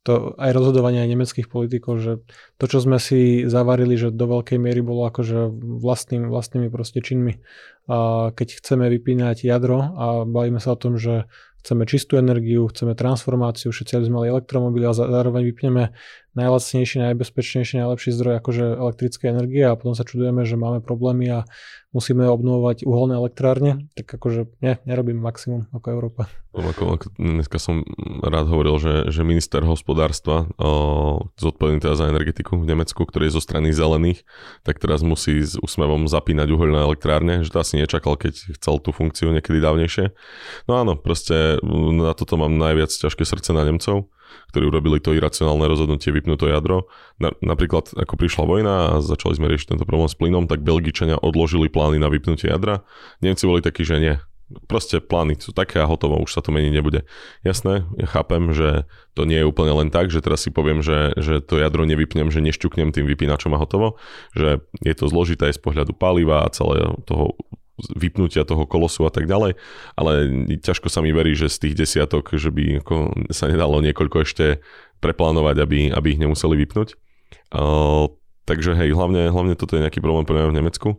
to 0.00 0.32
aj 0.40 0.56
rozhodovanie 0.56 1.04
aj 1.04 1.12
nemeckých 1.12 1.48
politikov, 1.52 2.00
že 2.00 2.24
to, 2.56 2.64
čo 2.64 2.80
sme 2.80 2.96
si 2.96 3.44
zavarili, 3.44 4.00
že 4.00 4.08
do 4.08 4.24
veľkej 4.32 4.56
miery 4.56 4.80
bolo 4.80 5.04
akože 5.04 5.52
vlastným, 5.60 6.32
vlastnými 6.32 6.72
proste 6.72 7.04
činmi. 7.04 7.36
A 7.84 8.30
keď 8.32 8.64
chceme 8.64 8.88
vypínať 8.88 9.44
jadro 9.44 9.92
a 9.92 10.04
bavíme 10.24 10.56
sa 10.56 10.72
o 10.72 10.80
tom, 10.80 10.96
že 10.96 11.28
chceme 11.60 11.84
čistú 11.84 12.16
energiu, 12.16 12.68
chceme 12.72 12.96
transformáciu, 12.96 13.68
všetci 13.68 13.92
aby 14.00 14.04
sme 14.08 14.16
mali 14.24 14.28
elektromobily 14.32 14.84
a 14.88 14.96
zároveň 14.96 15.42
vypneme 15.44 15.92
najlacnejší, 16.38 17.02
najbezpečnejší, 17.10 17.82
najlepší 17.82 18.10
zdroj 18.14 18.38
akože 18.38 18.64
elektrické 18.78 19.34
energie 19.34 19.66
a 19.66 19.74
potom 19.74 19.98
sa 19.98 20.06
čudujeme, 20.06 20.46
že 20.46 20.54
máme 20.54 20.78
problémy 20.78 21.26
a 21.30 21.38
musíme 21.90 22.22
obnovovať 22.30 22.86
uholné 22.86 23.18
elektrárne, 23.18 23.90
tak 23.98 24.06
akože 24.14 24.46
nie, 24.62 24.78
nerobím 24.86 25.18
maximum 25.18 25.66
ako 25.74 25.86
Európa. 25.90 26.22
Ako, 26.54 26.98
ako 26.98 27.06
dneska 27.18 27.58
som 27.58 27.82
rád 28.22 28.46
hovoril, 28.50 28.78
že, 28.78 28.94
že 29.10 29.26
minister 29.26 29.62
hospodárstva 29.62 30.50
o, 30.58 31.30
zodpovedný 31.38 31.82
teda 31.82 31.98
za 31.98 32.10
energetiku 32.10 32.58
v 32.58 32.66
Nemecku, 32.66 33.02
ktorý 33.02 33.30
je 33.30 33.38
zo 33.38 33.42
strany 33.42 33.74
zelených, 33.74 34.22
tak 34.62 34.78
teraz 34.78 35.02
musí 35.02 35.42
s 35.42 35.58
úsmevom 35.58 36.06
zapínať 36.06 36.46
uholné 36.50 36.78
elektrárne, 36.78 37.42
že 37.42 37.50
to 37.54 37.62
asi 37.62 37.78
nečakal, 37.78 38.14
keď 38.14 38.54
chcel 38.58 38.78
tú 38.82 38.94
funkciu 38.94 39.34
niekedy 39.34 39.58
dávnejšie. 39.58 40.14
No 40.70 40.78
áno, 40.78 40.94
proste 40.94 41.58
na 41.62 42.14
toto 42.14 42.38
mám 42.38 42.54
najviac 42.54 42.90
ťažké 42.90 43.26
srdce 43.26 43.50
na 43.50 43.66
Nemcov 43.66 44.10
ktorí 44.50 44.64
urobili 44.66 44.98
to 44.98 45.14
iracionálne 45.14 45.66
rozhodnutie 45.66 46.10
vypnúť 46.10 46.38
to 46.40 46.46
jadro. 46.50 46.90
Na, 47.22 47.30
napríklad, 47.40 47.94
ako 47.94 48.14
prišla 48.16 48.44
vojna 48.46 48.74
a 48.74 48.86
začali 48.98 49.36
sme 49.36 49.50
riešiť 49.50 49.76
tento 49.76 49.88
problém 49.88 50.10
s 50.10 50.18
plynom, 50.18 50.50
tak 50.50 50.66
Belgičania 50.66 51.20
odložili 51.20 51.70
plány 51.70 52.02
na 52.02 52.08
vypnutie 52.08 52.50
jadra. 52.50 52.82
Nemci 53.20 53.44
boli 53.46 53.62
takí, 53.62 53.86
že 53.86 53.96
nie. 54.00 54.14
Proste 54.66 54.98
plány 54.98 55.38
sú 55.38 55.54
také 55.54 55.78
a 55.78 55.86
hotovo, 55.86 56.18
už 56.18 56.34
sa 56.34 56.42
to 56.42 56.50
meniť 56.50 56.72
nebude. 56.74 57.06
Jasné, 57.46 57.86
ja 57.94 58.06
chápem, 58.10 58.50
že 58.50 58.82
to 59.14 59.22
nie 59.22 59.38
je 59.38 59.46
úplne 59.46 59.70
len 59.70 59.94
tak, 59.94 60.10
že 60.10 60.18
teraz 60.18 60.42
si 60.42 60.50
poviem, 60.50 60.82
že, 60.82 61.14
že 61.22 61.38
to 61.38 61.62
jadro 61.62 61.86
nevypnem, 61.86 62.34
že 62.34 62.42
nešťuknem 62.42 62.90
tým 62.90 63.06
vypínačom 63.06 63.54
a 63.54 63.62
hotovo, 63.62 63.94
že 64.34 64.58
je 64.82 64.94
to 64.98 65.06
zložité 65.06 65.54
aj 65.54 65.58
z 65.58 65.62
pohľadu 65.62 65.94
paliva 65.94 66.42
a 66.42 66.50
celého 66.50 66.98
toho 67.06 67.38
vypnutia 67.96 68.44
toho 68.44 68.64
kolosu 68.68 69.08
a 69.08 69.12
tak 69.12 69.26
ďalej, 69.26 69.56
ale 69.96 70.12
ťažko 70.60 70.88
sa 70.92 71.00
mi 71.00 71.10
verí, 71.10 71.32
že 71.34 71.52
z 71.52 71.68
tých 71.68 71.74
desiatok, 71.86 72.34
že 72.36 72.52
by 72.52 72.84
ako 72.84 73.26
sa 73.32 73.48
nedalo 73.48 73.80
niekoľko 73.80 74.16
ešte 74.24 74.60
preplánovať, 75.00 75.56
aby, 75.60 75.78
aby 75.90 76.06
ich 76.14 76.20
nemuseli 76.20 76.54
vypnúť. 76.66 76.98
Uh, 77.50 78.12
Takže 78.48 78.74
hej, 78.74 78.90
hlavne, 78.98 79.30
hlavne 79.30 79.54
toto 79.54 79.78
je 79.78 79.84
nejaký 79.86 80.02
problém 80.02 80.26
pre 80.26 80.42
v 80.42 80.56
Nemecku 80.58 80.98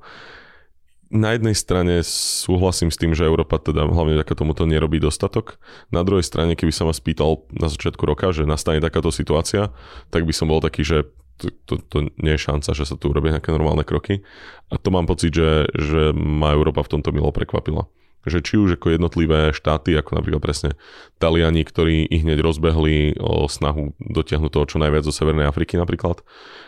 na 1.11 1.35
jednej 1.35 1.51
strane 1.51 1.99
súhlasím 2.07 2.87
s 2.87 2.95
tým, 2.95 3.11
že 3.11 3.27
Európa 3.27 3.59
teda 3.59 3.83
hlavne 3.83 4.15
taká 4.15 4.31
tomuto 4.33 4.63
nerobí 4.63 4.97
dostatok. 4.97 5.59
Na 5.91 6.07
druhej 6.07 6.23
strane, 6.23 6.55
keby 6.55 6.71
sa 6.71 6.87
ma 6.87 6.95
spýtal 6.95 7.43
na 7.51 7.67
začiatku 7.67 7.99
roka, 8.07 8.31
že 8.31 8.47
nastane 8.47 8.79
takáto 8.79 9.11
situácia, 9.11 9.75
tak 10.07 10.23
by 10.23 10.31
som 10.31 10.47
bol 10.47 10.63
taký, 10.63 10.87
že 10.87 11.11
to, 11.41 11.49
to, 11.65 11.73
to 11.81 11.97
nie 12.21 12.37
je 12.37 12.45
šanca, 12.45 12.77
že 12.77 12.85
sa 12.85 12.93
tu 12.93 13.09
urobia 13.09 13.33
nejaké 13.33 13.49
normálne 13.49 13.81
kroky. 13.81 14.21
A 14.69 14.77
to 14.77 14.93
mám 14.93 15.09
pocit, 15.09 15.33
že, 15.33 15.65
že 15.73 16.13
ma 16.13 16.53
Európa 16.53 16.85
v 16.85 16.93
tomto 16.97 17.09
milo 17.09 17.33
prekvapila 17.33 17.89
že 18.21 18.45
či 18.45 18.57
už 18.57 18.77
ako 18.77 18.93
jednotlivé 18.93 19.49
štáty, 19.49 19.97
ako 19.97 20.21
napríklad 20.21 20.41
presne 20.41 20.69
Taliani, 21.17 21.65
ktorí 21.65 22.05
ich 22.05 22.21
hneď 22.21 22.45
rozbehli 22.45 23.17
o 23.17 23.49
snahu 23.49 23.97
dotiahnuť 23.97 24.51
toho 24.53 24.65
čo 24.69 24.77
najviac 24.77 25.03
zo 25.05 25.13
Severnej 25.13 25.49
Afriky 25.49 25.77
napríklad, 25.77 26.21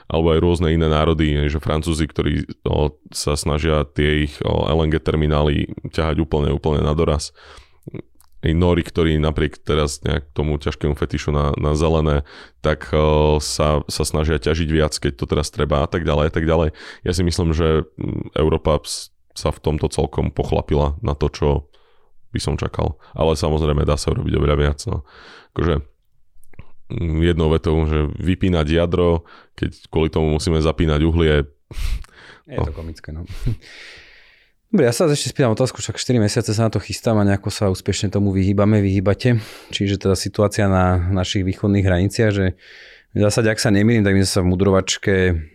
alebo 0.10 0.34
aj 0.34 0.40
rôzne 0.42 0.74
iné 0.74 0.90
národy, 0.90 1.46
že 1.46 1.62
Francúzi, 1.62 2.10
ktorí 2.10 2.50
o, 2.66 2.98
sa 3.14 3.38
snažia 3.38 3.86
tie 3.86 4.26
ich 4.26 4.42
o, 4.42 4.66
LNG 4.66 4.98
terminály 5.06 5.70
ťahať 5.94 6.26
úplne, 6.26 6.50
úplne 6.50 6.82
na 6.82 6.98
doraz. 6.98 7.30
Nori, 8.52 8.84
ktorí 8.84 9.16
napriek 9.24 9.64
teraz 9.64 10.04
nejak 10.04 10.36
tomu 10.36 10.60
ťažkému 10.60 11.00
fetišu 11.00 11.32
na, 11.32 11.56
na 11.56 11.72
zelené, 11.80 12.28
tak 12.60 12.92
o, 12.92 13.40
sa, 13.40 13.80
sa 13.88 14.04
snažia 14.04 14.36
ťažiť 14.36 14.68
viac, 14.68 14.92
keď 15.00 15.16
to 15.16 15.26
teraz 15.32 15.48
treba 15.48 15.88
a 15.88 15.88
tak 15.88 16.04
ďalej 16.04 16.28
a 16.28 16.34
tak 16.36 16.44
ďalej. 16.44 16.76
Ja 17.08 17.12
si 17.16 17.24
myslím, 17.24 17.56
že 17.56 17.88
Európa 18.36 18.84
sa 19.32 19.50
v 19.56 19.64
tomto 19.64 19.88
celkom 19.88 20.28
pochlapila 20.36 21.00
na 21.00 21.16
to, 21.16 21.32
čo 21.32 21.50
by 22.36 22.40
som 22.44 22.60
čakal. 22.60 23.00
Ale 23.16 23.40
samozrejme 23.40 23.88
dá 23.88 23.96
sa 23.96 24.12
urobiť 24.12 24.34
oveľa 24.36 24.58
viac. 24.60 24.80
No. 24.90 25.08
Akože 25.56 25.86
mm, 26.92 27.20
jednou 27.24 27.48
vetou, 27.48 27.80
že 27.88 28.12
vypínať 28.20 28.68
jadro, 28.76 29.24
keď 29.56 29.88
kvôli 29.88 30.10
tomu 30.12 30.36
musíme 30.36 30.60
zapínať 30.60 31.00
uhlie. 31.06 31.48
Je 32.50 32.58
no. 32.60 32.66
to 32.68 32.76
komické, 32.82 33.16
no. 33.16 33.24
Dobre, 34.74 34.90
ja 34.90 34.94
sa 34.94 35.06
ešte 35.06 35.30
spýtam 35.30 35.54
otázku, 35.54 35.86
však 35.86 36.02
4 36.02 36.18
mesiace 36.18 36.50
sa 36.50 36.66
na 36.66 36.74
to 36.74 36.82
chystám 36.82 37.22
a 37.22 37.28
nejako 37.30 37.54
sa 37.54 37.70
úspešne 37.70 38.10
tomu 38.10 38.34
vyhýbame, 38.34 38.82
vyhýbate. 38.82 39.38
Čiže 39.70 40.02
teda 40.02 40.18
situácia 40.18 40.66
na 40.66 40.98
našich 40.98 41.46
východných 41.46 41.86
hraniciach, 41.86 42.32
že 42.34 42.58
v 43.14 43.20
zásade, 43.22 43.54
ak 43.54 43.62
sa 43.62 43.70
nemýlim, 43.70 44.02
tak 44.02 44.18
my 44.18 44.26
sme 44.26 44.34
sa 44.34 44.42
v 44.42 44.50
mudrovačke 44.50 45.14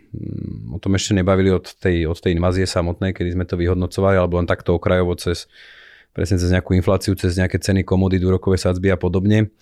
Mm, 0.08 0.72
o 0.72 0.78
tom 0.80 0.96
ešte 0.96 1.12
nebavili 1.12 1.52
od 1.52 1.68
tej, 1.76 2.08
od 2.08 2.16
tej 2.16 2.32
invázie 2.32 2.64
samotnej, 2.64 3.12
kedy 3.12 3.36
sme 3.36 3.44
to 3.44 3.60
vyhodnocovali, 3.60 4.16
alebo 4.16 4.40
len 4.40 4.48
takto 4.48 4.72
okrajovo 4.72 5.12
cez 5.20 5.44
presne 6.16 6.40
cez 6.40 6.48
nejakú 6.48 6.72
infláciu, 6.72 7.12
cez 7.14 7.36
nejaké 7.36 7.60
ceny 7.60 7.84
komodít, 7.84 8.24
úrokové 8.24 8.56
sadzby 8.56 8.88
a 8.88 8.98
podobne. 8.98 9.52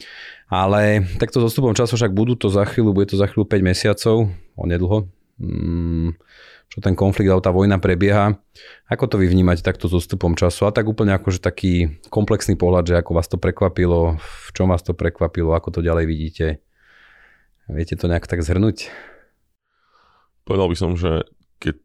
Ale 0.46 1.02
takto 1.18 1.42
so 1.42 1.50
stupom 1.50 1.74
času 1.74 1.98
však 1.98 2.14
budú 2.14 2.38
to 2.38 2.46
za 2.48 2.62
chvíľu, 2.64 2.94
bude 2.94 3.11
to 3.11 3.18
za 3.18 3.26
chvíľu 3.26 3.44
5 3.50 3.61
mesiacov, 3.66 4.30
onedlho, 4.54 5.11
mm, 5.42 6.11
čo 6.66 6.82
ten 6.82 6.98
konflikt 6.98 7.30
alebo 7.30 7.44
tá 7.44 7.52
vojna 7.54 7.78
prebieha. 7.78 8.36
Ako 8.90 9.06
to 9.06 9.16
vy 9.16 9.30
vnímate 9.30 9.62
takto 9.62 9.86
so 9.86 10.02
stupom 10.02 10.34
času? 10.34 10.66
A 10.66 10.74
tak 10.74 10.90
úplne 10.90 11.14
akože 11.14 11.38
taký 11.38 12.02
komplexný 12.10 12.58
pohľad, 12.58 12.90
že 12.90 12.94
ako 12.98 13.12
vás 13.14 13.30
to 13.30 13.38
prekvapilo, 13.38 14.18
v 14.18 14.48
čom 14.52 14.68
vás 14.68 14.82
to 14.82 14.92
prekvapilo, 14.92 15.54
ako 15.54 15.78
to 15.78 15.80
ďalej 15.80 16.04
vidíte. 16.04 16.46
Viete 17.66 17.98
to 17.98 18.06
nejak 18.06 18.26
tak 18.30 18.42
zhrnúť? 18.42 18.90
Povedal 20.46 20.70
by 20.70 20.76
som, 20.78 20.94
že 20.94 21.26
keď 21.58 21.82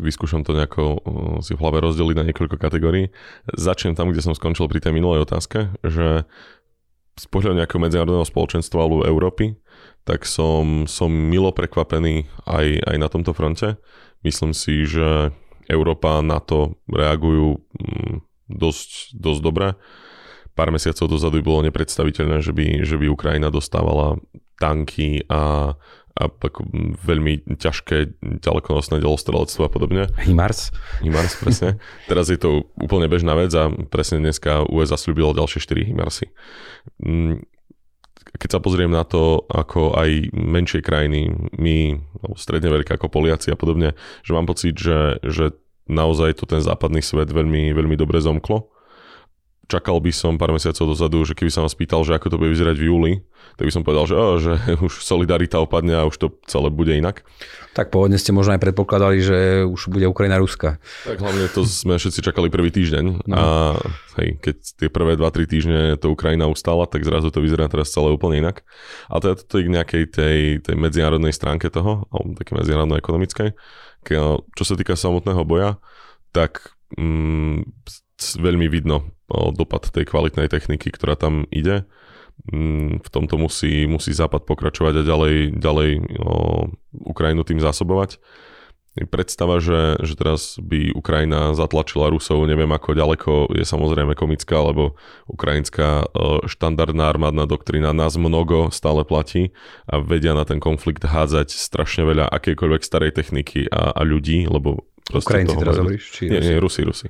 vyskúšam 0.00 0.40
to 0.44 0.56
nejako 0.56 0.84
uh, 0.96 0.98
si 1.44 1.52
v 1.52 1.60
hlave 1.60 1.84
rozdeliť 1.84 2.16
na 2.16 2.26
niekoľko 2.32 2.56
kategórií. 2.56 3.12
Začnem 3.52 3.92
tam, 3.92 4.08
kde 4.08 4.24
som 4.24 4.32
skončil 4.32 4.68
pri 4.72 4.80
tej 4.80 4.96
minulej 4.96 5.28
otázke, 5.28 5.76
že 5.84 6.24
z 7.12 7.24
pohľadu 7.28 7.60
nejakého 7.60 7.80
medzinárodného 7.80 8.24
spoločenstva 8.24 8.78
alebo 8.80 9.04
Európy, 9.04 9.52
tak 10.02 10.26
som, 10.26 10.84
som 10.90 11.10
milo 11.10 11.54
prekvapený 11.54 12.26
aj, 12.46 12.66
aj 12.86 12.96
na 12.98 13.08
tomto 13.08 13.30
fronte. 13.34 13.78
Myslím 14.26 14.54
si, 14.54 14.86
že 14.86 15.30
Európa 15.70 16.22
na 16.22 16.42
to 16.42 16.78
reagujú 16.90 17.62
mm, 17.78 18.14
dosť, 18.50 19.14
dosť 19.14 19.40
dobre. 19.42 19.68
Pár 20.52 20.68
mesiacov 20.68 21.08
dozadu 21.08 21.40
bolo 21.40 21.64
nepredstaviteľné, 21.64 22.44
že 22.44 22.52
by, 22.52 22.84
že 22.84 23.00
by 23.00 23.06
Ukrajina 23.08 23.48
dostávala 23.48 24.20
tanky 24.60 25.24
a 25.32 25.74
a 26.12 26.28
ako 26.28 26.68
veľmi 27.08 27.56
ťažké 27.56 28.20
ďalekonosné 28.44 29.00
delostrelectvo 29.00 29.64
a 29.64 29.70
podobne. 29.72 30.02
HIMARS. 30.20 30.68
HIMARS, 31.00 31.40
presne. 31.40 31.80
Teraz 32.10 32.28
je 32.28 32.36
to 32.36 32.68
úplne 32.76 33.08
bežná 33.08 33.32
vec 33.32 33.48
a 33.56 33.72
presne 33.88 34.20
dneska 34.20 34.68
USA 34.68 35.00
slúbilo 35.00 35.32
ďalšie 35.32 35.64
4 35.64 35.88
HIMARSy. 35.88 36.26
Keď 38.22 38.58
sa 38.58 38.60
pozriem 38.62 38.90
na 38.90 39.02
to, 39.02 39.42
ako 39.50 39.98
aj 39.98 40.30
menšie 40.34 40.80
krajiny, 40.82 41.30
my, 41.58 41.98
alebo 42.22 42.38
stredne 42.38 42.70
veľké 42.70 42.94
ako 42.94 43.10
Poliaci 43.10 43.50
a 43.50 43.58
podobne, 43.58 43.98
že 44.22 44.32
mám 44.32 44.46
pocit, 44.46 44.78
že, 44.78 45.18
že 45.26 45.54
naozaj 45.90 46.38
to 46.38 46.46
ten 46.46 46.62
západný 46.62 47.02
svet 47.02 47.30
veľmi, 47.30 47.74
veľmi 47.74 47.96
dobre 47.98 48.22
zomklo 48.22 48.72
čakal 49.72 49.96
by 50.04 50.12
som 50.12 50.36
pár 50.36 50.52
mesiacov 50.52 50.92
dozadu, 50.92 51.24
že 51.24 51.32
keby 51.32 51.48
sa 51.48 51.64
ma 51.64 51.70
spýtal, 51.72 52.04
že 52.04 52.12
ako 52.12 52.28
to 52.28 52.36
bude 52.36 52.52
vyzerať 52.52 52.76
v 52.76 52.86
júli, 52.92 53.12
tak 53.56 53.64
by 53.64 53.72
som 53.72 53.84
povedal, 53.84 54.04
že, 54.04 54.14
oh, 54.16 54.36
že 54.36 54.52
už 54.86 55.00
solidarita 55.00 55.56
opadne 55.56 55.96
a 55.96 56.04
už 56.04 56.16
to 56.20 56.26
celé 56.44 56.68
bude 56.68 56.92
inak. 56.92 57.24
Tak 57.72 57.88
pôvodne 57.88 58.20
ste 58.20 58.36
možno 58.36 58.52
aj 58.52 58.60
predpokladali, 58.60 59.24
že 59.24 59.64
už 59.64 59.88
bude 59.88 60.04
Ukrajina 60.04 60.36
Ruska. 60.36 60.76
Tak 61.08 61.24
hlavne 61.24 61.48
to 61.48 61.64
sme 61.64 61.96
všetci 61.96 62.20
čakali 62.20 62.52
prvý 62.52 62.68
týždeň 62.68 63.04
no. 63.24 63.32
a 63.32 63.44
hej, 64.20 64.36
keď 64.44 64.56
tie 64.76 64.88
prvé 64.92 65.16
2-3 65.16 65.48
týždne 65.48 65.80
to 65.96 66.12
Ukrajina 66.12 66.44
ustala, 66.52 66.84
tak 66.84 67.08
zrazu 67.08 67.32
to 67.32 67.40
vyzerá 67.40 67.72
teraz 67.72 67.88
celé 67.88 68.12
úplne 68.12 68.44
inak. 68.44 68.60
A 69.08 69.24
to 69.24 69.32
je 69.32 69.64
k 69.64 69.72
nejakej 69.72 70.04
tej, 70.12 70.38
tej 70.60 70.76
medzinárodnej 70.76 71.32
stránke 71.32 71.72
toho, 71.72 72.04
alebo 72.12 72.36
také 72.36 72.52
medzinárodno-ekonomickej. 72.52 73.56
Čo 74.52 74.64
sa 74.68 74.74
týka 74.76 74.92
samotného 74.92 75.40
boja, 75.48 75.80
tak 76.36 76.76
mm, 77.00 77.64
veľmi 78.36 78.68
vidno 78.68 79.08
dopad 79.56 79.88
tej 79.88 80.04
kvalitnej 80.04 80.48
techniky, 80.52 80.92
ktorá 80.92 81.16
tam 81.16 81.48
ide. 81.48 81.88
Mm, 82.48 83.00
v 83.04 83.08
tomto 83.12 83.38
musí, 83.38 83.84
musí 83.86 84.10
Západ 84.10 84.48
pokračovať 84.48 85.00
a 85.00 85.06
ďalej, 85.06 85.36
ďalej 85.60 85.90
Ukrajinu 86.92 87.42
tým 87.46 87.60
zásobovať. 87.60 88.18
Predstava, 88.92 89.56
že, 89.56 89.96
že 90.04 90.20
teraz 90.20 90.60
by 90.60 90.92
Ukrajina 90.92 91.56
zatlačila 91.56 92.12
Rusov, 92.12 92.44
neviem 92.44 92.68
ako 92.68 92.92
ďaleko, 92.92 93.32
je 93.56 93.64
samozrejme 93.64 94.12
komická, 94.12 94.60
lebo 94.60 95.00
ukrajinská 95.32 96.12
štandardná 96.44 97.08
armádna 97.08 97.48
doktrina 97.48 97.96
nás 97.96 98.20
mnogo 98.20 98.68
stále 98.68 99.00
platí 99.08 99.56
a 99.88 99.96
vedia 99.96 100.36
na 100.36 100.44
ten 100.44 100.60
konflikt 100.60 101.08
hádzať 101.08 101.56
strašne 101.56 102.04
veľa 102.04 102.28
akékoľvek 102.36 102.84
starej 102.84 103.16
techniky 103.16 103.64
a, 103.72 103.96
a 103.96 104.04
ľudí, 104.04 104.44
lebo 104.44 104.84
Ukrajinci 105.20 105.56
teraz 105.60 105.76
hovoríš? 105.76 106.04
Či 106.14 106.22
nie, 106.32 106.40
nie, 106.40 106.56
Rusi, 106.56 106.80
Rusi. 106.86 107.08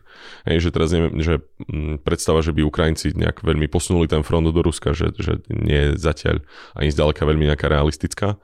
Hej, 0.48 0.66
že 0.66 0.68
teraz 0.74 0.90
neviem, 0.90 1.14
že 1.22 1.38
mm, 1.68 2.02
predstava, 2.02 2.42
že 2.42 2.50
by 2.50 2.66
Ukrajinci 2.66 3.14
nejak 3.14 3.46
veľmi 3.46 3.70
posunuli 3.70 4.10
ten 4.10 4.26
front 4.26 4.50
do 4.50 4.62
Ruska, 4.62 4.96
že, 4.96 5.14
že 5.14 5.38
nie 5.48 5.92
je 5.92 6.00
zatiaľ 6.00 6.42
ani 6.74 6.88
zďaleka 6.90 7.22
veľmi 7.22 7.46
nejaká 7.46 7.70
realistická. 7.70 8.40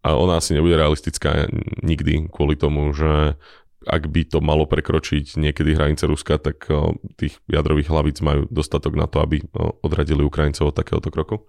A 0.00 0.16
ona 0.16 0.40
asi 0.40 0.56
nebude 0.56 0.80
realistická 0.80 1.50
nikdy 1.84 2.32
kvôli 2.32 2.56
tomu, 2.56 2.88
že 2.96 3.36
ak 3.84 4.12
by 4.12 4.28
to 4.28 4.44
malo 4.44 4.68
prekročiť 4.68 5.40
niekedy 5.40 5.72
hranice 5.72 6.04
Ruska, 6.04 6.36
tak 6.36 6.68
tých 7.16 7.40
jadrových 7.48 7.88
hlavíc 7.88 8.20
majú 8.20 8.44
dostatok 8.52 8.92
na 8.96 9.08
to, 9.08 9.24
aby 9.24 9.40
odradili 9.80 10.20
Ukrajincov 10.20 10.72
od 10.72 10.76
takéhoto 10.76 11.08
kroku. 11.08 11.48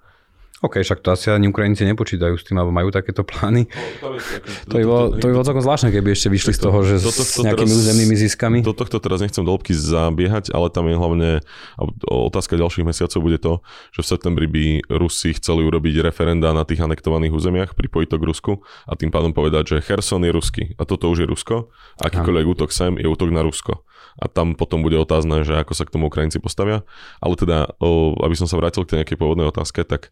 OK, 0.62 0.78
však 0.86 1.02
to 1.02 1.10
asi 1.10 1.34
ani 1.34 1.50
Ukrajinci 1.50 1.82
nepočítajú 1.90 2.38
s 2.38 2.46
tým, 2.46 2.62
alebo 2.62 2.70
majú 2.70 2.94
takéto 2.94 3.26
plány. 3.26 3.66
To 4.70 4.78
by 4.78 4.86
bolo, 4.86 5.04
to 5.18 5.26
by 5.26 5.34
bolo 5.34 5.46
celkom 5.46 5.66
zvláštne, 5.66 5.90
keby 5.90 6.14
ešte 6.14 6.30
vyšli 6.30 6.54
z 6.54 6.60
toho, 6.62 6.86
že 6.86 7.02
s 7.02 7.42
nejakými 7.42 7.66
teraz, 7.66 7.82
územnými 7.82 8.14
ziskami. 8.14 8.58
Do 8.62 8.78
tohto 8.78 9.02
teraz 9.02 9.26
nechcem 9.26 9.42
do 9.42 9.50
hĺbky 9.50 9.74
zabiehať, 9.74 10.54
ale 10.54 10.70
tam 10.70 10.86
je 10.86 10.96
hlavne 11.02 11.30
otázka 12.06 12.62
ďalších 12.62 12.86
mesiacov 12.86 13.20
bude 13.26 13.42
to, 13.42 13.66
že 13.90 14.06
v 14.06 14.08
septembri 14.14 14.46
by 14.46 14.66
Rusi 15.02 15.34
chceli 15.34 15.66
urobiť 15.66 16.06
referenda 16.06 16.54
na 16.54 16.62
tých 16.62 16.86
anektovaných 16.86 17.34
územiach, 17.34 17.74
pripojiť 17.74 18.08
to 18.14 18.18
k 18.22 18.28
Rusku 18.30 18.52
a 18.86 18.94
tým 18.94 19.10
pádom 19.10 19.34
povedať, 19.34 19.74
že 19.74 19.78
Herson 19.82 20.22
je 20.22 20.30
ruský 20.30 20.64
a 20.78 20.86
toto 20.86 21.10
už 21.10 21.26
je 21.26 21.28
Rusko, 21.28 21.74
akýkoľvek 22.06 22.46
útok 22.46 22.70
sem 22.70 23.02
je 23.02 23.10
útok 23.10 23.34
na 23.34 23.42
Rusko 23.42 23.82
a 24.20 24.28
tam 24.28 24.54
potom 24.60 24.84
bude 24.84 25.00
otázne, 25.00 25.48
že 25.48 25.56
ako 25.56 25.74
sa 25.74 25.88
k 25.88 25.94
tomu 25.94 26.12
Ukrajinci 26.12 26.44
postavia. 26.44 26.84
Ale 27.24 27.40
teda, 27.40 27.72
aby 28.20 28.36
som 28.36 28.44
sa 28.50 28.60
vrátil 28.60 28.84
k 28.84 28.92
tej 28.92 28.98
nejakej 29.04 29.18
pôvodnej 29.20 29.48
otázke, 29.48 29.88
tak 29.88 30.12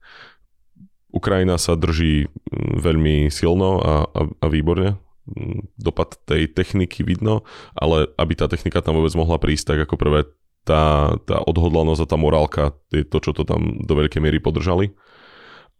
Ukrajina 1.10 1.57
sa 1.57 1.74
drží 1.74 2.30
mm, 2.30 2.82
veľmi 2.82 3.16
silno 3.34 3.82
a, 3.82 3.93
a, 4.05 4.22
a 4.30 4.45
výborne. 4.49 4.97
Mm, 5.30 5.70
dopad 5.78 6.18
tej 6.26 6.49
techniky 6.49 7.01
vidno, 7.01 7.45
ale 7.78 8.10
aby 8.18 8.34
tá 8.38 8.49
technika 8.49 8.82
tam 8.82 8.97
vôbec 8.97 9.14
mohla 9.18 9.38
prísť, 9.41 9.76
tak 9.76 9.80
ako 9.89 9.95
prvé 9.97 10.20
tá, 10.68 11.18
tá 11.26 11.41
odhodlanosť 11.41 12.01
a 12.05 12.10
tá 12.10 12.18
morálka 12.20 12.64
je 12.93 13.01
to, 13.01 13.18
čo 13.24 13.32
to 13.34 13.41
tam 13.41 13.82
do 13.82 13.93
veľkej 13.97 14.22
miery 14.22 14.38
podržali. 14.38 14.93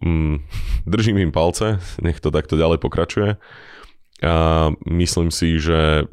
Mm, 0.02 0.42
držím 0.94 1.22
im 1.22 1.32
palce, 1.34 1.78
nech 2.02 2.18
to 2.18 2.34
takto 2.34 2.58
ďalej 2.58 2.82
pokračuje. 2.82 3.38
A 4.20 4.36
myslím 4.84 5.32
si, 5.32 5.64
že 5.64 6.04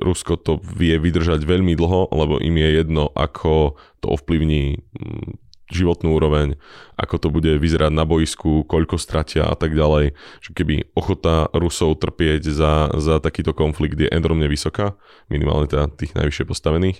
Rusko 0.00 0.40
to 0.40 0.56
vie 0.64 0.96
vydržať 0.96 1.44
veľmi 1.44 1.76
dlho, 1.76 2.08
lebo 2.12 2.40
im 2.40 2.56
je 2.56 2.68
jedno, 2.80 3.12
ako 3.12 3.76
to 4.00 4.16
ovplyvní 4.16 4.80
mm, 4.80 5.47
životnú 5.68 6.16
úroveň, 6.16 6.56
ako 6.96 7.16
to 7.20 7.28
bude 7.28 7.52
vyzerať 7.60 7.92
na 7.92 8.08
boisku, 8.08 8.64
koľko 8.64 8.96
stratia 8.96 9.46
a 9.46 9.54
tak 9.54 9.76
ďalej. 9.76 10.16
Že 10.40 10.50
keby 10.56 10.74
ochota 10.96 11.46
Rusov 11.52 12.00
trpieť 12.00 12.48
za, 12.48 12.90
za 12.96 13.20
takýto 13.20 13.52
konflikt 13.52 14.00
je 14.00 14.08
enormne 14.08 14.48
vysoká, 14.48 14.96
minimálne 15.28 15.68
teda 15.68 15.92
tých 15.92 16.16
najvyššie 16.16 16.44
postavených, 16.48 16.98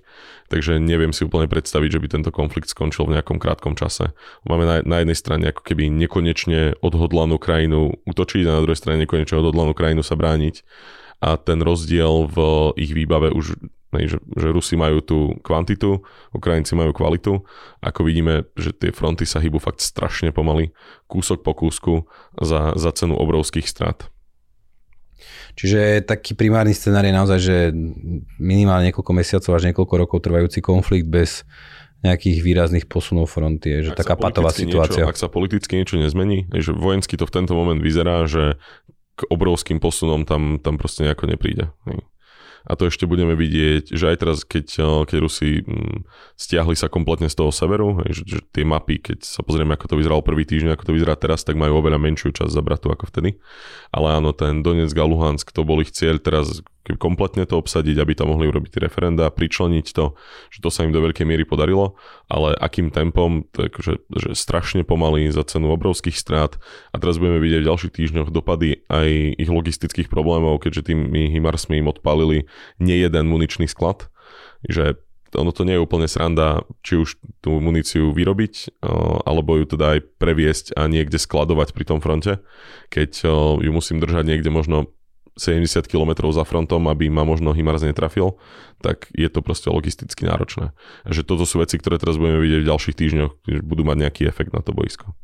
takže 0.53 0.77
neviem 0.79 1.17
si 1.17 1.25
úplne 1.25 1.49
predstaviť, 1.49 1.91
že 1.97 2.01
by 2.01 2.07
tento 2.09 2.31
konflikt 2.31 2.69
skončil 2.69 3.09
v 3.09 3.19
nejakom 3.19 3.41
krátkom 3.41 3.75
čase. 3.75 4.13
Máme 4.45 4.69
na, 4.69 4.77
na 4.85 5.01
jednej 5.01 5.17
strane 5.17 5.45
ako 5.49 5.65
keby 5.65 5.89
nekonečne 5.89 6.79
odhodlanú 6.85 7.41
krajinu 7.41 7.97
utočiť 8.05 8.45
a 8.47 8.61
na 8.61 8.63
druhej 8.63 8.79
strane 8.79 9.03
nekonečne 9.09 9.41
odhodlanú 9.41 9.73
krajinu 9.73 10.05
sa 10.05 10.15
brániť 10.15 10.63
a 11.19 11.35
ten 11.35 11.59
rozdiel 11.59 12.31
v 12.31 12.37
ich 12.79 12.95
výbave 12.95 13.35
už 13.35 13.59
že, 13.93 14.21
že 14.21 14.49
Rusi 14.53 14.77
majú 14.77 15.01
tú 15.01 15.19
kvantitu, 15.41 16.05
Ukrajinci 16.37 16.77
majú 16.77 16.93
kvalitu. 16.93 17.41
Ako 17.81 18.05
vidíme, 18.05 18.45
že 18.55 18.77
tie 18.77 18.93
fronty 18.93 19.25
sa 19.25 19.41
hýbu 19.41 19.57
fakt 19.57 19.81
strašne 19.81 20.29
pomaly, 20.29 20.77
kúsok 21.09 21.41
po 21.41 21.57
kúsku 21.57 22.05
za, 22.37 22.77
za 22.77 22.91
cenu 22.93 23.17
obrovských 23.17 23.65
strát. 23.65 24.13
Čiže 25.59 26.07
taký 26.07 26.39
primárny 26.39 26.71
scenár 26.71 27.03
je 27.03 27.15
naozaj, 27.17 27.39
že 27.43 27.57
minimálne 28.39 28.93
niekoľko 28.93 29.13
mesiacov 29.17 29.59
až 29.59 29.73
niekoľko 29.73 29.95
rokov 29.99 30.19
trvajúci 30.23 30.63
konflikt 30.63 31.11
bez 31.11 31.43
nejakých 32.07 32.47
výrazných 32.47 32.87
posunov 32.87 33.27
fronty, 33.27 33.83
že 33.83 33.91
ak 33.91 34.07
taká 34.07 34.15
patová 34.15 34.55
situácia. 34.55 35.03
Niečo, 35.03 35.11
ak 35.11 35.19
sa 35.19 35.27
politicky 35.27 35.83
niečo 35.83 35.99
nezmení, 35.99 36.47
že 36.55 36.71
vojensky 36.71 37.19
to 37.19 37.27
v 37.27 37.35
tento 37.43 37.59
moment 37.59 37.83
vyzerá, 37.83 38.31
že 38.31 38.55
k 39.19 39.21
obrovským 39.27 39.83
posunom 39.83 40.23
tam, 40.23 40.63
tam 40.63 40.79
proste 40.79 41.03
nejako 41.03 41.27
nepríde. 41.27 41.75
A 42.69 42.77
to 42.77 42.93
ešte 42.93 43.09
budeme 43.09 43.33
vidieť, 43.33 43.97
že 43.97 44.13
aj 44.13 44.17
teraz, 44.21 44.39
keď, 44.45 44.67
eh, 44.77 45.03
keď 45.09 45.19
Rusi 45.25 45.65
mm, 45.65 46.05
stiahli 46.37 46.77
sa 46.77 46.93
kompletne 46.93 47.33
z 47.33 47.37
toho 47.41 47.49
severu, 47.49 48.05
že, 48.13 48.29
že 48.29 48.39
tie 48.53 48.69
mapy, 48.69 49.01
keď 49.01 49.25
sa 49.25 49.41
pozrieme, 49.41 49.73
ako 49.73 49.97
to 49.97 49.99
vyzeralo 49.99 50.21
prvý 50.21 50.45
týždeň, 50.45 50.77
ako 50.77 50.93
to 50.93 50.97
vyzerá 51.01 51.17
teraz, 51.17 51.43
tak 51.49 51.57
majú 51.57 51.81
oveľa 51.81 51.97
menšiu 51.97 52.37
časť 52.37 52.53
zabratu 52.53 52.93
ako 52.93 53.09
vtedy. 53.09 53.41
Ale 53.89 54.21
áno, 54.21 54.37
ten 54.37 54.61
Donetsk 54.61 55.01
a 55.01 55.07
Luhansk, 55.09 55.49
to 55.57 55.65
bol 55.65 55.81
ich 55.81 55.91
cieľ 55.97 56.21
teraz 56.21 56.61
kompletne 56.97 57.45
to 57.45 57.61
obsadiť, 57.61 58.01
aby 58.01 58.17
tam 58.17 58.33
mohli 58.33 58.49
urobiť 58.49 58.81
referenda, 58.81 59.29
pričleniť 59.29 59.87
to, 59.93 60.17
že 60.49 60.65
to 60.65 60.71
sa 60.73 60.89
im 60.89 60.95
do 60.95 61.05
veľkej 61.05 61.29
miery 61.29 61.45
podarilo, 61.45 61.99
ale 62.31 62.57
akým 62.57 62.89
tempom, 62.89 63.45
takže 63.53 64.01
že 64.09 64.29
strašne 64.33 64.87
pomaly 64.87 65.29
za 65.29 65.45
cenu 65.45 65.69
obrovských 65.75 66.17
strát. 66.17 66.57
A 66.95 67.03
teraz 67.03 67.21
budeme 67.21 67.43
vidieť 67.43 67.67
v 67.67 67.69
ďalších 67.69 67.93
týždňoch 67.93 68.33
dopady 68.33 68.87
aj 68.89 69.09
ich 69.37 69.51
logistických 69.51 70.09
problémov, 70.09 70.65
keďže 70.65 70.95
tými 70.95 71.29
Himarsmi 71.35 71.83
im 71.83 71.91
odpálili 71.91 72.47
nie 72.79 72.97
jeden 73.03 73.29
muničný 73.29 73.69
sklad, 73.69 74.09
že 74.65 74.97
ono 75.37 75.53
to 75.53 75.69
nie 75.69 75.77
je 75.77 75.85
úplne 75.85 76.09
sranda, 76.09 76.65
či 76.81 76.97
už 76.97 77.21
tú 77.45 77.61
muníciu 77.61 78.17
vyrobiť, 78.17 78.81
alebo 79.29 79.61
ju 79.61 79.69
teda 79.69 80.01
aj 80.01 80.17
previesť 80.17 80.73
a 80.73 80.89
niekde 80.89 81.21
skladovať 81.21 81.77
pri 81.77 81.85
tom 81.85 82.01
fronte, 82.01 82.41
keď 82.89 83.29
ju 83.61 83.69
musím 83.69 84.01
držať 84.01 84.25
niekde 84.25 84.49
možno 84.49 84.89
70 85.39 85.87
km 85.87 86.29
za 86.35 86.43
frontom, 86.43 86.91
aby 86.91 87.09
ma 87.09 87.23
možno 87.23 87.55
Himars 87.55 87.87
netrafil, 87.87 88.37
tak 88.83 89.09
je 89.15 89.31
to 89.31 89.41
proste 89.41 89.71
logisticky 89.71 90.27
náročné. 90.27 90.75
A 91.07 91.11
že 91.15 91.23
toto 91.23 91.47
sú 91.47 91.63
veci, 91.63 91.79
ktoré 91.79 91.97
teraz 91.97 92.19
budeme 92.19 92.43
vidieť 92.43 92.61
v 92.67 92.71
ďalších 92.71 92.99
týždňoch, 92.99 93.33
že 93.47 93.59
budú 93.63 93.83
mať 93.87 93.97
nejaký 94.07 94.23
efekt 94.27 94.51
na 94.53 94.61
to 94.61 94.75
boisko. 94.75 95.15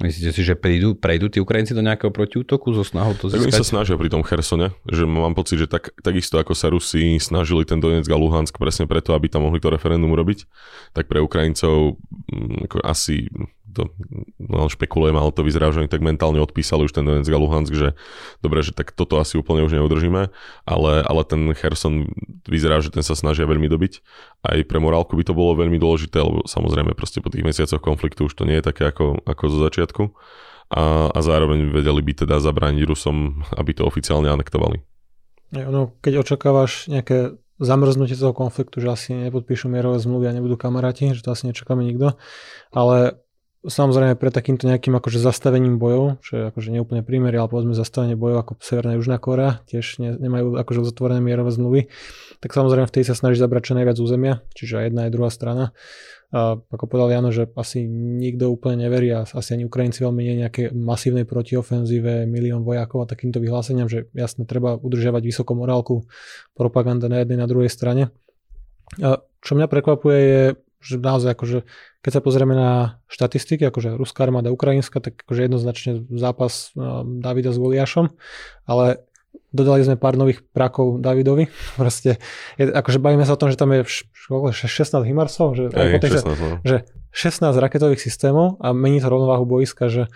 Myslíte 0.00 0.32
si, 0.32 0.40
že 0.40 0.56
prejdú, 0.56 0.96
prejdú 0.96 1.28
tí 1.28 1.44
Ukrajinci 1.44 1.76
do 1.76 1.84
nejakého 1.84 2.08
protiútoku 2.08 2.72
so 2.72 2.80
snahou 2.80 3.12
to 3.18 3.28
získať? 3.28 3.36
Tak 3.36 3.46
oni 3.52 3.60
sa 3.60 3.68
snažia 3.68 4.00
pri 4.00 4.08
tom 4.08 4.24
Chersone, 4.24 4.72
že 4.88 5.04
mám 5.04 5.36
pocit, 5.36 5.60
že 5.60 5.68
tak, 5.68 5.92
takisto 6.00 6.40
ako 6.40 6.56
sa 6.56 6.72
Rusi 6.72 7.20
snažili 7.20 7.68
ten 7.68 7.82
Donetsk 7.82 8.08
a 8.08 8.16
Luhansk 8.16 8.56
presne 8.56 8.88
preto, 8.88 9.12
aby 9.12 9.28
tam 9.28 9.44
mohli 9.44 9.60
to 9.60 9.68
referendum 9.68 10.08
urobiť, 10.08 10.48
tak 10.96 11.04
pre 11.04 11.20
Ukrajincov 11.20 12.00
mm, 12.32 12.70
ako 12.70 12.76
asi 12.80 13.28
to 13.74 13.90
no, 14.38 14.66
špekulujem, 14.66 15.16
ale 15.16 15.30
to 15.30 15.46
vyzerá, 15.46 15.70
že 15.70 15.86
oni 15.86 15.90
tak 15.90 16.02
mentálne 16.02 16.42
odpísali 16.42 16.86
už 16.86 16.92
ten 16.92 17.06
Donetsk 17.06 17.32
a 17.32 17.38
Luhansk, 17.38 17.72
že 17.72 17.88
dobre, 18.42 18.60
že 18.66 18.74
tak 18.74 18.92
toto 18.92 19.22
asi 19.22 19.38
úplne 19.38 19.62
už 19.64 19.78
neudržíme, 19.78 20.30
ale, 20.66 20.92
ale 21.02 21.22
ten 21.24 21.54
Kherson 21.54 22.10
vyzerá, 22.44 22.82
že 22.82 22.90
ten 22.90 23.06
sa 23.06 23.14
snažia 23.14 23.46
veľmi 23.46 23.70
dobiť. 23.70 23.92
Aj 24.42 24.58
pre 24.66 24.78
morálku 24.82 25.14
by 25.14 25.24
to 25.24 25.34
bolo 25.36 25.58
veľmi 25.58 25.78
dôležité, 25.78 26.20
lebo 26.20 26.44
samozrejme 26.44 26.92
proste 26.98 27.22
po 27.22 27.30
tých 27.30 27.46
mesiacoch 27.46 27.80
konfliktu 27.80 28.26
už 28.26 28.34
to 28.34 28.44
nie 28.44 28.58
je 28.58 28.64
také 28.66 28.90
ako, 28.90 29.22
ako 29.24 29.44
zo 29.48 29.58
začiatku. 29.64 30.02
A, 30.70 31.10
a 31.10 31.18
zároveň 31.18 31.74
vedeli 31.74 31.98
by 31.98 32.12
teda 32.26 32.38
zabrániť 32.38 32.86
Rusom, 32.86 33.42
aby 33.58 33.74
to 33.74 33.82
oficiálne 33.82 34.30
anektovali. 34.30 34.78
No, 35.50 35.98
keď 35.98 36.22
očakávaš 36.22 36.86
nejaké 36.86 37.34
zamrznutie 37.60 38.16
toho 38.16 38.32
konfliktu, 38.32 38.80
že 38.80 38.88
asi 38.88 39.10
nepodpíšu 39.12 39.68
mierové 39.68 40.00
zmluvy 40.00 40.32
a 40.32 40.36
nebudú 40.38 40.56
kamaráti, 40.56 41.12
že 41.12 41.20
to 41.20 41.36
asi 41.36 41.50
nečakáme 41.52 41.84
nikto, 41.84 42.16
ale 42.72 43.20
Samozrejme 43.60 44.16
pre 44.16 44.32
takýmto 44.32 44.64
nejakým 44.64 44.96
akože 44.96 45.20
zastavením 45.20 45.76
bojov, 45.76 46.16
čo 46.24 46.32
je 46.32 46.42
akože 46.48 46.72
neúplne 46.72 47.04
prímer, 47.04 47.36
ale 47.36 47.44
povedzme 47.44 47.76
zastavenie 47.76 48.16
bojov 48.16 48.40
ako 48.40 48.52
Severná 48.56 48.96
Južná 48.96 49.20
Korea, 49.20 49.60
tiež 49.68 50.00
ne, 50.00 50.16
nemajú 50.16 50.56
akože 50.56 50.80
uzatvorené 50.88 51.20
mierové 51.20 51.52
zmluvy, 51.52 51.80
tak 52.40 52.56
samozrejme 52.56 52.88
vtedy 52.88 53.04
sa 53.04 53.12
snaží 53.12 53.36
zabrať 53.36 53.68
čo 53.68 53.76
najviac 53.76 54.00
územia, 54.00 54.40
čiže 54.56 54.80
aj 54.80 54.84
jedna 54.88 55.00
aj 55.04 55.12
druhá 55.12 55.28
strana. 55.28 55.76
A 56.32 56.56
ako 56.56 56.88
povedal 56.88 57.20
Jano, 57.20 57.36
že 57.36 57.52
asi 57.52 57.84
nikto 57.90 58.48
úplne 58.48 58.88
neverí 58.88 59.12
a 59.12 59.28
asi 59.28 59.52
ani 59.52 59.68
Ukrajinci 59.68 60.08
veľmi 60.08 60.22
nie 60.24 60.40
nejaké 60.40 60.72
masívnej 60.72 61.28
protiofenzíve, 61.28 62.24
milión 62.24 62.64
vojakov 62.64 63.04
a 63.04 63.10
takýmto 63.12 63.44
vyhláseniam, 63.44 63.92
že 63.92 64.08
jasne 64.16 64.48
treba 64.48 64.80
udržiavať 64.80 65.20
vysokú 65.20 65.52
morálku 65.52 66.08
propaganda 66.56 67.12
na 67.12 67.20
jednej 67.20 67.36
na 67.36 67.44
druhej 67.44 67.68
strane. 67.68 68.08
A 69.04 69.20
čo 69.44 69.52
mňa 69.52 69.68
prekvapuje 69.68 70.18
je, 70.22 70.42
že 70.80 70.96
naozaj 70.96 71.36
akože, 71.36 71.58
keď 72.00 72.12
sa 72.12 72.20
pozrieme 72.24 72.56
na 72.56 73.00
štatistiky, 73.12 73.68
akože 73.68 74.00
ruská 74.00 74.24
armáda, 74.24 74.48
ukrajinská, 74.48 75.04
tak 75.04 75.20
akože 75.28 75.46
jednoznačne 75.46 76.08
zápas 76.08 76.72
Davida 77.20 77.52
s 77.52 77.60
Goliášom, 77.60 78.08
ale 78.64 79.04
dodali 79.52 79.84
sme 79.84 80.00
pár 80.00 80.16
nových 80.16 80.40
prakov 80.56 80.98
Davidovi. 80.98 81.52
Proste, 81.80 82.16
je, 82.56 82.64
akože 82.70 82.98
bavíme 82.98 83.28
sa 83.28 83.36
o 83.36 83.40
tom, 83.40 83.52
že 83.52 83.60
tam 83.60 83.76
je 83.76 83.84
16 83.86 84.64
Himarsov, 85.04 85.58
že, 85.58 85.68
Ej, 85.70 86.00
16, 86.00 86.24
no. 86.24 86.58
že 86.64 86.88
16 87.12 87.44
raketových 87.58 88.00
systémov 88.00 88.56
a 88.62 88.70
mení 88.70 89.02
to 89.02 89.10
rovnováhu 89.10 89.44
boiska, 89.44 89.90
že 89.90 90.06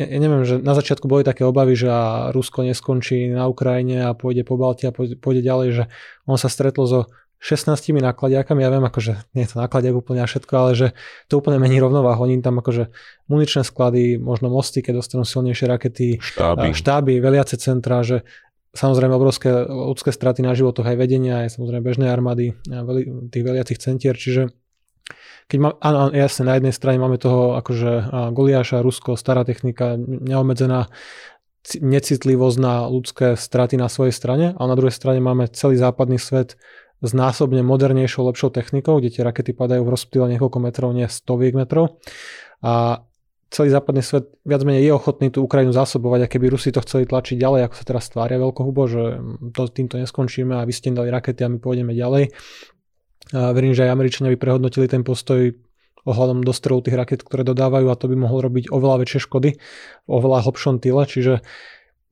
ja, 0.00 0.06
ja 0.08 0.18
neviem, 0.18 0.48
že 0.48 0.56
na 0.56 0.72
začiatku 0.72 1.04
boli 1.04 1.20
také 1.20 1.44
obavy, 1.44 1.76
že 1.76 1.92
Rusko 2.32 2.64
neskončí 2.64 3.28
na 3.28 3.44
Ukrajine 3.52 4.08
a 4.08 4.16
pôjde 4.16 4.48
po 4.48 4.56
Balti 4.56 4.88
a 4.88 4.92
pôjde, 4.96 5.20
pôjde 5.20 5.44
ďalej, 5.44 5.68
že 5.76 5.84
on 6.24 6.40
sa 6.40 6.48
stretol 6.48 6.88
so 6.88 7.00
16 7.40 7.96
nákladiakami, 8.04 8.60
ja 8.60 8.68
viem, 8.68 8.84
akože 8.84 9.32
nie 9.32 9.48
je 9.48 9.50
to 9.50 9.64
nákladiak 9.64 9.96
úplne 9.96 10.20
a 10.20 10.28
všetko, 10.28 10.52
ale 10.52 10.70
že 10.76 10.88
to 11.32 11.40
úplne 11.40 11.56
mení 11.56 11.80
rovnováhu. 11.80 12.28
Oni 12.28 12.36
tam 12.44 12.60
akože 12.60 12.92
muničné 13.32 13.64
sklady, 13.64 14.20
možno 14.20 14.52
mosty, 14.52 14.84
keď 14.84 15.00
dostanú 15.00 15.24
silnejšie 15.24 15.64
rakety, 15.64 16.20
štáby, 16.20 16.76
štáby 16.76 17.12
veliace 17.16 17.56
centra, 17.56 18.04
že 18.04 18.28
samozrejme 18.76 19.16
obrovské 19.16 19.50
ľudské 19.66 20.12
straty 20.12 20.44
na 20.44 20.52
životoch 20.52 20.84
aj 20.84 21.00
vedenia, 21.00 21.48
aj 21.48 21.56
samozrejme 21.56 21.80
bežnej 21.80 22.12
armády, 22.12 22.60
tých 23.32 23.44
veliacich 23.44 23.80
centier, 23.80 24.14
čiže 24.14 24.52
keď 25.50 25.58
má, 25.58 25.70
áno, 25.82 26.14
jasne, 26.14 26.46
na 26.46 26.54
jednej 26.54 26.70
strane 26.70 27.02
máme 27.02 27.18
toho 27.18 27.58
akože 27.58 28.30
Goliáša, 28.30 28.86
Rusko, 28.86 29.18
stará 29.18 29.42
technika, 29.42 29.98
neobmedzená 29.98 30.86
necitlivosť 31.82 32.56
na 32.62 32.86
ľudské 32.86 33.34
straty 33.34 33.74
na 33.74 33.90
svojej 33.90 34.14
strane, 34.14 34.46
a 34.54 34.62
na 34.62 34.74
druhej 34.78 34.94
strane 34.94 35.18
máme 35.18 35.50
celý 35.50 35.74
západný 35.74 36.22
svet, 36.22 36.54
s 37.00 37.10
násobne 37.16 37.64
modernejšou, 37.64 38.28
lepšou 38.28 38.52
technikou, 38.52 39.00
kde 39.00 39.08
tie 39.12 39.22
rakety 39.24 39.56
padajú 39.56 39.82
v 39.84 39.92
rozptýle 39.92 40.26
niekoľko 40.36 40.58
metrov, 40.60 40.92
nie 40.92 41.08
stoviek 41.08 41.56
metrov. 41.56 42.00
A 42.60 43.04
celý 43.50 43.72
západný 43.72 44.04
svet 44.04 44.30
viac 44.46 44.62
menej 44.62 44.86
je 44.86 44.92
ochotný 44.94 45.28
tú 45.32 45.42
Ukrajinu 45.42 45.74
zásobovať 45.74 46.24
a 46.24 46.30
keby 46.30 46.54
Rusi 46.54 46.70
to 46.70 46.84
chceli 46.84 47.08
tlačiť 47.08 47.40
ďalej, 47.40 47.66
ako 47.66 47.74
sa 47.74 47.84
teraz 47.84 48.04
tvária 48.12 48.38
veľkohubo, 48.38 48.82
že 48.86 49.02
to, 49.50 49.66
týmto 49.66 49.98
neskončíme 49.98 50.54
a 50.54 50.62
vy 50.62 50.72
ste 50.76 50.94
dali 50.94 51.10
rakety 51.10 51.42
a 51.42 51.50
my 51.50 51.58
pôjdeme 51.58 51.96
ďalej. 51.96 52.30
A 53.34 53.50
verím, 53.56 53.74
že 53.74 53.88
aj 53.88 53.94
Američania 53.96 54.30
by 54.34 54.38
prehodnotili 54.38 54.86
ten 54.86 55.02
postoj 55.02 55.56
ohľadom 56.08 56.40
dostrelov 56.40 56.88
tých 56.88 56.96
raket, 56.96 57.20
ktoré 57.20 57.44
dodávajú 57.44 57.92
a 57.92 57.98
to 57.98 58.08
by 58.08 58.16
mohlo 58.16 58.40
robiť 58.48 58.72
oveľa 58.72 59.04
väčšie 59.04 59.20
škody 59.20 59.50
v 60.08 60.10
oveľa 60.10 60.48
hlbšom 60.48 60.80
tyle, 60.80 61.04
čiže 61.04 61.44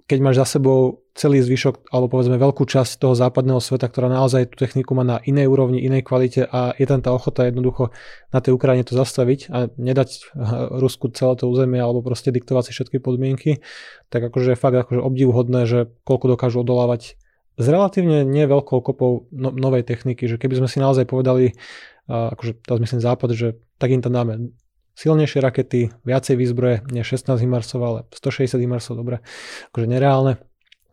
keď 0.09 0.19
máš 0.25 0.41
za 0.41 0.57
sebou 0.57 1.05
celý 1.13 1.45
zvyšok, 1.45 1.93
alebo 1.93 2.09
povedzme 2.09 2.41
veľkú 2.41 2.65
časť 2.65 2.97
toho 2.97 3.13
západného 3.13 3.61
sveta, 3.61 3.93
ktorá 3.93 4.09
naozaj 4.09 4.49
tú 4.49 4.57
techniku 4.57 4.97
má 4.97 5.05
na 5.05 5.21
inej 5.21 5.53
úrovni, 5.53 5.85
inej 5.85 6.09
kvalite 6.09 6.49
a 6.49 6.73
je 6.81 6.89
tam 6.89 7.05
tá 7.05 7.13
ochota 7.13 7.45
jednoducho 7.45 7.93
na 8.33 8.41
tej 8.41 8.57
Ukrajine 8.57 8.89
to 8.89 8.97
zastaviť 8.97 9.41
a 9.53 9.69
nedať 9.77 10.33
Rusku 10.83 11.13
celé 11.13 11.37
to 11.37 11.45
územie 11.53 11.77
alebo 11.77 12.01
proste 12.01 12.33
diktovať 12.33 12.73
si 12.73 12.73
všetky 12.73 13.05
podmienky, 13.05 13.61
tak 14.09 14.33
akože 14.33 14.57
je 14.57 14.59
fakt 14.59 14.81
akože 14.81 15.05
obdivuhodné, 15.05 15.69
že 15.69 15.93
koľko 16.09 16.41
dokážu 16.41 16.65
odolávať 16.65 17.21
s 17.59 17.67
relatívne 17.67 18.25
nie 18.25 18.49
veľkou 18.49 18.81
kopou 18.81 19.29
no, 19.35 19.51
novej 19.53 19.85
techniky, 19.85 20.25
že 20.31 20.39
keby 20.41 20.63
sme 20.63 20.69
si 20.71 20.79
naozaj 20.79 21.05
povedali, 21.11 21.53
akože 22.09 22.65
to 22.65 22.79
myslím 22.81 23.03
západ, 23.03 23.35
že 23.37 23.49
tak 23.77 23.93
im 23.93 24.01
tam 24.01 24.15
dáme 24.15 24.55
silnejšie 24.99 25.39
rakety, 25.39 25.95
viacej 26.03 26.35
výzbroje, 26.35 26.83
nie 26.91 27.07
16 27.07 27.39
Himarsov, 27.39 27.79
ale 27.79 27.99
160 28.11 28.59
Himarsov, 28.59 28.99
dobre, 28.99 29.23
akože 29.71 29.87
nereálne. 29.87 30.43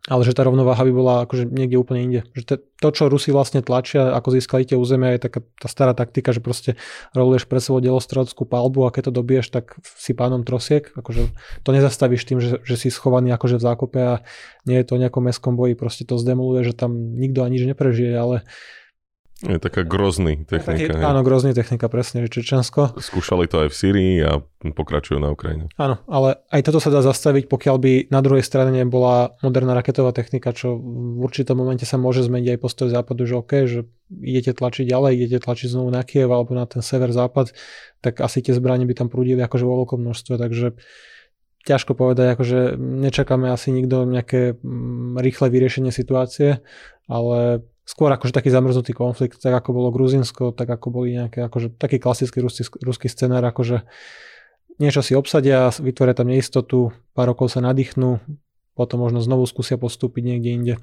ale 0.06 0.22
že 0.22 0.38
tá 0.38 0.46
rovnováha 0.46 0.86
by 0.86 0.92
bola 0.94 1.14
akože 1.26 1.50
niekde 1.50 1.82
úplne 1.82 2.00
inde. 2.06 2.20
Že 2.38 2.62
to, 2.78 2.88
čo 2.94 3.10
Rusi 3.10 3.34
vlastne 3.34 3.58
tlačia, 3.58 4.14
ako 4.14 4.38
získali 4.38 4.62
tie 4.62 4.78
územia, 4.78 5.18
je 5.18 5.26
taká 5.26 5.42
tá 5.58 5.66
stará 5.66 5.98
taktika, 5.98 6.30
že 6.30 6.38
proste 6.38 6.78
roluješ 7.10 7.50
pre 7.50 7.58
sebou 7.58 7.82
delostrodskú 7.82 8.46
palbu 8.46 8.86
a 8.86 8.94
keď 8.94 9.10
to 9.10 9.12
dobiješ, 9.18 9.50
tak 9.50 9.74
si 9.82 10.14
pánom 10.14 10.46
trosiek. 10.46 10.94
Akože 10.94 11.34
to 11.66 11.74
nezastavíš 11.74 12.22
tým, 12.22 12.38
že, 12.38 12.62
že 12.62 12.78
si 12.78 12.94
schovaný 12.94 13.34
akože 13.34 13.58
v 13.58 13.66
zákope 13.66 13.98
a 13.98 14.14
nie 14.62 14.78
je 14.78 14.86
to 14.86 14.94
o 14.94 15.02
nejakom 15.02 15.26
mestskom 15.26 15.58
boji, 15.58 15.74
proste 15.74 16.06
to 16.06 16.14
zdemoluje, 16.22 16.70
že 16.70 16.78
tam 16.78 16.94
nikto 16.94 17.42
ani 17.42 17.58
nič 17.58 17.66
neprežije, 17.74 18.14
ale 18.14 18.46
je 19.44 19.60
taká 19.60 19.84
grozný 19.84 20.48
technika. 20.48 20.96
Taký, 20.96 21.04
áno, 21.04 21.20
grozný 21.20 21.52
technika, 21.52 21.92
presne, 21.92 22.24
že 22.24 22.40
Čečensko. 22.40 22.96
Skúšali 22.96 23.44
to 23.44 23.64
aj 23.64 23.68
v 23.68 23.76
Syrii 23.76 24.14
a 24.24 24.40
pokračujú 24.64 25.20
na 25.20 25.28
Ukrajine. 25.28 25.68
Áno, 25.76 26.00
ale 26.08 26.40
aj 26.48 26.64
toto 26.64 26.80
sa 26.80 26.88
dá 26.88 27.04
zastaviť, 27.04 27.44
pokiaľ 27.44 27.76
by 27.76 27.92
na 28.08 28.24
druhej 28.24 28.40
strane 28.40 28.72
nebola 28.72 29.36
moderná 29.44 29.76
raketová 29.76 30.16
technika, 30.16 30.56
čo 30.56 30.80
v 30.80 31.20
určitom 31.20 31.52
momente 31.52 31.84
sa 31.84 32.00
môže 32.00 32.24
zmeniť 32.24 32.56
aj 32.56 32.62
postoj 32.64 32.88
západu, 32.88 33.28
že 33.28 33.36
OK, 33.36 33.52
že 33.68 33.84
idete 34.08 34.56
tlačiť 34.56 34.88
ďalej, 34.88 35.12
idete 35.20 35.44
tlačiť 35.44 35.68
znovu 35.68 35.92
na 35.92 36.00
Kiev 36.00 36.32
alebo 36.32 36.56
na 36.56 36.64
ten 36.64 36.80
sever-západ, 36.80 37.52
tak 38.00 38.24
asi 38.24 38.40
tie 38.40 38.56
zbranie 38.56 38.88
by 38.88 39.04
tam 39.04 39.12
prúdili 39.12 39.44
akože 39.44 39.68
vo 39.68 39.84
veľkom 39.84 40.00
množstve, 40.00 40.40
takže 40.40 40.80
ťažko 41.68 41.92
povedať, 41.92 42.40
akože 42.40 42.80
nečakáme 42.80 43.52
asi 43.52 43.68
nikto 43.68 44.08
nejaké 44.08 44.56
mm, 44.56 45.20
rýchle 45.20 45.52
vyriešenie 45.52 45.92
situácie, 45.92 46.64
ale 47.04 47.66
skôr 47.86 48.10
akože 48.10 48.34
taký 48.34 48.50
zamrznutý 48.50 48.92
konflikt, 48.92 49.38
tak 49.38 49.54
ako 49.54 49.70
bolo 49.70 49.94
Gruzinsko, 49.94 50.50
tak 50.50 50.66
ako 50.66 50.90
boli 50.90 51.14
nejaké, 51.14 51.46
akože 51.46 51.78
taký 51.78 52.02
klasický 52.02 52.42
ruský, 52.42 52.66
ruský 52.82 53.06
scenár, 53.06 53.46
akože 53.46 53.86
niečo 54.82 55.00
si 55.06 55.14
obsadia, 55.14 55.70
vytvoria 55.70 56.12
tam 56.12 56.28
neistotu, 56.28 56.90
pár 57.14 57.30
rokov 57.30 57.54
sa 57.54 57.62
nadýchnú, 57.62 58.18
potom 58.74 59.00
možno 59.00 59.22
znovu 59.22 59.46
skúsia 59.46 59.78
postúpiť 59.78 60.22
niekde 60.26 60.50
inde. 60.50 60.74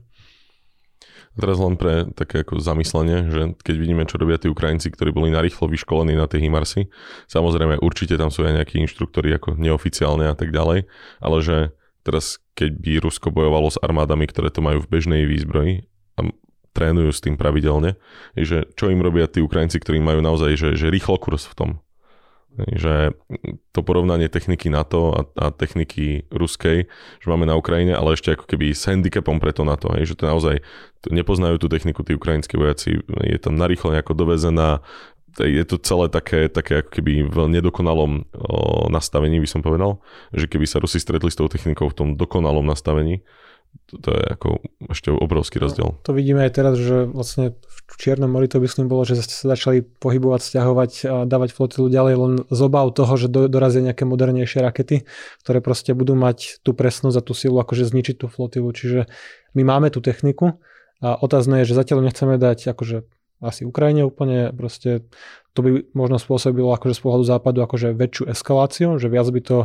Teraz 1.33 1.57
len 1.57 1.75
pre 1.81 2.13
také 2.13 2.45
ako 2.45 2.61
zamyslenie, 2.61 3.25
že 3.33 3.41
keď 3.65 3.75
vidíme, 3.75 4.05
čo 4.05 4.21
robia 4.21 4.37
tí 4.37 4.53
Ukrajinci, 4.53 4.93
ktorí 4.93 5.09
boli 5.09 5.33
narýchlo 5.33 5.65
vyškolení 5.65 6.13
na 6.13 6.29
tie 6.29 6.37
Himarsy, 6.37 6.93
samozrejme 7.25 7.81
určite 7.81 8.21
tam 8.21 8.29
sú 8.29 8.45
aj 8.45 8.61
nejakí 8.61 8.77
inštruktori 8.85 9.33
ako 9.33 9.57
neoficiálne 9.57 10.29
a 10.29 10.37
tak 10.37 10.53
ďalej, 10.53 10.85
ale 11.19 11.37
že 11.41 11.57
teraz 12.05 12.37
keď 12.53 12.77
by 12.77 12.91
Rusko 13.01 13.33
bojovalo 13.33 13.65
s 13.73 13.81
armádami, 13.81 14.29
ktoré 14.29 14.53
to 14.53 14.61
majú 14.61 14.85
v 14.85 14.91
bežnej 14.93 15.25
výzbroji 15.25 15.89
a 16.21 16.29
trénujú 16.73 17.13
s 17.13 17.21
tým 17.21 17.37
pravidelne, 17.37 17.95
že 18.33 18.67
čo 18.73 18.89
im 18.89 18.99
robia 18.99 19.29
tí 19.29 19.39
Ukrajinci, 19.39 19.77
ktorí 19.79 20.01
majú 20.01 20.19
naozaj 20.19 20.57
že, 20.57 20.69
že 20.73 20.89
rýchlo 20.89 21.21
kurz 21.21 21.45
v 21.45 21.55
tom. 21.55 21.71
Že 22.53 23.17
to 23.73 23.81
porovnanie 23.81 24.29
techniky 24.29 24.69
NATO 24.69 25.09
a, 25.09 25.21
a 25.41 25.45
techniky 25.49 26.29
ruskej, 26.29 26.85
že 27.17 27.25
máme 27.25 27.49
na 27.49 27.57
Ukrajine, 27.57 27.97
ale 27.97 28.13
ešte 28.13 28.37
ako 28.37 28.45
keby 28.45 28.77
s 28.77 28.85
handicapom 28.85 29.41
preto 29.41 29.65
NATO, 29.65 29.89
hej, 29.97 30.13
že 30.13 30.17
to 30.21 30.29
naozaj 30.29 30.61
to 31.01 31.09
nepoznajú 31.09 31.57
tú 31.57 31.65
techniku 31.65 32.05
tí 32.05 32.13
ukrajinskí 32.13 32.53
vojaci, 32.53 33.01
je 33.25 33.39
tam 33.41 33.57
narýchlo 33.57 33.97
nejako 33.97 34.13
dovezená, 34.13 34.85
je 35.41 35.65
to 35.65 35.81
celé 35.81 36.13
také, 36.13 36.45
také 36.45 36.85
ako 36.85 37.01
keby 37.01 37.25
v 37.25 37.37
nedokonalom 37.49 38.29
o, 38.37 38.85
nastavení, 38.93 39.41
by 39.41 39.49
som 39.49 39.65
povedal, 39.65 39.97
že 40.29 40.45
keby 40.45 40.69
sa 40.69 40.77
Rusi 40.77 41.01
stretli 41.01 41.33
s 41.33 41.37
tou 41.41 41.49
technikou 41.49 41.89
v 41.89 41.97
tom 41.97 42.09
dokonalom 42.13 42.69
nastavení, 42.69 43.25
to, 43.93 44.01
to 44.01 44.09
je 44.17 44.23
ako 44.25 44.49
ešte 44.89 45.09
obrovský 45.13 45.61
rozdiel. 45.61 45.93
No, 45.93 46.01
to 46.01 46.17
vidíme 46.17 46.41
aj 46.41 46.51
teraz, 46.57 46.73
že 46.81 47.05
vlastne 47.05 47.53
v 47.61 47.95
Čiernom 47.99 48.31
mori 48.31 48.49
to 48.49 48.57
myslím 48.57 48.89
bolo, 48.89 49.05
že 49.05 49.21
sa 49.21 49.53
začali 49.53 49.85
pohybovať, 49.85 50.41
stiahovať 50.41 50.91
a 51.05 51.15
dávať 51.29 51.53
flotilu 51.53 51.93
ďalej 51.93 52.15
len 52.17 52.33
z 52.49 52.59
obav 52.65 52.89
toho, 52.97 53.13
že 53.13 53.29
do, 53.29 53.45
dorazia 53.45 53.85
nejaké 53.85 54.09
modernejšie 54.09 54.65
rakety, 54.65 55.05
ktoré 55.45 55.61
proste 55.61 55.93
budú 55.93 56.17
mať 56.17 56.65
tú 56.65 56.73
presnosť 56.73 57.17
a 57.21 57.25
tú 57.25 57.37
silu 57.37 57.61
akože 57.61 57.85
zničiť 57.85 58.25
tú 58.25 58.27
flotilu. 58.31 58.73
Čiže 58.73 59.05
my 59.53 59.61
máme 59.61 59.93
tú 59.93 60.01
techniku 60.01 60.57
a 61.03 61.19
otázne 61.19 61.61
je, 61.61 61.69
že 61.69 61.77
zatiaľ 61.77 62.01
nechceme 62.07 62.41
dať 62.41 62.73
akože 62.73 63.05
asi 63.43 63.67
Ukrajine 63.67 64.07
úplne, 64.07 64.55
proste 64.55 65.03
to 65.53 65.61
by 65.61 65.85
možno 65.93 66.17
spôsobilo 66.17 66.73
akože 66.73 66.97
z 66.97 67.01
pohľadu 67.05 67.25
západu 67.29 67.59
akože 67.61 67.93
väčšiu 67.93 68.23
eskaláciu, 68.33 68.89
že 68.97 69.05
viac 69.05 69.29
by 69.29 69.41
to 69.43 69.57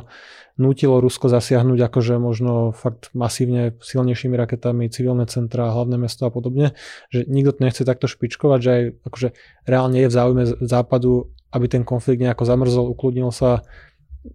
nutilo 0.61 1.01
Rusko 1.01 1.33
zasiahnuť 1.33 1.79
akože 1.89 2.21
možno 2.21 2.77
fakt 2.77 3.09
masívne 3.17 3.79
silnejšími 3.81 4.37
raketami 4.37 4.93
civilné 4.93 5.25
centra, 5.31 5.73
hlavné 5.73 5.97
mesto 5.97 6.29
a 6.29 6.31
podobne, 6.35 6.77
že 7.09 7.25
nikto 7.25 7.57
to 7.57 7.65
nechce 7.65 7.83
takto 7.89 8.05
špičkovať, 8.05 8.59
že 8.61 8.71
aj 8.71 8.83
akože 9.09 9.29
reálne 9.65 9.99
je 10.05 10.09
v 10.11 10.17
záujme 10.19 10.45
západu, 10.61 11.33
aby 11.57 11.67
ten 11.71 11.87
konflikt 11.89 12.21
nejako 12.21 12.45
zamrzol, 12.45 12.93
ukludnil 12.93 13.33
sa. 13.33 13.65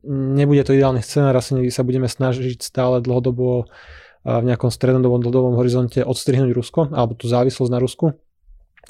Nebude 0.09 0.65
to 0.65 0.73
ideálny 0.73 1.05
scenár, 1.05 1.37
asi 1.37 1.69
sa 1.69 1.85
budeme 1.85 2.09
snažiť 2.09 2.65
stále 2.65 2.97
dlhodobo 3.03 3.69
v 4.23 4.43
nejakom 4.47 4.71
strednodobom, 4.71 5.19
dlhodobom 5.19 5.59
horizonte 5.59 6.01
odstrihnúť 6.01 6.55
Rusko, 6.55 6.81
alebo 6.95 7.13
tú 7.13 7.27
závislosť 7.27 7.69
na 7.69 7.77
Rusku 7.83 8.17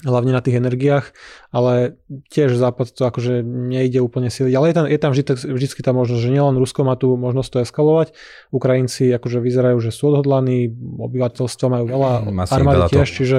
hlavne 0.02 0.34
na 0.34 0.42
tých 0.42 0.58
energiách, 0.58 1.14
ale 1.54 2.02
tiež 2.34 2.58
Západ 2.58 2.98
to 2.98 3.06
akože 3.06 3.46
nejde 3.46 4.02
úplne 4.02 4.34
siliť. 4.34 4.54
Ale 4.58 4.74
je 4.74 4.76
tam, 4.76 4.86
je 4.90 5.00
tam 5.00 5.12
vždy, 5.14 5.24
vždy 5.54 5.68
tá 5.86 5.94
možnosť, 5.94 6.22
že 6.26 6.34
nielen 6.34 6.58
Rusko 6.58 6.82
má 6.82 6.98
tu 6.98 7.14
možnosť 7.14 7.50
to 7.54 7.58
eskalovať, 7.62 8.08
Ukrajinci 8.50 9.14
akože 9.14 9.38
vyzerajú, 9.38 9.78
že 9.78 9.94
sú 9.94 10.10
odhodlaní, 10.10 10.74
obyvateľstvo 10.98 11.66
majú 11.70 11.86
veľa, 11.86 12.12
armády 12.50 12.82
tiež, 12.90 13.08
to. 13.08 13.16
čiže 13.22 13.38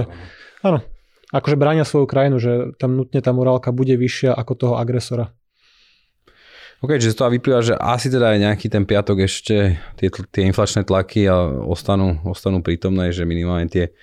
áno, 0.62 0.78
akože 1.34 1.58
bránia 1.58 1.82
svoju 1.82 2.06
krajinu, 2.06 2.38
že 2.38 2.78
tam 2.78 2.94
nutne 2.94 3.18
tá 3.18 3.34
morálka 3.34 3.74
bude 3.74 3.98
vyššia 3.98 4.30
ako 4.30 4.52
toho 4.54 4.74
agresora. 4.78 5.34
OK, 6.84 7.00
čiže 7.00 7.16
z 7.16 7.18
toho 7.18 7.32
vyplýva, 7.32 7.60
že 7.64 7.74
asi 7.80 8.12
teda 8.12 8.36
aj 8.36 8.38
nejaký 8.44 8.66
ten 8.68 8.84
piatok 8.84 9.24
ešte 9.24 9.80
tie, 9.96 10.08
tie 10.12 10.42
inflačné 10.44 10.84
tlaky 10.84 11.24
a 11.24 11.48
ostanú, 11.64 12.20
ostanú 12.28 12.60
prítomné, 12.60 13.08
že 13.08 13.24
minimálne 13.24 13.72
tie 13.72 13.96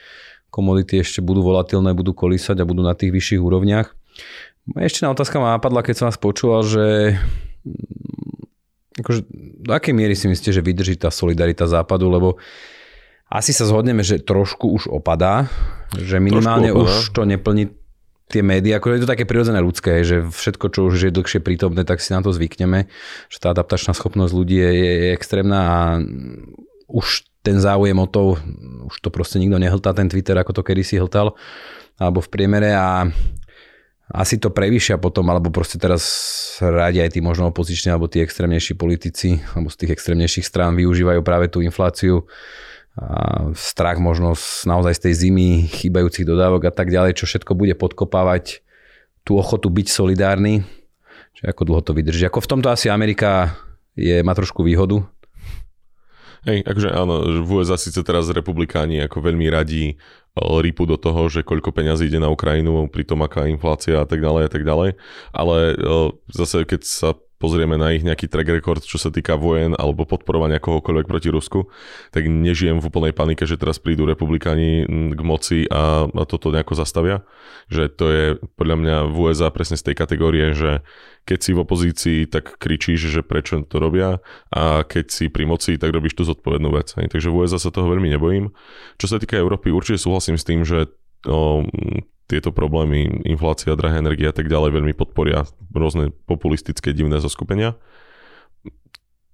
komodity 0.52 1.00
ešte 1.00 1.24
budú 1.24 1.42
volatilné, 1.42 1.96
budú 1.96 2.12
kolísať 2.12 2.60
a 2.62 2.68
budú 2.68 2.84
na 2.84 2.94
tých 2.94 3.16
vyšších 3.16 3.42
úrovniach. 3.42 3.96
Ešte 4.78 5.08
na 5.08 5.16
otázka 5.16 5.42
ma 5.42 5.58
napadla, 5.58 5.82
keď 5.82 5.96
som 5.98 6.08
vás 6.12 6.20
počúval, 6.20 6.62
že 6.68 7.18
mm, 7.66 9.02
akože, 9.02 9.22
do 9.66 9.72
akej 9.72 9.96
miery 9.96 10.14
si 10.14 10.30
myslíte, 10.30 10.54
že 10.54 10.62
vydrží 10.62 11.00
tá 11.00 11.10
solidarita 11.10 11.66
západu, 11.66 12.12
lebo 12.12 12.38
asi 13.32 13.56
sa 13.56 13.64
zhodneme, 13.64 14.04
že 14.04 14.20
trošku 14.20 14.68
už 14.68 14.92
opadá, 14.92 15.48
že 15.96 16.20
minimálne 16.20 16.76
už 16.76 17.16
to 17.16 17.24
neplní 17.24 17.72
tie 18.32 18.44
médiá, 18.44 18.80
ako 18.80 18.96
je 18.96 19.04
to 19.04 19.12
také 19.12 19.28
prirodzené 19.28 19.60
ľudské, 19.60 20.08
že 20.08 20.24
všetko, 20.24 20.66
čo 20.72 20.80
už 20.88 21.12
je 21.12 21.12
dlhšie 21.12 21.44
prítomné, 21.44 21.84
tak 21.84 22.00
si 22.00 22.16
na 22.16 22.24
to 22.24 22.32
zvykneme, 22.32 22.88
že 23.28 23.38
tá 23.44 23.52
adaptačná 23.52 23.92
schopnosť 23.92 24.32
ľudí 24.32 24.56
je, 24.56 24.72
je, 24.72 24.92
je 25.04 25.10
extrémna 25.12 25.60
a 25.60 25.78
už 26.88 27.31
ten 27.42 27.58
záujem 27.58 27.98
o 27.98 28.08
to, 28.08 28.38
už 28.86 28.96
to 29.02 29.10
proste 29.10 29.42
nikto 29.42 29.58
nehltá 29.58 29.94
ten 29.98 30.10
Twitter, 30.10 30.38
ako 30.38 30.54
to 30.54 30.62
kedy 30.62 30.86
si 30.86 31.02
hltal, 31.02 31.34
alebo 31.98 32.22
v 32.22 32.30
priemere 32.30 32.74
a 32.74 33.10
asi 34.12 34.36
to 34.36 34.52
prevýšia 34.52 35.00
potom, 35.00 35.24
alebo 35.32 35.48
proste 35.50 35.80
teraz 35.80 36.04
radi 36.60 37.00
aj 37.00 37.16
tí 37.16 37.20
možno 37.24 37.48
opoziční 37.48 37.96
alebo 37.96 38.12
tí 38.12 38.20
extrémnejší 38.20 38.76
politici, 38.76 39.40
alebo 39.56 39.72
z 39.72 39.78
tých 39.86 39.92
extrémnejších 39.96 40.46
strán 40.46 40.76
využívajú 40.76 41.24
práve 41.24 41.48
tú 41.48 41.64
infláciu 41.64 42.28
a 42.92 43.48
strach 43.56 44.04
možno 44.04 44.36
z, 44.36 44.68
naozaj 44.68 45.00
z 45.00 45.02
tej 45.08 45.14
zimy, 45.16 45.50
chýbajúcich 45.72 46.28
dodávok 46.28 46.68
a 46.68 46.74
tak 46.76 46.92
ďalej, 46.92 47.24
čo 47.24 47.24
všetko 47.24 47.56
bude 47.56 47.72
podkopávať 47.80 48.60
tú 49.24 49.40
ochotu 49.40 49.72
byť 49.72 49.88
solidárny. 49.88 50.68
Čiže 51.40 51.48
ako 51.48 51.62
dlho 51.72 51.82
to 51.88 51.96
vydrží. 51.96 52.28
Ako 52.28 52.44
v 52.44 52.52
tomto 52.52 52.68
asi 52.68 52.92
Amerika 52.92 53.56
je, 53.96 54.20
má 54.28 54.36
trošku 54.36 54.68
výhodu, 54.68 55.08
Hej, 56.42 56.66
akože 56.66 56.90
áno, 56.90 57.22
v 57.46 57.50
USA 57.62 57.78
síce 57.78 58.02
teraz 58.02 58.26
republikáni 58.34 58.98
ako 59.06 59.30
veľmi 59.30 59.46
radí 59.54 59.94
eh, 59.94 59.98
rýpu 60.42 60.90
do 60.90 60.98
toho, 60.98 61.30
že 61.30 61.46
koľko 61.46 61.70
peňazí 61.70 62.10
ide 62.10 62.18
na 62.18 62.34
Ukrajinu, 62.34 62.90
pritom 62.90 63.22
aká 63.22 63.46
inflácia 63.46 64.02
a 64.02 64.08
tak 64.10 64.26
ďalej 64.26 64.50
a 64.50 64.52
tak 64.52 64.64
ďalej, 64.66 64.98
ale 65.38 65.58
eh, 65.78 66.08
zase 66.34 66.66
keď 66.66 66.82
sa 66.82 67.10
pozrieme 67.42 67.82
na 67.82 67.90
ich 67.98 68.06
nejaký 68.06 68.30
track 68.30 68.62
record, 68.62 68.86
čo 68.86 69.02
sa 69.02 69.10
týka 69.10 69.34
vojen 69.34 69.74
alebo 69.74 70.06
podporovania 70.06 70.62
kohokoľvek 70.62 71.10
proti 71.10 71.34
Rusku, 71.34 71.74
tak 72.14 72.30
nežijem 72.30 72.78
v 72.78 72.86
úplnej 72.86 73.18
panike, 73.18 73.50
že 73.50 73.58
teraz 73.58 73.82
prídu 73.82 74.06
republikáni 74.06 74.86
mm, 74.86 75.18
k 75.18 75.22
moci 75.26 75.60
a, 75.66 76.06
a 76.06 76.24
toto 76.30 76.54
nejako 76.54 76.78
zastavia. 76.78 77.26
Že 77.74 77.84
to 77.98 78.06
je 78.14 78.26
podľa 78.54 78.78
mňa 78.78 78.96
v 79.10 79.16
USA 79.18 79.50
presne 79.50 79.82
z 79.82 79.90
tej 79.90 79.96
kategórie, 79.98 80.54
že 80.54 80.86
keď 81.26 81.40
si 81.42 81.52
v 81.58 81.62
opozícii, 81.66 82.20
tak 82.30 82.62
kričíš, 82.62 83.10
že 83.10 83.22
prečo 83.26 83.66
to 83.66 83.78
robia 83.82 84.22
a 84.54 84.86
keď 84.86 85.06
si 85.10 85.26
pri 85.30 85.50
moci, 85.50 85.82
tak 85.82 85.90
robíš 85.90 86.18
tú 86.18 86.24
zodpovednú 86.26 86.70
vec. 86.74 86.94
Takže 86.94 87.34
v 87.34 87.46
USA 87.46 87.58
sa 87.58 87.74
toho 87.74 87.90
veľmi 87.90 88.10
nebojím. 88.14 88.54
Čo 89.02 89.10
sa 89.10 89.18
týka 89.18 89.38
Európy, 89.38 89.74
určite 89.74 90.02
súhlasím 90.02 90.38
s 90.38 90.46
tým, 90.46 90.62
že 90.62 90.90
o, 91.26 91.66
tieto 92.32 92.56
problémy, 92.56 93.28
inflácia, 93.28 93.76
drahé 93.76 94.00
energie 94.00 94.32
a 94.32 94.36
tak 94.36 94.48
ďalej 94.48 94.80
veľmi 94.80 94.96
podporia 94.96 95.44
rôzne 95.76 96.16
populistické 96.24 96.96
divné 96.96 97.20
zoskupenia. 97.20 97.76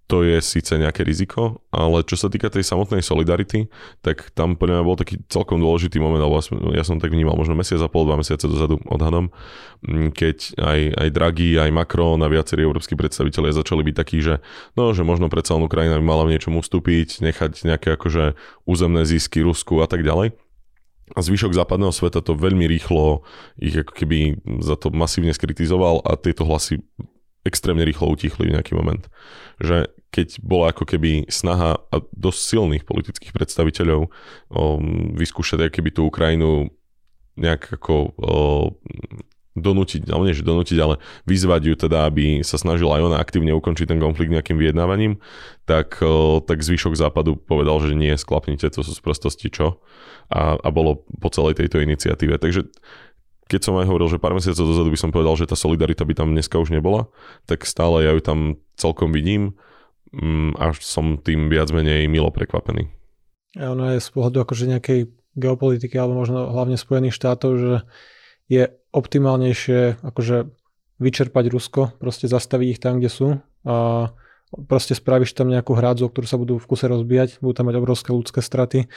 to 0.08 0.24
je 0.24 0.40
síce 0.40 0.72
nejaké 0.72 1.04
riziko, 1.04 1.60
ale 1.68 2.00
čo 2.08 2.16
sa 2.16 2.32
týka 2.32 2.48
tej 2.48 2.64
samotnej 2.64 3.04
solidarity, 3.04 3.68
tak 4.00 4.32
tam 4.32 4.56
podľa 4.56 4.80
mňa 4.80 4.88
bol 4.88 4.96
taký 4.96 5.20
celkom 5.28 5.60
dôležitý 5.60 6.00
moment, 6.00 6.24
alebo 6.24 6.40
ja 6.72 6.88
som 6.88 6.96
tak 6.96 7.12
vnímal 7.12 7.36
možno 7.36 7.60
mesiac 7.60 7.84
a 7.84 7.92
pol, 7.92 8.08
dva 8.08 8.16
mesiace 8.16 8.48
dozadu 8.48 8.80
odhadom, 8.88 9.36
mm, 9.84 10.16
keď 10.16 10.38
aj, 10.64 10.80
aj 10.96 11.08
Draghi, 11.12 11.60
aj 11.60 11.76
Macron 11.76 12.24
a 12.24 12.32
viacerí 12.32 12.64
európsky 12.64 12.96
predstavitelia 12.96 13.52
začali 13.52 13.84
byť 13.84 13.96
takí, 14.00 14.24
že 14.24 14.40
no, 14.80 14.96
že 14.96 15.04
možno 15.04 15.28
predsa 15.28 15.60
len 15.60 15.68
Ukrajina 15.68 16.00
by 16.00 16.06
mala 16.08 16.24
v 16.24 16.40
niečom 16.40 16.56
ustúpiť, 16.56 17.20
nechať 17.20 17.68
nejaké 17.68 18.00
akože 18.00 18.40
územné 18.64 19.04
zisky 19.04 19.44
Rusku 19.44 19.84
a 19.84 19.92
tak 19.92 20.08
ďalej. 20.08 20.47
A 21.16 21.20
zvyšok 21.24 21.56
západného 21.56 21.96
sveta 21.96 22.20
to 22.20 22.36
veľmi 22.36 22.68
rýchlo 22.68 23.24
ich 23.56 23.80
ako 23.80 23.94
keby 23.96 24.44
za 24.60 24.76
to 24.76 24.92
masívne 24.92 25.32
skritizoval 25.32 26.04
a 26.04 26.20
tieto 26.20 26.44
hlasy 26.44 26.84
extrémne 27.48 27.88
rýchlo 27.88 28.12
utichli 28.12 28.52
v 28.52 28.60
nejaký 28.60 28.76
moment. 28.76 29.08
Že 29.64 29.88
keď 30.12 30.44
bola 30.44 30.76
ako 30.76 30.84
keby 30.84 31.32
snaha 31.32 31.80
a 31.80 31.96
dosť 32.12 32.40
silných 32.40 32.84
politických 32.84 33.32
predstaviteľov 33.32 34.08
um, 34.08 35.16
vyskúšať 35.16 35.72
keby 35.72 35.96
tú 35.96 36.12
Ukrajinu 36.12 36.68
nejak 37.40 37.80
ako 37.80 37.96
um, 38.18 38.68
donútiť, 39.58 40.06
ale 40.14 40.30
nie 40.30 40.38
že 40.38 40.46
donútiť, 40.46 40.78
ale 40.78 41.02
vyzvať 41.26 41.62
ju 41.66 41.76
teda, 41.76 42.06
aby 42.06 42.46
sa 42.46 42.62
snažila 42.62 43.02
aj 43.02 43.04
ona 43.10 43.18
aktívne 43.18 43.52
ukončiť 43.58 43.90
ten 43.90 43.98
konflikt 43.98 44.30
nejakým 44.30 44.58
vyjednávaním, 44.58 45.18
tak, 45.66 45.98
uh, 46.04 46.40
tak 46.46 46.62
zvyšok 46.62 46.94
západu 46.94 47.36
povedal, 47.40 47.82
že 47.82 47.98
nie, 47.98 48.14
sklapnite, 48.14 48.70
to 48.70 48.82
sú 48.86 48.94
sprostosti 48.94 49.50
čo. 49.50 49.82
A, 50.28 50.60
a 50.60 50.70
bolo 50.76 51.08
po 51.24 51.32
celej 51.32 51.60
tejto 51.64 51.80
iniciatíve. 51.80 52.36
Takže 52.36 52.68
keď 53.48 53.62
som 53.64 53.80
aj 53.80 53.88
hovoril, 53.88 54.12
že 54.12 54.20
pár 54.20 54.36
mesiacov 54.36 54.68
dozadu 54.68 54.92
by 54.92 55.00
som 55.00 55.12
povedal, 55.16 55.40
že 55.40 55.48
tá 55.48 55.56
solidarita 55.56 56.04
by 56.04 56.14
tam 56.14 56.36
dneska 56.36 56.60
už 56.60 56.76
nebola, 56.76 57.08
tak 57.48 57.64
stále 57.64 58.04
ja 58.04 58.12
ju 58.12 58.20
tam 58.20 58.40
celkom 58.76 59.16
vidím 59.16 59.56
mm, 60.12 60.60
a 60.60 60.76
som 60.76 61.16
tým 61.16 61.48
viac 61.48 61.72
menej 61.72 62.12
milo 62.12 62.28
prekvapený. 62.28 62.92
A 63.56 63.72
ono 63.72 63.96
je 63.96 64.04
z 64.04 64.10
pohľadu 64.12 64.44
akože 64.44 64.68
nejakej 64.68 65.00
geopolitiky 65.40 65.96
alebo 65.96 66.20
možno 66.20 66.52
hlavne 66.52 66.76
Spojených 66.76 67.16
štátov, 67.16 67.52
že 67.56 67.74
je 68.52 68.64
optimálnejšie 68.92 70.04
akože 70.04 70.52
vyčerpať 70.98 71.46
Rusko, 71.48 71.82
proste 72.02 72.28
zastaviť 72.28 72.68
ich 72.68 72.82
tam, 72.82 73.00
kde 73.00 73.10
sú 73.10 73.28
a 73.64 74.10
proste 74.66 74.98
spravíš 74.98 75.38
tam 75.38 75.52
nejakú 75.52 75.78
hrádzu, 75.78 76.10
ktorú 76.10 76.26
sa 76.26 76.40
budú 76.40 76.56
v 76.58 76.68
kuse 76.68 76.90
rozbíjať, 76.90 77.44
budú 77.44 77.54
tam 77.54 77.68
mať 77.70 77.76
obrovské 77.78 78.10
ľudské 78.16 78.40
straty 78.42 78.90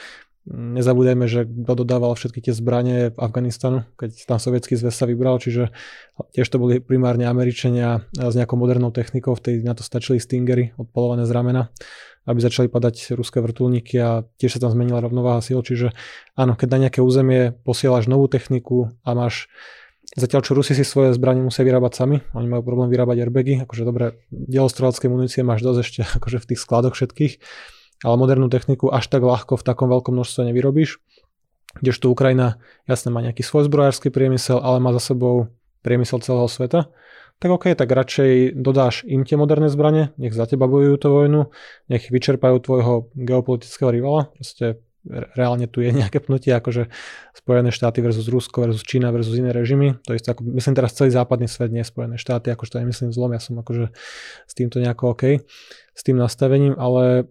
Nezabúdajme, 0.49 1.29
že 1.29 1.45
kto 1.45 1.85
dodával 1.85 2.17
všetky 2.17 2.41
tie 2.41 2.53
zbranie 2.57 3.13
Afganistanu, 3.13 3.85
keď 3.93 4.25
tam 4.25 4.41
sovietský 4.41 4.73
zväz 4.73 4.89
sa 4.89 5.05
vybral, 5.05 5.37
čiže 5.37 5.69
tiež 6.33 6.49
to 6.49 6.57
boli 6.57 6.81
primárne 6.81 7.29
Američania 7.29 8.09
s 8.17 8.33
nejakou 8.33 8.57
modernou 8.57 8.89
technikou, 8.89 9.37
vtedy 9.37 9.61
na 9.61 9.77
to 9.77 9.85
stačili 9.85 10.17
stingery 10.17 10.73
odpolované 10.81 11.29
z 11.29 11.31
ramena, 11.37 11.69
aby 12.25 12.41
začali 12.41 12.73
padať 12.73 13.13
ruské 13.13 13.37
vrtulníky 13.37 14.01
a 14.01 14.25
tiež 14.41 14.57
sa 14.57 14.65
tam 14.65 14.73
zmenila 14.73 15.05
rovnováha 15.05 15.45
síl, 15.45 15.61
čiže 15.61 15.93
áno, 16.33 16.57
keď 16.57 16.67
na 16.73 16.77
nejaké 16.89 17.05
územie 17.05 17.53
posielaš 17.61 18.09
novú 18.09 18.25
techniku 18.25 18.89
a 19.05 19.13
máš 19.13 19.45
Zatiaľ, 20.11 20.43
čo 20.43 20.51
Rusi 20.59 20.75
si 20.75 20.83
svoje 20.83 21.15
zbranie 21.15 21.39
musia 21.39 21.63
vyrábať 21.63 22.03
sami, 22.03 22.19
oni 22.35 22.43
majú 22.43 22.67
problém 22.67 22.91
vyrábať 22.91 23.23
airbagy, 23.23 23.63
akože 23.63 23.87
dobre, 23.87 24.19
dielostrelecké 24.27 25.07
munície 25.07 25.39
máš 25.39 25.63
dosť 25.63 25.79
ešte 25.79 26.01
akože 26.19 26.37
v 26.43 26.47
tých 26.51 26.59
skladoch 26.59 26.99
všetkých, 26.99 27.33
ale 28.01 28.15
modernú 28.17 28.49
techniku 28.49 28.89
až 28.89 29.07
tak 29.07 29.21
ľahko 29.21 29.57
v 29.57 29.65
takom 29.65 29.87
veľkom 29.89 30.13
množstve 30.13 30.49
nevyrobíš. 30.49 31.01
Kdežto 31.79 32.11
Ukrajina 32.11 32.59
jasne 32.83 33.15
má 33.15 33.23
nejaký 33.23 33.45
svoj 33.45 33.71
zbrojársky 33.71 34.11
priemysel, 34.11 34.59
ale 34.59 34.83
má 34.83 34.91
za 34.91 35.15
sebou 35.15 35.47
priemysel 35.81 36.19
celého 36.19 36.49
sveta, 36.51 36.91
tak 37.41 37.49
OK, 37.49 37.73
tak 37.73 37.89
radšej 37.89 38.53
dodáš 38.53 39.01
im 39.01 39.25
tie 39.25 39.33
moderné 39.33 39.65
zbranie, 39.65 40.13
nech 40.21 40.29
za 40.29 40.45
teba 40.45 40.69
bojujú 40.69 40.95
tú 41.01 41.07
vojnu, 41.09 41.41
nech 41.89 42.05
vyčerpajú 42.13 42.61
tvojho 42.61 43.09
geopolitického 43.17 43.89
rivala, 43.89 44.29
proste 44.29 44.77
reálne 45.09 45.65
tu 45.65 45.81
je 45.81 45.89
nejaké 46.05 46.21
pnutie, 46.21 46.53
akože 46.53 46.93
Spojené 47.33 47.73
štáty 47.73 48.05
versus 48.05 48.29
Rusko 48.29 48.69
versus 48.69 48.85
Čína 48.85 49.09
versus 49.09 49.33
iné 49.33 49.49
režimy. 49.49 49.97
To 50.05 50.13
isté 50.13 50.37
ako, 50.37 50.45
myslím 50.53 50.77
teraz 50.77 50.93
celý 50.93 51.09
západný 51.09 51.49
svet, 51.49 51.73
nie 51.73 51.81
Spojené 51.81 52.21
štáty, 52.21 52.53
akože 52.53 52.77
to 52.77 52.81
nemyslím 52.85 53.09
zlom, 53.09 53.33
ja 53.33 53.41
som 53.41 53.57
akože 53.57 53.89
s 54.45 54.53
týmto 54.53 54.77
nejako 54.77 55.17
OK, 55.17 55.41
s 55.97 56.01
tým 56.05 56.21
nastavením, 56.21 56.77
ale 56.77 57.25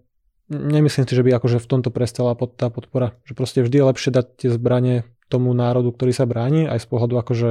nemyslím 0.51 1.07
si, 1.07 1.14
že 1.14 1.22
by 1.22 1.38
akože 1.38 1.62
v 1.62 1.70
tomto 1.70 1.94
prestala 1.94 2.34
pod, 2.34 2.59
tá 2.59 2.68
podpora. 2.68 3.14
Že 3.24 3.32
proste 3.38 3.59
vždy 3.62 3.76
je 3.80 3.88
lepšie 3.88 4.11
dať 4.11 4.26
tie 4.36 4.51
zbranie 4.51 5.07
tomu 5.30 5.55
národu, 5.55 5.94
ktorý 5.94 6.11
sa 6.11 6.26
bráni, 6.26 6.66
aj 6.66 6.82
z 6.82 6.86
pohľadu 6.90 7.14
akože 7.22 7.51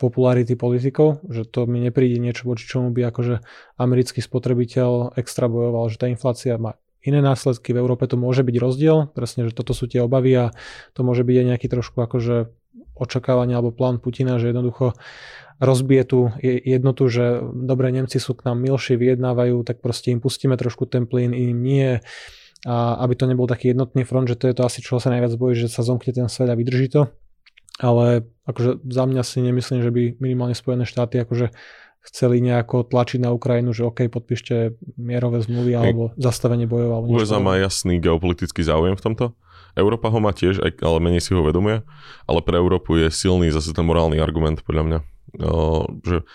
popularity 0.00 0.56
politikov, 0.56 1.20
že 1.28 1.44
to 1.44 1.68
mi 1.68 1.82
nepríde 1.84 2.16
niečo, 2.16 2.48
voči 2.48 2.64
čomu 2.64 2.88
by 2.88 3.12
akože 3.12 3.44
americký 3.76 4.24
spotrebiteľ 4.24 5.18
extra 5.20 5.44
bojoval, 5.44 5.92
že 5.92 6.00
tá 6.00 6.06
inflácia 6.08 6.56
má 6.56 6.80
iné 7.04 7.20
následky, 7.20 7.76
v 7.76 7.84
Európe 7.84 8.08
to 8.08 8.16
môže 8.16 8.40
byť 8.40 8.56
rozdiel, 8.56 9.12
presne, 9.12 9.44
že 9.44 9.52
toto 9.52 9.76
sú 9.76 9.92
tie 9.92 10.00
obavy 10.00 10.32
a 10.36 10.44
to 10.96 11.04
môže 11.04 11.20
byť 11.20 11.36
aj 11.36 11.46
nejaký 11.52 11.66
trošku 11.68 12.00
akože 12.00 12.48
očakávanie 12.96 13.56
alebo 13.56 13.76
plán 13.76 14.00
Putina, 14.00 14.40
že 14.40 14.52
jednoducho 14.52 14.96
rozbije 15.60 16.02
tú 16.08 16.32
jednotu, 16.42 17.12
že 17.12 17.44
dobre, 17.52 17.92
Nemci 17.92 18.16
sú 18.16 18.32
k 18.32 18.48
nám 18.48 18.64
milší, 18.64 18.96
vyjednávajú, 18.96 19.60
tak 19.62 19.84
proste 19.84 20.10
im 20.10 20.18
pustíme 20.18 20.56
trošku 20.56 20.88
ten 20.88 21.04
plyn, 21.04 21.36
im 21.36 21.60
nie. 21.60 22.00
A 22.64 22.96
aby 23.04 23.16
to 23.16 23.28
nebol 23.28 23.48
taký 23.48 23.72
jednotný 23.72 24.04
front, 24.04 24.28
že 24.28 24.36
to 24.36 24.48
je 24.48 24.56
to 24.56 24.64
asi, 24.64 24.80
čo 24.80 25.00
sa 25.00 25.12
najviac 25.12 25.32
bojí, 25.36 25.56
že 25.56 25.68
sa 25.68 25.84
zomkne 25.84 26.12
ten 26.12 26.28
svet 26.32 26.48
a 26.48 26.56
vydrží 26.56 26.92
to. 26.92 27.12
Ale 27.80 28.28
akože 28.44 28.84
za 28.84 29.04
mňa 29.08 29.22
si 29.24 29.40
nemyslím, 29.40 29.80
že 29.80 29.92
by 29.92 30.20
minimálne 30.20 30.52
Spojené 30.52 30.84
štáty 30.84 31.20
akože 31.24 31.52
chceli 32.04 32.40
nejako 32.40 32.88
tlačiť 32.88 33.20
na 33.20 33.32
Ukrajinu, 33.32 33.76
že 33.76 33.84
OK, 33.84 34.08
podpíšte 34.08 34.76
mierové 34.96 35.44
zmluvy 35.44 35.72
alebo 35.76 36.02
zastavenie 36.16 36.64
bojov. 36.64 36.90
Alebo 36.92 37.16
USA 37.16 37.40
má 37.40 37.60
jasný 37.60 38.00
geopolitický 38.00 38.64
záujem 38.64 38.96
v 38.96 39.04
tomto. 39.04 39.24
Európa 39.76 40.08
ho 40.08 40.18
má 40.20 40.32
tiež, 40.32 40.60
ale 40.60 40.98
menej 41.00 41.24
si 41.24 41.36
ho 41.36 41.44
uvedomuje. 41.44 41.84
Ale 42.24 42.40
pre 42.40 42.56
Európu 42.56 42.96
je 43.00 43.08
silný 43.12 43.52
zase 43.52 43.76
ten 43.76 43.84
morálny 43.84 44.20
argument 44.20 44.64
podľa 44.64 44.84
mňa 44.84 44.98
že 46.02 46.26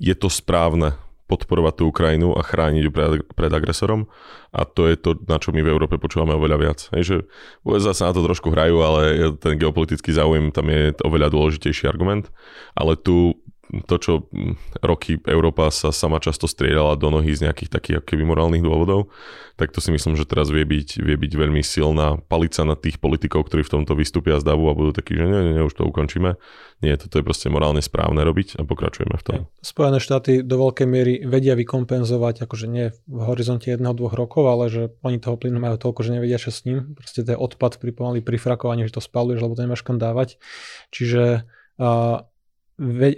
je 0.00 0.14
to 0.16 0.28
správne 0.32 0.96
podporovať 1.30 1.74
tú 1.78 1.84
Ukrajinu 1.94 2.34
a 2.34 2.42
chrániť 2.42 2.82
ju 2.82 2.90
pred, 2.90 3.10
pred 3.38 3.52
agresorom 3.54 4.10
a 4.50 4.66
to 4.66 4.90
je 4.90 4.98
to, 4.98 5.14
na 5.30 5.38
čo 5.38 5.54
my 5.54 5.62
v 5.62 5.70
Európe 5.70 5.94
počúvame 5.94 6.34
oveľa 6.34 6.58
viac. 6.58 6.78
Hej, 6.90 7.02
že 7.06 7.16
USA 7.62 7.94
sa 7.94 8.10
na 8.10 8.18
to 8.18 8.26
trošku 8.26 8.50
hrajú, 8.50 8.82
ale 8.82 9.30
ten 9.38 9.54
geopolitický 9.54 10.10
záujem 10.10 10.50
tam 10.50 10.66
je 10.66 10.90
oveľa 11.06 11.30
dôležitejší 11.30 11.86
argument, 11.86 12.34
ale 12.74 12.98
tu 12.98 13.38
to, 13.86 13.94
čo 14.02 14.12
mm, 14.28 14.82
roky 14.82 15.22
Európa 15.26 15.70
sa 15.70 15.94
sama 15.94 16.18
často 16.18 16.50
striedala 16.50 16.98
do 16.98 17.08
nohy 17.10 17.30
z 17.34 17.46
nejakých 17.46 17.70
takých 17.70 17.96
keby 18.02 18.26
morálnych 18.26 18.66
dôvodov, 18.66 19.10
tak 19.54 19.70
to 19.70 19.78
si 19.78 19.92
myslím, 19.92 20.16
že 20.16 20.26
teraz 20.26 20.48
vie 20.48 20.64
byť, 20.64 21.04
vie 21.04 21.16
byť 21.20 21.32
veľmi 21.36 21.62
silná 21.62 22.18
palica 22.26 22.64
na 22.64 22.74
tých 22.74 22.98
politikov, 22.98 23.46
ktorí 23.46 23.62
v 23.62 23.72
tomto 23.80 23.92
vystúpia 23.94 24.40
z 24.40 24.48
davu 24.48 24.66
a 24.66 24.74
budú 24.74 24.96
takí, 24.96 25.14
že 25.14 25.28
nie, 25.28 25.40
nie, 25.44 25.52
nie, 25.60 25.62
už 25.62 25.76
to 25.76 25.84
ukončíme. 25.84 26.40
Nie, 26.80 26.96
toto 26.96 27.20
je 27.20 27.24
proste 27.26 27.52
morálne 27.52 27.84
správne 27.84 28.24
robiť 28.24 28.56
a 28.56 28.64
pokračujeme 28.64 29.14
v 29.20 29.24
tom. 29.24 29.38
Spojené 29.60 30.00
štáty 30.00 30.40
do 30.40 30.56
veľkej 30.56 30.88
miery 30.88 31.14
vedia 31.28 31.52
vykompenzovať, 31.54 32.48
akože 32.48 32.66
nie 32.72 32.88
v 33.04 33.20
horizonte 33.20 33.68
jedného, 33.68 33.92
dvoch 33.92 34.16
rokov, 34.16 34.48
ale 34.48 34.72
že 34.72 34.82
oni 35.04 35.20
toho 35.20 35.36
plynu 35.36 35.60
majú 35.60 35.76
toľko, 35.76 36.00
že 36.08 36.16
nevedia, 36.16 36.40
čo 36.40 36.48
s 36.48 36.64
ním. 36.64 36.96
Proste 36.96 37.20
to 37.20 37.36
je 37.36 37.38
odpad 37.38 37.76
pri 37.76 37.92
pomaly 37.92 38.24
pri 38.24 38.40
frakovaní, 38.40 38.88
že 38.88 38.96
to 38.96 39.04
spaluješ, 39.04 39.44
lebo 39.44 39.52
to 39.52 39.64
nemáš 39.68 39.84
kam 39.84 40.00
dávať. 40.00 40.40
Čiže 40.88 41.44
uh, 41.76 42.24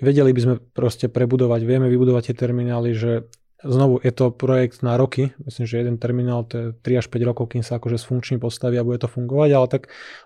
vedeli 0.03 0.31
by 0.35 0.41
sme 0.43 0.55
proste 0.75 1.07
prebudovať, 1.07 1.63
vieme 1.63 1.87
vybudovať 1.87 2.35
tie 2.35 2.37
terminály, 2.37 2.99
že 2.99 3.31
znovu 3.63 4.03
je 4.03 4.11
to 4.11 4.35
projekt 4.35 4.83
na 4.83 4.99
roky, 4.99 5.31
myslím, 5.47 5.65
že 5.71 5.79
jeden 5.79 5.97
terminál 6.03 6.43
to 6.43 6.55
je 6.59 6.67
3 6.83 6.99
až 6.99 7.07
5 7.07 7.31
rokov, 7.31 7.55
kým 7.55 7.63
sa 7.63 7.79
akože 7.79 7.95
sfunkčne 7.95 8.43
postaví 8.43 8.75
a 8.75 8.83
bude 8.83 8.99
to 8.99 9.07
fungovať, 9.07 9.51
ale 9.55 9.67
tak 9.71 9.83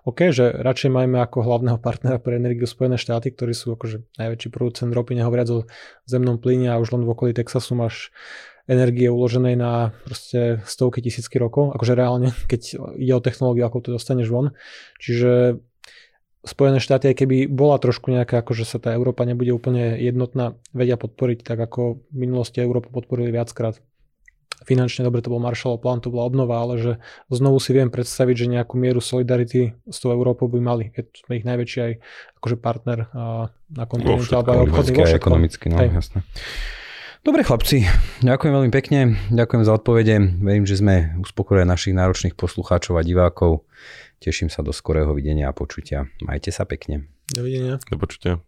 OK, 0.09 0.33
že 0.33 0.57
radšej 0.57 0.89
majme 0.89 1.21
ako 1.21 1.45
hlavného 1.45 1.77
partnera 1.77 2.17
pre 2.17 2.41
energiu 2.41 2.65
Spojené 2.65 2.97
štáty, 2.97 3.29
ktorí 3.29 3.53
sú 3.53 3.77
akože 3.77 4.09
najväčší 4.17 4.49
producent 4.49 4.89
ropy, 4.89 5.21
nehovoriac 5.21 5.49
o 5.53 5.59
zemnom 6.09 6.41
plyne 6.41 6.73
a 6.73 6.81
už 6.81 6.97
len 6.97 7.05
v 7.05 7.13
okolí 7.13 7.37
Texasu 7.37 7.77
máš 7.77 8.09
energie 8.67 9.07
uloženej 9.07 9.55
na 9.55 9.95
proste 10.03 10.59
stovky 10.67 10.99
tisícky 10.99 11.39
rokov, 11.39 11.77
akože 11.79 11.95
reálne, 11.95 12.35
keď 12.51 12.83
ide 12.99 13.15
o 13.15 13.23
technológiu, 13.23 13.69
ako 13.69 13.79
to 13.85 13.91
dostaneš 13.95 14.27
von. 14.33 14.57
Čiže 14.99 15.63
Spojené 16.47 16.79
štáty, 16.79 17.11
aj 17.11 17.27
keby 17.27 17.51
bola 17.51 17.75
trošku 17.83 18.15
nejaká, 18.15 18.39
ako 18.39 18.55
že 18.55 18.63
sa 18.63 18.79
tá 18.79 18.95
Európa 18.95 19.27
nebude 19.27 19.51
úplne 19.51 19.99
jednotná, 19.99 20.55
vedia 20.71 20.95
podporiť, 20.95 21.43
tak 21.43 21.59
ako 21.59 22.07
v 22.07 22.17
minulosti 22.17 22.63
Európu 22.63 22.95
podporili 22.95 23.35
viackrát. 23.35 23.83
Finančne 24.63 25.05
dobre 25.05 25.21
to 25.21 25.29
bol 25.29 25.43
Marshallov 25.43 25.83
plán, 25.83 26.01
to 26.01 26.09
bola 26.09 26.31
obnova, 26.31 26.63
ale 26.63 26.75
že 26.79 26.93
znovu 27.29 27.59
si 27.59 27.75
viem 27.75 27.91
predstaviť, 27.91 28.47
že 28.47 28.47
nejakú 28.57 28.79
mieru 28.79 29.03
solidarity 29.03 29.75
s 29.85 29.99
tou 29.99 30.15
Európou 30.15 30.47
by 30.47 30.63
mali. 30.63 30.85
Keď 30.95 31.27
sme 31.27 31.33
ich 31.37 31.45
najväčší 31.45 31.79
aj 31.83 31.93
akože 32.41 32.57
partner 32.63 32.99
na 33.67 33.85
kontinente, 33.85 34.33
alebo 34.33 34.55
aj 34.55 34.63
obchodný 34.71 34.97
vo 35.03 35.19
ekonomicky, 35.19 35.67
no, 35.69 35.77
jasné. 35.83 36.23
Dobre 37.27 37.43
chlapci, 37.43 37.83
ďakujem 38.23 38.55
veľmi 38.55 38.71
pekne, 38.71 39.19
ďakujem 39.35 39.67
za 39.67 39.75
odpovede. 39.75 40.15
Verím, 40.39 40.63
že 40.63 40.79
sme 40.79 41.11
uspokojili 41.19 41.67
našich 41.67 41.91
náročných 41.91 42.39
poslucháčov 42.39 42.95
a 42.95 43.03
divákov. 43.03 43.67
Teším 44.23 44.47
sa 44.47 44.63
do 44.63 44.71
skorého 44.71 45.11
videnia 45.11 45.51
a 45.51 45.57
počutia. 45.57 46.07
Majte 46.23 46.55
sa 46.55 46.63
pekne. 46.63 47.11
Dovidenia. 47.35 47.83
Do 47.91 47.99
počutia. 47.99 48.39